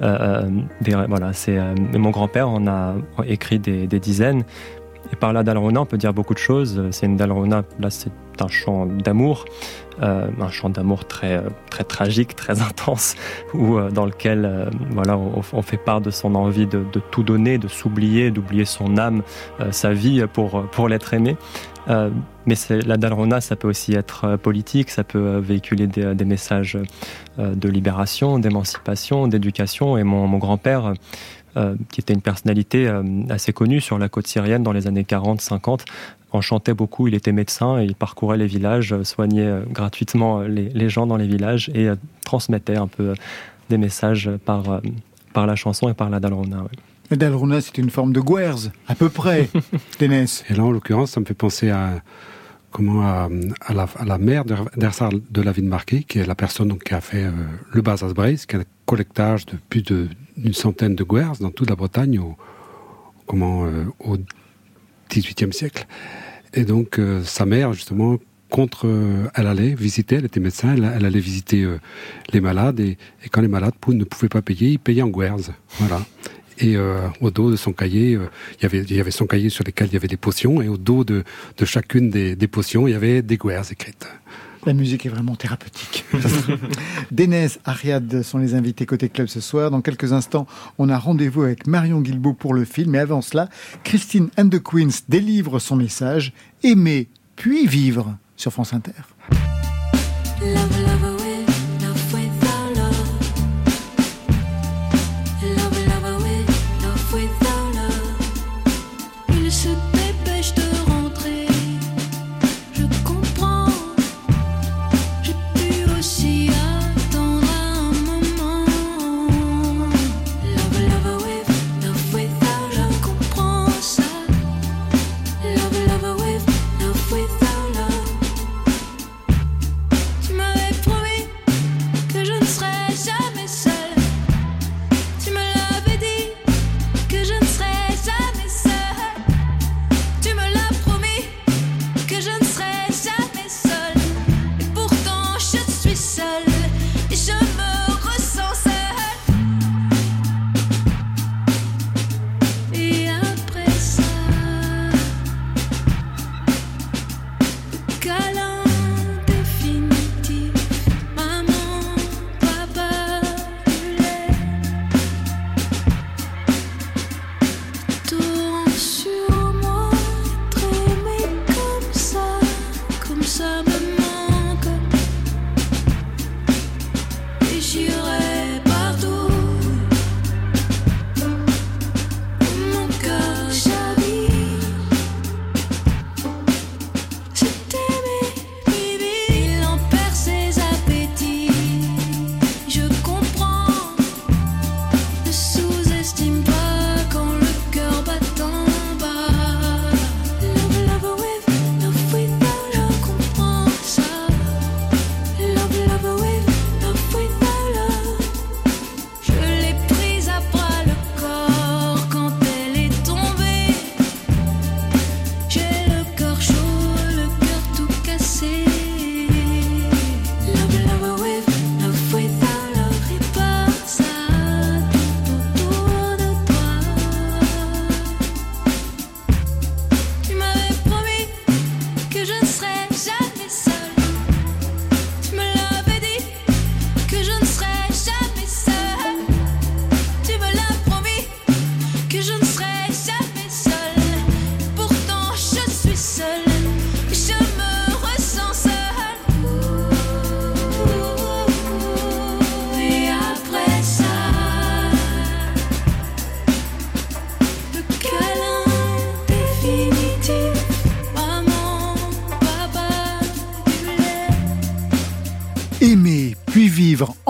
voilà, 0.00 1.32
c'est 1.32 1.58
mon 1.96 2.10
grand-père 2.10 2.50
en 2.50 2.66
a 2.66 2.96
écrit 3.26 3.58
des, 3.58 3.86
des 3.86 3.98
dizaines. 3.98 4.44
Et 5.12 5.16
par 5.16 5.32
la 5.32 5.42
dalrona, 5.42 5.80
on 5.80 5.86
peut 5.86 5.98
dire 5.98 6.12
beaucoup 6.12 6.34
de 6.34 6.38
choses. 6.38 6.82
C'est 6.90 7.06
une 7.06 7.16
dalrona, 7.16 7.64
là 7.80 7.90
c'est 7.90 8.12
un 8.40 8.48
chant 8.48 8.86
d'amour, 8.86 9.44
euh, 10.02 10.28
un 10.40 10.50
chant 10.50 10.70
d'amour 10.70 11.06
très 11.06 11.42
très 11.70 11.84
tragique, 11.84 12.36
très 12.36 12.60
intense, 12.68 13.16
où 13.54 13.78
euh, 13.78 13.90
dans 13.90 14.06
lequel 14.06 14.44
euh, 14.44 14.66
voilà 14.90 15.18
on, 15.18 15.62
fait 15.62 15.76
part 15.76 16.00
de 16.00 16.10
son 16.10 16.34
envie 16.34 16.66
de, 16.66 16.84
tout 17.10 17.22
donner, 17.22 17.58
de 17.58 17.68
s'oublier, 17.68 18.30
d'oublier 18.30 18.64
son 18.64 18.96
âme, 18.96 19.22
sa 19.70 19.92
vie 19.92 20.24
pour 20.32 20.62
pour 20.70 20.88
l'être 20.88 21.14
aimé. 21.14 21.36
Mais 22.46 22.54
la 22.86 22.98
dalrona, 22.98 23.40
ça 23.40 23.56
peut 23.56 23.68
aussi 23.68 23.94
être 23.94 24.36
politique, 24.36 24.90
ça 24.90 25.04
peut 25.04 25.38
véhiculer 25.38 25.86
des, 25.86 26.14
des 26.14 26.24
messages 26.26 26.78
de 27.38 27.68
libération, 27.68 28.38
d'émancipation, 28.38 29.26
d'éducation. 29.26 29.96
Et 29.96 30.04
mon, 30.04 30.26
mon 30.26 30.36
grand-père 30.36 30.92
qui 31.90 32.00
était 32.00 32.14
une 32.14 32.22
personnalité 32.22 32.86
euh, 32.86 33.02
assez 33.28 33.52
connue 33.52 33.80
sur 33.80 33.98
la 33.98 34.08
côte 34.08 34.26
syrienne 34.26 34.62
dans 34.62 34.72
les 34.72 34.86
années 34.86 35.02
40-50, 35.02 35.80
enchantait 36.32 36.74
beaucoup, 36.74 37.08
il 37.08 37.14
était 37.14 37.32
médecin 37.32 37.80
et 37.80 37.84
il 37.84 37.94
parcourait 37.94 38.36
les 38.36 38.46
villages, 38.46 38.92
euh, 38.92 39.04
soignait 39.04 39.62
gratuitement 39.70 40.40
les, 40.40 40.88
gens 40.88 41.06
dans 41.06 41.16
les 41.16 41.26
villages 41.26 41.70
et 41.74 41.88
transmettait 42.24 42.76
un 42.76 42.86
peu 42.86 43.14
des 43.70 43.78
messages 43.78 44.30
par, 44.44 44.80
par 45.32 45.46
la 45.46 45.56
chanson 45.56 45.88
et 45.88 45.94
par 45.94 46.10
la 46.10 46.20
dalrona. 46.20 46.64
La 47.10 47.16
dalrona, 47.16 47.60
c'est 47.60 47.78
une 47.78 47.90
forme 47.90 48.12
de 48.12 48.20
guerz, 48.20 48.70
à 48.86 48.94
peu 48.94 49.08
près, 49.08 49.48
Ténès. 49.98 50.44
Et 50.50 50.54
là, 50.54 50.64
en 50.64 50.70
l'occurrence, 50.70 51.12
ça 51.12 51.20
me 51.20 51.24
fait 51.24 51.34
penser 51.34 51.70
à 51.70 52.02
comment 52.70 53.02
à, 53.02 53.28
la, 53.74 53.88
à 53.96 54.04
la, 54.04 54.18
mère 54.18 54.44
d'Ersar 54.44 55.10
de 55.12 55.42
la 55.42 55.52
ville 55.52 55.68
marquée, 55.68 56.02
qui 56.02 56.18
est 56.18 56.26
la 56.26 56.34
personne 56.34 56.68
donc, 56.68 56.84
qui 56.84 56.94
a 56.94 57.00
fait 57.00 57.26
le 57.72 57.82
Bazas 57.82 58.12
Brace, 58.12 58.46
qui 58.46 58.56
a 58.56 58.60
un 58.60 58.64
collectage 58.84 59.46
de 59.46 59.56
plus 59.68 59.82
d'une 59.82 60.52
centaine 60.52 60.94
de 60.94 61.04
guerres 61.04 61.34
dans 61.40 61.50
toute 61.50 61.70
la 61.70 61.76
Bretagne 61.76 62.18
au, 62.18 62.36
comment, 63.28 63.66
euh, 63.66 63.84
XVIIIe 65.10 65.52
siècle. 65.52 65.86
Et 66.54 66.64
donc 66.64 66.98
euh, 66.98 67.22
sa 67.22 67.46
mère, 67.46 67.72
justement, 67.74 68.16
contre, 68.50 68.86
euh, 68.86 69.28
elle 69.34 69.46
allait 69.46 69.74
visiter, 69.74 70.16
elle 70.16 70.24
était 70.24 70.40
médecin, 70.40 70.74
elle, 70.74 71.04
allait 71.04 71.20
visiter 71.20 71.68
les 72.32 72.40
malades, 72.40 72.80
et, 72.80 72.96
et, 73.24 73.28
quand 73.30 73.42
les 73.42 73.48
malades 73.48 73.74
ne 73.86 74.04
pouvaient 74.04 74.30
pas 74.30 74.42
payer, 74.42 74.70
ils 74.70 74.78
payaient 74.78 75.02
en 75.02 75.08
guerres. 75.08 75.36
Voilà. 75.78 76.00
Et 76.60 76.76
au 77.20 77.30
dos 77.30 77.50
de 77.50 77.56
son 77.56 77.72
cahier, 77.72 78.12
il, 78.12 78.62
y 78.62 78.66
avait, 78.66 78.80
il 78.80 78.96
y 78.96 79.00
avait 79.00 79.10
son 79.10 79.26
cahier 79.26 79.48
sur 79.48 79.64
lequel 79.64 79.88
il 79.88 79.92
y 79.92 79.96
avait 79.96 80.08
des 80.08 80.16
potions, 80.16 80.60
et 80.60 80.68
au 80.68 80.76
dos 80.76 81.04
de, 81.04 81.24
de 81.56 81.64
chacune 81.64 82.10
des, 82.10 82.36
des 82.36 82.48
potions, 82.48 82.88
il 82.88 82.92
y 82.92 82.94
avait 82.94 83.22
des 83.22 83.36
guerres 83.36 83.70
écrites. 83.70 84.08
La 84.66 84.72
musique 84.74 85.06
est 85.06 85.08
vraiment 85.08 85.36
thérapeutique. 85.36 86.04
Dénès, 87.10 87.58
Ariad 87.64 88.22
sont 88.22 88.38
les 88.38 88.54
invités 88.54 88.86
côté 88.86 89.08
club 89.08 89.28
ce 89.28 89.40
soir. 89.40 89.70
Dans 89.70 89.80
quelques 89.80 90.12
instants, 90.12 90.46
on 90.78 90.88
a 90.88 90.98
rendez-vous 90.98 91.42
avec 91.42 91.66
Marion 91.66 92.00
Guilbault 92.00 92.34
pour 92.34 92.54
le 92.54 92.64
film. 92.64 92.90
Mais 92.90 92.98
avant 92.98 93.22
cela, 93.22 93.48
Christine 93.84 94.28
and 94.36 94.48
the 94.48 94.62
Queens 94.62 95.04
délivre 95.08 95.58
son 95.58 95.76
message 95.76 96.32
Aimer 96.62 97.08
puis 97.36 97.66
vivre 97.66 98.16
sur 98.36 98.52
France 98.52 98.74
Inter. 98.74 98.92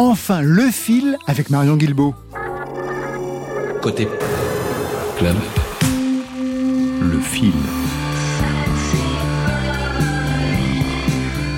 Enfin 0.08 0.40
le 0.40 0.70
fil 0.70 1.18
avec 1.26 1.50
Marion 1.50 1.76
Guilbeault. 1.76 2.14
Côté 3.82 4.08
club, 5.18 5.36
le 7.02 7.20
fil. 7.20 7.52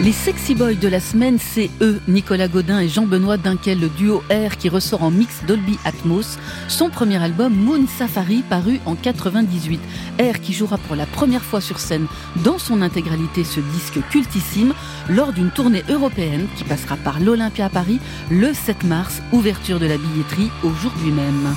Les 0.02 0.12
sexy 0.12 0.54
boys 0.54 0.74
de 0.74 0.88
la 0.88 0.98
semaine, 0.98 1.38
c'est 1.38 1.68
eux, 1.82 2.00
Nicolas 2.08 2.48
Godin 2.48 2.80
et 2.80 2.88
Jean-Benoît 2.88 3.36
Dunkel, 3.36 3.78
le 3.78 3.90
duo 3.90 4.22
R 4.30 4.56
qui 4.56 4.70
ressort 4.70 5.02
en 5.02 5.10
mix 5.10 5.44
Dolby 5.46 5.78
Atmos, 5.84 6.38
son 6.68 6.88
premier 6.88 7.22
album 7.22 7.54
Moon 7.54 7.86
Safari 7.86 8.42
paru 8.48 8.80
en 8.86 8.94
98. 8.94 9.78
R 10.18 10.40
qui 10.40 10.54
jouera 10.54 10.78
pour 10.78 10.96
la 10.96 11.04
première 11.04 11.42
fois 11.42 11.60
sur 11.60 11.78
scène 11.78 12.06
dans 12.44 12.58
son 12.58 12.80
intégralité 12.80 13.44
ce 13.44 13.60
disque 13.60 14.00
cultissime 14.08 14.72
lors 15.10 15.34
d'une 15.34 15.50
tournée 15.50 15.82
européenne 15.90 16.46
qui 16.56 16.64
passera 16.64 16.96
par 16.96 17.20
l'Olympia 17.20 17.68
Paris 17.68 18.00
le 18.30 18.54
7 18.54 18.84
mars, 18.84 19.20
ouverture 19.32 19.78
de 19.78 19.86
la 19.86 19.98
billetterie 19.98 20.50
aujourd'hui 20.62 21.10
même. 21.10 21.54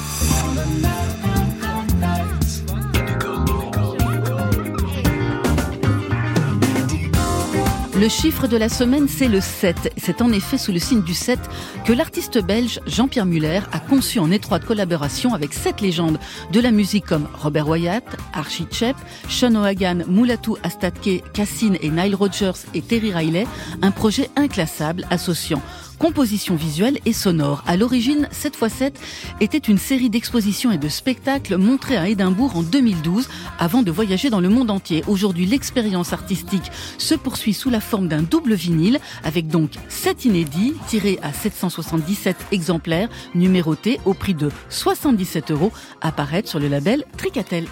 Le 8.04 8.10
chiffre 8.10 8.48
de 8.48 8.58
la 8.58 8.68
semaine, 8.68 9.08
c'est 9.08 9.30
le 9.30 9.40
7. 9.40 9.94
C'est 9.96 10.22
en 10.22 10.34
effet 10.34 10.58
sous 10.58 10.74
le 10.74 10.80
signe 10.80 11.04
du 11.04 11.14
7 11.14 11.40
que 11.86 11.94
l'artiste 11.94 12.38
belge 12.38 12.82
Jean-Pierre 12.86 13.26
Muller 13.26 13.62
a 13.72 13.80
conçu 13.80 14.20
en 14.20 14.30
étroite 14.30 14.66
collaboration 14.66 15.34
avec 15.34 15.54
sept 15.54 15.80
légendes 15.80 16.20
de 16.52 16.60
la 16.60 16.72
musique 16.72 17.06
comme 17.06 17.30
Robert 17.34 17.70
Wyatt, 17.70 18.04
Archie 18.34 18.68
Chep, 18.70 18.98
Sean 19.30 19.56
O'Hagan, 19.56 20.00
Moulatou 20.06 20.58
Astatke, 20.64 21.24
Cassine 21.32 21.78
et 21.80 21.90
Nile 21.92 22.16
Rodgers 22.16 22.66
et 22.74 22.82
Terry 22.82 23.14
Riley 23.14 23.48
un 23.82 23.92
projet 23.92 24.30
inclassable 24.36 25.08
associant 25.10 25.62
composition 25.98 26.56
visuelle 26.56 27.00
et 27.06 27.14
sonore. 27.14 27.64
À 27.66 27.78
l'origine, 27.78 28.28
7x7 28.32 28.94
était 29.42 29.58
une 29.58 29.78
série 29.78 30.10
d'expositions 30.10 30.72
et 30.72 30.78
de 30.78 30.90
spectacles 30.90 31.58
montrés 31.58 31.98
à 31.98 32.10
Édimbourg 32.10 32.56
en 32.56 32.64
2012 32.64 33.28
avant 33.60 33.84
de 33.84 33.92
voyager 33.92 34.30
dans 34.30 34.40
le 34.40 34.50
monde 34.50 34.72
entier. 34.72 35.04
Aujourd'hui, 35.08 35.46
l'expérience 35.46 36.14
artistique 36.14 36.72
se 36.98 37.16
poursuit 37.16 37.54
sous 37.54 37.70
la 37.70 37.82
forme 37.82 38.08
d'un 38.08 38.22
double 38.22 38.54
vinyle 38.54 39.00
avec 39.24 39.48
donc 39.48 39.72
7 39.90 40.26
inédits 40.26 40.74
tirés 40.88 41.20
à 41.22 41.34
777 41.34 42.36
exemplaires 42.52 43.10
numérotés 43.36 44.00
au 44.06 44.14
prix 44.14 44.34
de 44.34 44.50
77 44.70 45.52
euros 45.52 45.72
apparaître 46.02 46.50
sur 46.50 46.60
le 46.60 46.68
label 46.68 47.06
Tricatel. 47.18 47.68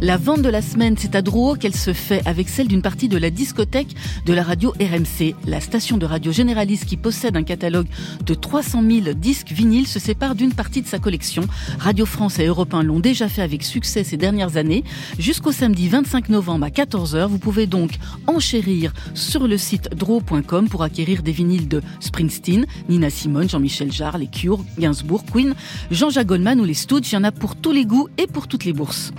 La 0.00 0.16
vente 0.16 0.42
de 0.42 0.48
la 0.48 0.62
semaine, 0.62 0.94
c'est 0.96 1.16
à 1.16 1.22
Drouot 1.22 1.56
qu'elle 1.56 1.74
se 1.74 1.92
fait 1.92 2.22
avec 2.24 2.48
celle 2.48 2.68
d'une 2.68 2.82
partie 2.82 3.08
de 3.08 3.18
la 3.18 3.30
discothèque 3.30 3.96
de 4.26 4.32
la 4.32 4.44
radio 4.44 4.72
RMC. 4.78 5.34
La 5.44 5.60
station 5.60 5.98
de 5.98 6.06
radio 6.06 6.30
généraliste 6.30 6.84
qui 6.84 6.96
possède 6.96 7.36
un 7.36 7.42
catalogue 7.42 7.88
de 8.24 8.34
300 8.34 8.84
000 8.88 9.14
disques 9.14 9.50
vinyles 9.50 9.88
se 9.88 9.98
sépare 9.98 10.36
d'une 10.36 10.54
partie 10.54 10.82
de 10.82 10.86
sa 10.86 11.00
collection. 11.00 11.48
Radio 11.80 12.06
France 12.06 12.38
et 12.38 12.46
Europe 12.46 12.74
1 12.74 12.84
l'ont 12.84 13.00
déjà 13.00 13.28
fait 13.28 13.42
avec 13.42 13.64
succès 13.64 14.04
ces 14.04 14.16
dernières 14.16 14.56
années. 14.56 14.84
Jusqu'au 15.18 15.50
samedi 15.50 15.88
25 15.88 16.28
novembre 16.28 16.66
à 16.66 16.70
14h, 16.70 17.26
vous 17.26 17.38
pouvez 17.38 17.66
donc 17.66 17.98
enchérir 18.28 18.94
sur 19.14 19.48
le 19.48 19.58
site 19.58 19.90
drouot.com 19.96 20.68
pour 20.68 20.84
acquérir 20.84 21.24
des 21.24 21.32
vinyles 21.32 21.66
de 21.66 21.82
Springsteen, 21.98 22.66
Nina 22.88 23.10
Simone, 23.10 23.48
Jean-Michel 23.48 23.90
Jarre, 23.90 24.18
les 24.18 24.28
Cure, 24.28 24.64
Gainsbourg, 24.78 25.24
Queen, 25.24 25.56
Jean-Jacques 25.90 26.28
Goldman 26.28 26.60
ou 26.60 26.64
les 26.64 26.74
Stooges. 26.74 27.10
Il 27.10 27.14
y 27.16 27.18
en 27.18 27.24
a 27.24 27.32
pour 27.32 27.56
tous 27.56 27.72
les 27.72 27.84
goûts 27.84 28.06
et 28.16 28.28
pour 28.28 28.46
toutes 28.46 28.64
les 28.64 28.72
bourses. 28.72 29.12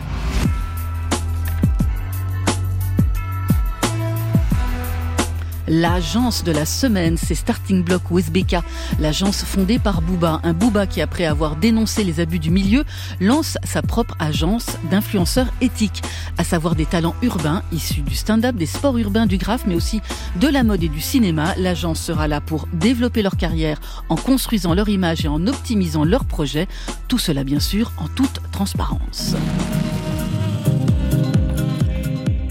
L'agence 5.70 6.43
de 6.43 6.51
la 6.51 6.65
semaine, 6.65 7.15
c'est 7.15 7.36
Starting 7.36 7.84
Block 7.84 8.01
USBK, 8.09 8.55
l'agence 8.99 9.43
fondée 9.43 9.78
par 9.78 10.01
Booba. 10.01 10.39
Un 10.43 10.53
Booba 10.53 10.88
qui, 10.88 10.99
après 10.99 11.26
avoir 11.26 11.57
dénoncé 11.57 12.03
les 12.03 12.20
abus 12.20 12.39
du 12.39 12.49
milieu, 12.49 12.84
lance 13.22 13.59
sa 13.63 13.84
propre 13.84 14.15
agence 14.17 14.65
d'influenceurs 14.89 15.53
éthiques, 15.61 16.01
à 16.39 16.43
savoir 16.43 16.74
des 16.74 16.88
talents 16.88 17.13
urbains 17.22 17.61
issus 17.72 18.01
du 18.01 18.15
stand-up, 18.15 18.55
des 18.55 18.65
sports 18.65 18.97
urbains, 18.97 19.28
du 19.28 19.38
graphe, 19.38 19.65
mais 19.67 19.76
aussi 19.76 20.01
de 20.38 20.47
la 20.47 20.63
mode 20.63 20.84
et 20.84 20.89
du 20.89 21.01
cinéma. 21.01 21.53
L'agence 21.55 22.01
sera 22.01 22.28
là 22.28 22.41
pour 22.41 22.67
développer 22.74 23.22
leur 23.22 23.38
carrière 23.38 23.80
en 24.09 24.15
construisant 24.15 24.74
leur 24.74 24.89
image 24.89 25.24
et 25.24 25.28
en 25.28 25.45
optimisant 25.45 26.03
leurs 26.03 26.26
projets. 26.26 26.67
Tout 27.07 27.20
cela, 27.20 27.43
bien 27.43 27.59
sûr, 27.59 27.91
en 27.97 28.07
toute 28.07 28.41
transparence. 28.51 29.36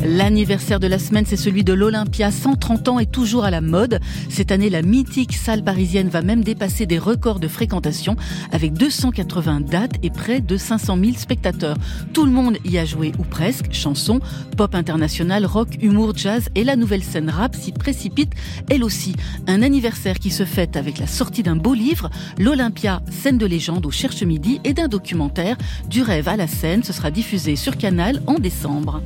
L'anniversaire 0.05 0.79
de 0.79 0.87
la 0.87 0.99
semaine, 0.99 1.25
c'est 1.27 1.37
celui 1.37 1.65
de 1.65 1.73
l'Olympia. 1.73 2.31
130 2.31 2.89
ans 2.89 2.99
et 2.99 3.07
toujours 3.07 3.45
à 3.45 3.51
la 3.51 3.61
mode. 3.61 4.01
Cette 4.29 4.53
année, 4.53 4.71
la 4.71 4.83
mythique 4.83 5.35
salle 5.35 5.65
parisienne 5.65 6.09
va 6.09 6.23
même 6.23 6.45
dépasser 6.45 6.87
des 6.87 6.99
records 6.99 7.41
de 7.41 7.49
fréquentation 7.49 8.17
avec 8.53 8.75
280 8.75 9.61
dates 9.63 9.97
et 10.03 10.11
près 10.11 10.41
de 10.41 10.57
500 10.57 10.99
000 10.99 11.17
spectateurs. 11.17 11.77
Tout 12.13 12.25
le 12.25 12.31
monde 12.31 12.59
y 12.65 12.79
a 12.79 12.85
joué 12.85 13.13
ou 13.19 13.25
presque. 13.25 13.73
Chansons, 13.73 14.21
pop 14.57 14.75
international, 14.75 15.45
rock, 15.45 15.69
humour, 15.81 16.17
jazz 16.17 16.49
et 16.55 16.65
la 16.65 16.77
nouvelle 16.77 17.03
scène 17.03 17.31
rap 17.31 17.57
s'y 17.57 17.73
précipite 17.73 18.33
elle 18.71 18.85
aussi. 18.85 19.15
Un 19.47 19.63
anniversaire 19.63 20.19
qui 20.19 20.31
se 20.31 20.45
fête 20.45 20.77
avec 20.77 20.99
la 20.99 21.07
sortie 21.07 21.43
d'un 21.43 21.57
beau 21.57 21.75
livre, 21.75 22.09
l'Olympia, 22.39 23.03
scène 23.11 23.39
de 23.39 23.47
légende 23.47 23.87
au 23.87 23.91
Cherche 23.91 24.23
Midi 24.23 24.61
et 24.65 24.75
d'un 24.75 24.89
documentaire, 24.89 25.57
Du 25.89 26.03
rêve 26.03 26.29
à 26.29 26.37
la 26.37 26.47
scène. 26.47 26.85
Ce 26.85 26.93
sera 26.93 27.11
diffusé 27.11 27.57
sur 27.57 27.77
Canal 27.77 28.23
en 28.27 28.35
décembre. 28.35 29.03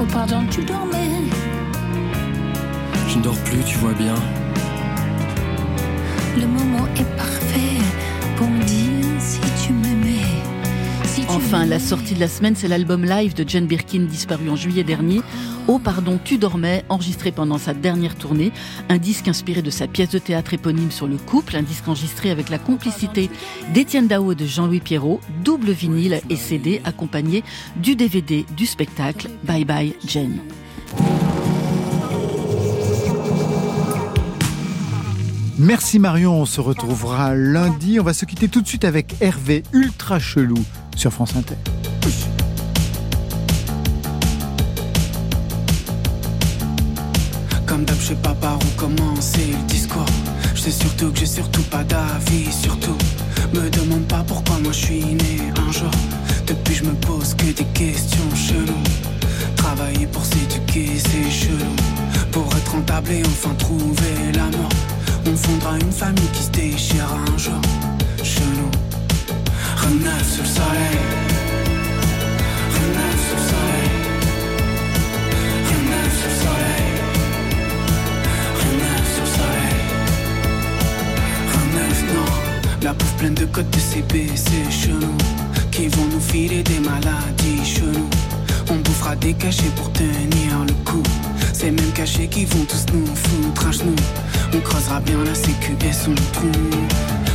Oh 0.00 0.06
pardon, 0.12 0.44
tu 0.50 0.64
dormais 0.64 1.10
Je 3.08 3.18
ne 3.18 3.22
dors 3.22 3.38
plus, 3.44 3.62
tu 3.64 3.78
vois 3.78 3.92
bien. 3.92 4.14
Le 6.36 6.46
moment 6.46 6.86
est 6.96 7.16
parfait 7.16 7.78
pour 8.36 8.48
me 8.48 8.62
dire 8.64 8.71
Enfin, 11.34 11.64
la 11.64 11.78
sortie 11.78 12.14
de 12.14 12.20
la 12.20 12.28
semaine, 12.28 12.54
c'est 12.54 12.68
l'album 12.68 13.06
live 13.06 13.32
de 13.34 13.48
Jane 13.48 13.66
Birkin, 13.66 14.00
disparu 14.00 14.50
en 14.50 14.56
juillet 14.56 14.84
dernier. 14.84 15.22
Oh 15.66 15.78
pardon, 15.78 16.20
tu 16.22 16.36
dormais, 16.36 16.84
enregistré 16.90 17.32
pendant 17.32 17.56
sa 17.56 17.72
dernière 17.72 18.16
tournée. 18.16 18.52
Un 18.90 18.98
disque 18.98 19.28
inspiré 19.28 19.62
de 19.62 19.70
sa 19.70 19.86
pièce 19.86 20.10
de 20.10 20.18
théâtre 20.18 20.52
éponyme 20.52 20.90
sur 20.90 21.06
le 21.06 21.16
couple, 21.16 21.56
un 21.56 21.62
disque 21.62 21.88
enregistré 21.88 22.30
avec 22.30 22.50
la 22.50 22.58
complicité 22.58 23.30
d'Étienne 23.72 24.08
Dao 24.08 24.32
et 24.32 24.34
de 24.34 24.44
Jean-Louis 24.44 24.80
Pierrot, 24.80 25.20
double 25.42 25.70
vinyle 25.70 26.20
et 26.28 26.36
CD 26.36 26.82
accompagné 26.84 27.44
du 27.76 27.96
DVD 27.96 28.44
du 28.54 28.66
spectacle 28.66 29.30
Bye 29.42 29.64
Bye 29.64 29.94
Jane. 30.06 30.38
Merci 35.58 35.98
Marion, 35.98 36.40
on 36.40 36.46
se 36.46 36.60
retrouvera 36.60 37.34
lundi. 37.34 38.00
On 38.00 38.02
va 38.02 38.14
se 38.14 38.24
quitter 38.24 38.48
tout 38.48 38.62
de 38.62 38.66
suite 38.66 38.84
avec 38.84 39.16
Hervé 39.20 39.62
Ultra 39.72 40.18
Chelou 40.18 40.56
sur 40.96 41.12
France 41.12 41.36
Inter. 41.36 41.56
Comme 47.66 47.84
d'hab, 47.84 47.96
je 48.00 48.06
sais 48.08 48.14
pas 48.14 48.34
par 48.34 48.56
où 48.56 48.80
commencer 48.80 49.48
le 49.52 49.66
discours. 49.66 50.06
Je 50.54 50.62
sais 50.62 50.70
surtout 50.70 51.12
que 51.12 51.18
j'ai 51.18 51.26
surtout 51.26 51.62
pas 51.64 51.84
d'avis, 51.84 52.50
surtout. 52.50 52.96
Me 53.52 53.68
demande 53.68 54.06
pas 54.08 54.24
pourquoi 54.26 54.58
moi 54.60 54.72
je 54.72 54.78
suis 54.78 55.04
né 55.04 55.38
un 55.68 55.70
jour. 55.70 55.90
Depuis, 56.46 56.76
je 56.76 56.84
me 56.84 56.94
pose 56.94 57.34
que 57.34 57.46
des 57.46 57.66
questions 57.74 58.34
cheloues. 58.34 58.72
Travailler 59.56 60.06
pour 60.06 60.24
s'éduquer, 60.24 60.88
c'est 60.96 61.30
chelou. 61.30 61.76
Pour 62.30 62.46
être 62.56 62.72
rentable 62.72 63.10
et 63.10 63.22
enfin 63.26 63.54
trouver 63.58 64.32
l'amour. 64.34 64.70
On 65.24 65.36
fondera 65.36 65.76
une 65.78 65.92
famille 65.92 66.28
qui 66.32 66.42
se 66.42 66.50
déchire 66.50 67.06
un 67.12 67.38
jour. 67.38 67.60
Chelou. 68.22 68.70
Reneuf 69.76 70.32
sur 70.32 70.42
le 70.42 70.48
soleil. 70.48 70.98
Reneuf 72.74 73.18
sur 73.26 73.36
le 73.36 73.42
soleil. 73.52 73.90
Reneuf 75.70 76.12
sur 76.18 76.30
le 76.30 76.36
soleil. 76.44 76.92
Reneuf 78.58 79.04
sur 79.14 79.24
le 79.24 79.30
soleil. 79.38 79.76
Non. 82.14 82.32
La 82.82 82.92
bouffe 82.92 83.16
pleine 83.16 83.34
de 83.34 83.44
codes 83.46 83.70
de 83.70 83.78
CB, 83.78 84.28
c'est 84.34 84.70
chelou. 84.70 85.14
Qui 85.70 85.86
vont 85.88 86.06
nous 86.12 86.20
filer 86.20 86.62
des 86.62 86.80
maladies 86.80 87.64
chelou. 87.64 88.08
On 88.70 88.76
bouffera 88.76 89.14
des 89.16 89.34
cachets 89.34 89.70
pour 89.76 89.92
tenir 89.92 90.64
le 90.66 90.72
coup. 90.84 91.02
Ces 91.52 91.70
mêmes 91.70 91.92
cachets 91.92 92.26
qui 92.26 92.44
vont 92.44 92.64
tous 92.64 92.86
nous 92.92 93.06
foutre 93.06 93.68
à 93.68 93.70
genoux. 93.70 93.94
On 94.54 94.60
creusera 94.60 95.00
bien 95.00 95.18
la 95.24 95.34
sécu 95.34 95.72
et 95.84 95.92
son 95.92 96.14
trou. 96.32 96.50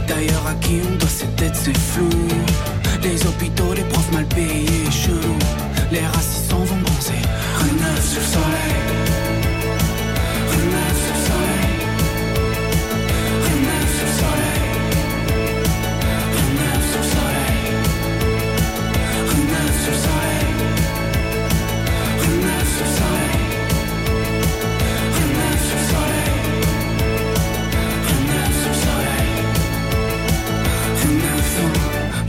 D'ailleurs, 0.07 0.45
à 0.47 0.53
qui 0.55 0.81
on 0.87 0.95
doit 0.97 1.09
cette 1.09 1.35
tête, 1.35 1.55
c'est 1.55 1.77
flou. 1.77 2.09
Les 3.01 3.25
hôpitaux, 3.25 3.73
les 3.75 3.83
profs 3.83 4.11
mal 4.11 4.25
payés, 4.25 4.91
chelou. 4.91 5.35
Les 5.91 6.05
racistes 6.05 6.51
vont 6.51 6.65
bronzer. 6.65 7.21
Reneuf 7.59 8.09
sur 8.09 8.19
le 8.19 8.27
soleil. 8.27 9.06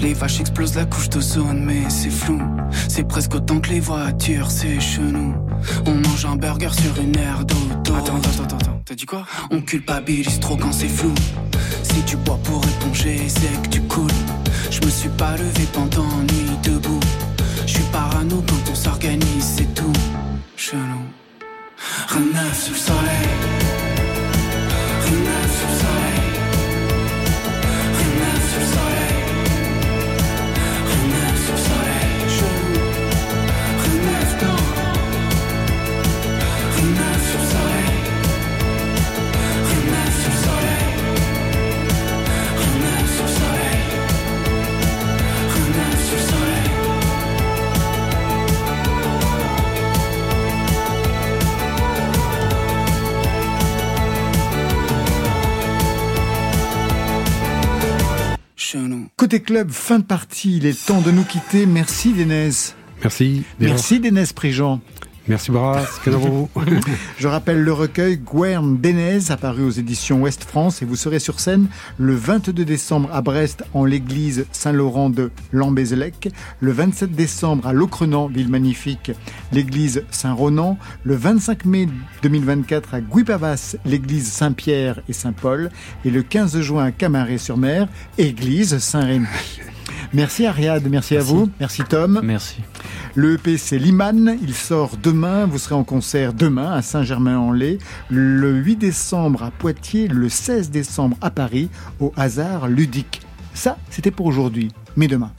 Les 0.08 0.14
vaches 0.14 0.40
explosent 0.40 0.74
la 0.74 0.86
couche 0.86 1.10
d'ozone, 1.10 1.62
mais 1.66 1.90
c'est 1.90 2.08
flou. 2.08 2.40
C'est 2.88 3.06
presque 3.06 3.34
autant 3.34 3.60
que 3.60 3.68
les 3.68 3.80
voitures, 3.80 4.50
c'est 4.50 4.80
chenou. 4.80 5.34
On 5.84 5.96
mange 5.96 6.24
un 6.24 6.34
burger 6.34 6.70
sur 6.72 6.98
une 6.98 7.14
aire 7.18 7.44
d'auto. 7.44 7.94
Attends, 7.94 8.16
attends, 8.16 8.42
attends, 8.42 8.56
attends. 8.56 8.82
T'as 8.86 8.94
dit 8.94 9.04
quoi? 9.04 9.26
On 9.50 9.60
culpabilise 9.60 10.40
trop 10.40 10.56
quand 10.56 10.72
c'est 10.72 10.88
flou. 10.88 11.12
Si 11.82 12.00
tu 12.06 12.16
bois 12.16 12.38
pour 12.42 12.64
éponger, 12.64 13.28
c'est 13.28 13.62
que 13.62 13.68
tu 13.68 13.82
coules. 13.82 14.10
Je 14.70 14.80
me 14.80 14.88
suis 14.88 15.10
pas 15.10 15.36
levé 15.36 15.68
pendant 15.74 16.08
nuit 16.22 16.56
debout. 16.62 17.00
Je 17.66 17.72
suis 17.74 17.84
parano 17.92 18.42
quand 18.48 18.72
on 18.72 18.74
s'organise, 18.74 19.56
c'est 19.58 19.74
tout. 19.74 19.92
Chelou. 20.56 21.04
Reneuf 22.08 22.62
sur 22.62 22.72
le 22.72 22.78
soleil. 22.78 22.97
Côté 59.28 59.42
club, 59.42 59.70
fin 59.72 59.98
de 59.98 60.04
partie, 60.04 60.56
il 60.56 60.64
est 60.64 60.86
temps 60.86 61.02
de 61.02 61.10
nous 61.10 61.22
quitter. 61.22 61.66
Merci 61.66 62.14
Dénès. 62.14 62.74
Merci. 63.02 63.42
Merci 63.60 64.00
Dénès 64.00 64.32
Prigent. 64.32 64.80
Merci 65.28 65.50
Barras. 65.50 66.00
vous? 66.06 66.48
Je 67.18 67.28
rappelle 67.28 67.62
le 67.62 67.72
recueil 67.72 68.16
Guern 68.16 68.78
Dénez, 68.78 69.30
apparu 69.30 69.62
aux 69.62 69.70
éditions 69.70 70.22
Ouest 70.22 70.44
France, 70.44 70.80
et 70.80 70.86
vous 70.86 70.96
serez 70.96 71.18
sur 71.18 71.38
scène 71.38 71.66
le 71.98 72.14
22 72.14 72.64
décembre 72.64 73.10
à 73.12 73.20
Brest 73.20 73.64
en 73.74 73.84
l'église 73.84 74.46
Saint-Laurent 74.52 75.10
de 75.10 75.30
Lambézelec, 75.52 76.30
le 76.60 76.72
27 76.72 77.12
décembre 77.12 77.66
à 77.66 77.74
Locrenan, 77.74 78.28
ville 78.28 78.48
magnifique, 78.48 79.12
l'église 79.52 80.04
Saint-Ronan, 80.10 80.78
le 81.04 81.14
25 81.14 81.66
mai 81.66 81.88
2024 82.22 82.94
à 82.94 83.00
Guipavas, 83.00 83.76
l'église 83.84 84.32
Saint-Pierre 84.32 85.00
et 85.08 85.12
Saint-Paul, 85.12 85.70
et 86.06 86.10
le 86.10 86.22
15 86.22 86.60
juin 86.60 86.84
à 86.84 86.90
Camaret-sur-Mer, 86.90 87.88
église 88.16 88.78
Saint-Rémy. 88.78 89.26
Merci 90.12 90.46
Ariad, 90.46 90.86
merci, 90.88 91.16
à 91.16 91.20
vous, 91.20 91.50
merci 91.60 91.82
Tom. 91.84 92.20
Merci. 92.22 92.56
Le 93.14 93.34
EP 93.34 93.58
c'est 93.58 93.78
Liman, 93.78 94.36
il 94.42 94.54
sort 94.54 94.96
demain, 95.02 95.46
vous 95.46 95.58
serez 95.58 95.74
en 95.74 95.84
concert 95.84 96.32
demain 96.32 96.72
à 96.72 96.82
Saint-Germain-en-Laye, 96.82 97.78
le 98.10 98.54
8 98.54 98.76
décembre 98.76 99.42
à 99.42 99.50
Poitiers, 99.50 100.08
le 100.08 100.28
16 100.28 100.70
décembre 100.70 101.16
à 101.20 101.30
Paris, 101.30 101.68
au 102.00 102.12
hasard 102.16 102.68
ludique. 102.68 103.22
Ça, 103.54 103.76
c'était 103.90 104.10
pour 104.10 104.26
aujourd'hui, 104.26 104.70
mais 104.96 105.08
demain. 105.08 105.32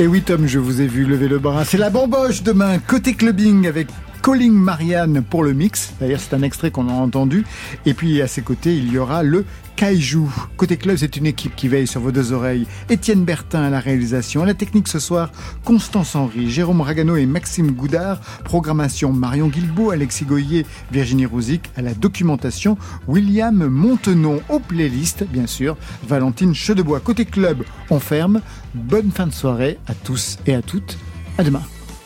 Et 0.00 0.06
oui 0.06 0.22
Tom, 0.22 0.46
je 0.46 0.58
vous 0.58 0.80
ai 0.80 0.86
vu 0.86 1.04
lever 1.04 1.28
le 1.28 1.38
bras. 1.38 1.66
C'est 1.66 1.76
la 1.76 1.90
bamboche 1.90 2.42
demain, 2.42 2.78
côté 2.78 3.12
clubbing 3.12 3.68
avec 3.68 3.88
Calling 4.22 4.52
Marianne 4.52 5.22
pour 5.22 5.42
le 5.42 5.52
mix. 5.52 5.94
D'ailleurs, 6.00 6.20
c'est 6.20 6.34
un 6.34 6.42
extrait 6.42 6.70
qu'on 6.70 6.88
a 6.88 6.92
entendu. 6.92 7.44
Et 7.86 7.94
puis, 7.94 8.20
à 8.22 8.26
ses 8.26 8.42
côtés, 8.42 8.76
il 8.76 8.92
y 8.92 8.98
aura 8.98 9.22
le 9.22 9.44
Kaiju. 9.76 10.26
Côté 10.56 10.76
club, 10.76 10.96
c'est 10.96 11.16
une 11.16 11.26
équipe 11.26 11.56
qui 11.56 11.68
veille 11.68 11.86
sur 11.86 12.02
vos 12.02 12.12
deux 12.12 12.32
oreilles. 12.32 12.66
Étienne 12.90 13.24
Bertin 13.24 13.62
à 13.62 13.70
la 13.70 13.80
réalisation. 13.80 14.42
À 14.42 14.46
la 14.46 14.54
technique 14.54 14.88
ce 14.88 14.98
soir, 14.98 15.30
Constance 15.64 16.14
Henry, 16.14 16.50
Jérôme 16.50 16.82
Ragano 16.82 17.16
et 17.16 17.26
Maxime 17.26 17.70
Goudard. 17.70 18.20
Programmation, 18.44 19.12
Marion 19.12 19.48
Guilbault, 19.48 19.90
Alexis 19.90 20.26
Goyer, 20.26 20.66
Virginie 20.92 21.26
Rouzic. 21.26 21.70
À 21.76 21.82
la 21.82 21.94
documentation, 21.94 22.76
William 23.08 23.66
Montenon. 23.66 24.40
Aux 24.50 24.60
playlists, 24.60 25.24
bien 25.24 25.46
sûr, 25.46 25.76
Valentine 26.06 26.54
Chedebois. 26.54 27.00
Côté 27.00 27.24
club, 27.24 27.64
on 27.88 28.00
ferme. 28.00 28.42
Bonne 28.74 29.10
fin 29.10 29.26
de 29.26 29.32
soirée 29.32 29.78
à 29.86 29.94
tous 29.94 30.38
et 30.46 30.54
à 30.54 30.62
toutes. 30.62 30.98
À 31.38 31.42
demain. 31.42 31.62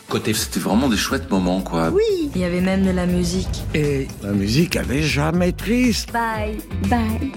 Côté, 0.09 0.33
c'était 0.33 0.59
vraiment 0.59 0.87
des 0.87 0.97
chouettes 0.97 1.29
moments, 1.31 1.61
quoi. 1.61 1.89
Oui, 1.89 2.29
il 2.35 2.41
y 2.41 2.43
avait 2.43 2.61
même 2.61 2.85
de 2.85 2.91
la 2.91 3.05
musique. 3.05 3.63
Et 3.73 4.07
la 4.21 4.31
musique, 4.31 4.75
elle 4.75 4.91
est 4.91 5.03
jamais 5.03 5.51
triste. 5.51 6.11
Bye, 6.13 6.57
bye. 6.89 7.31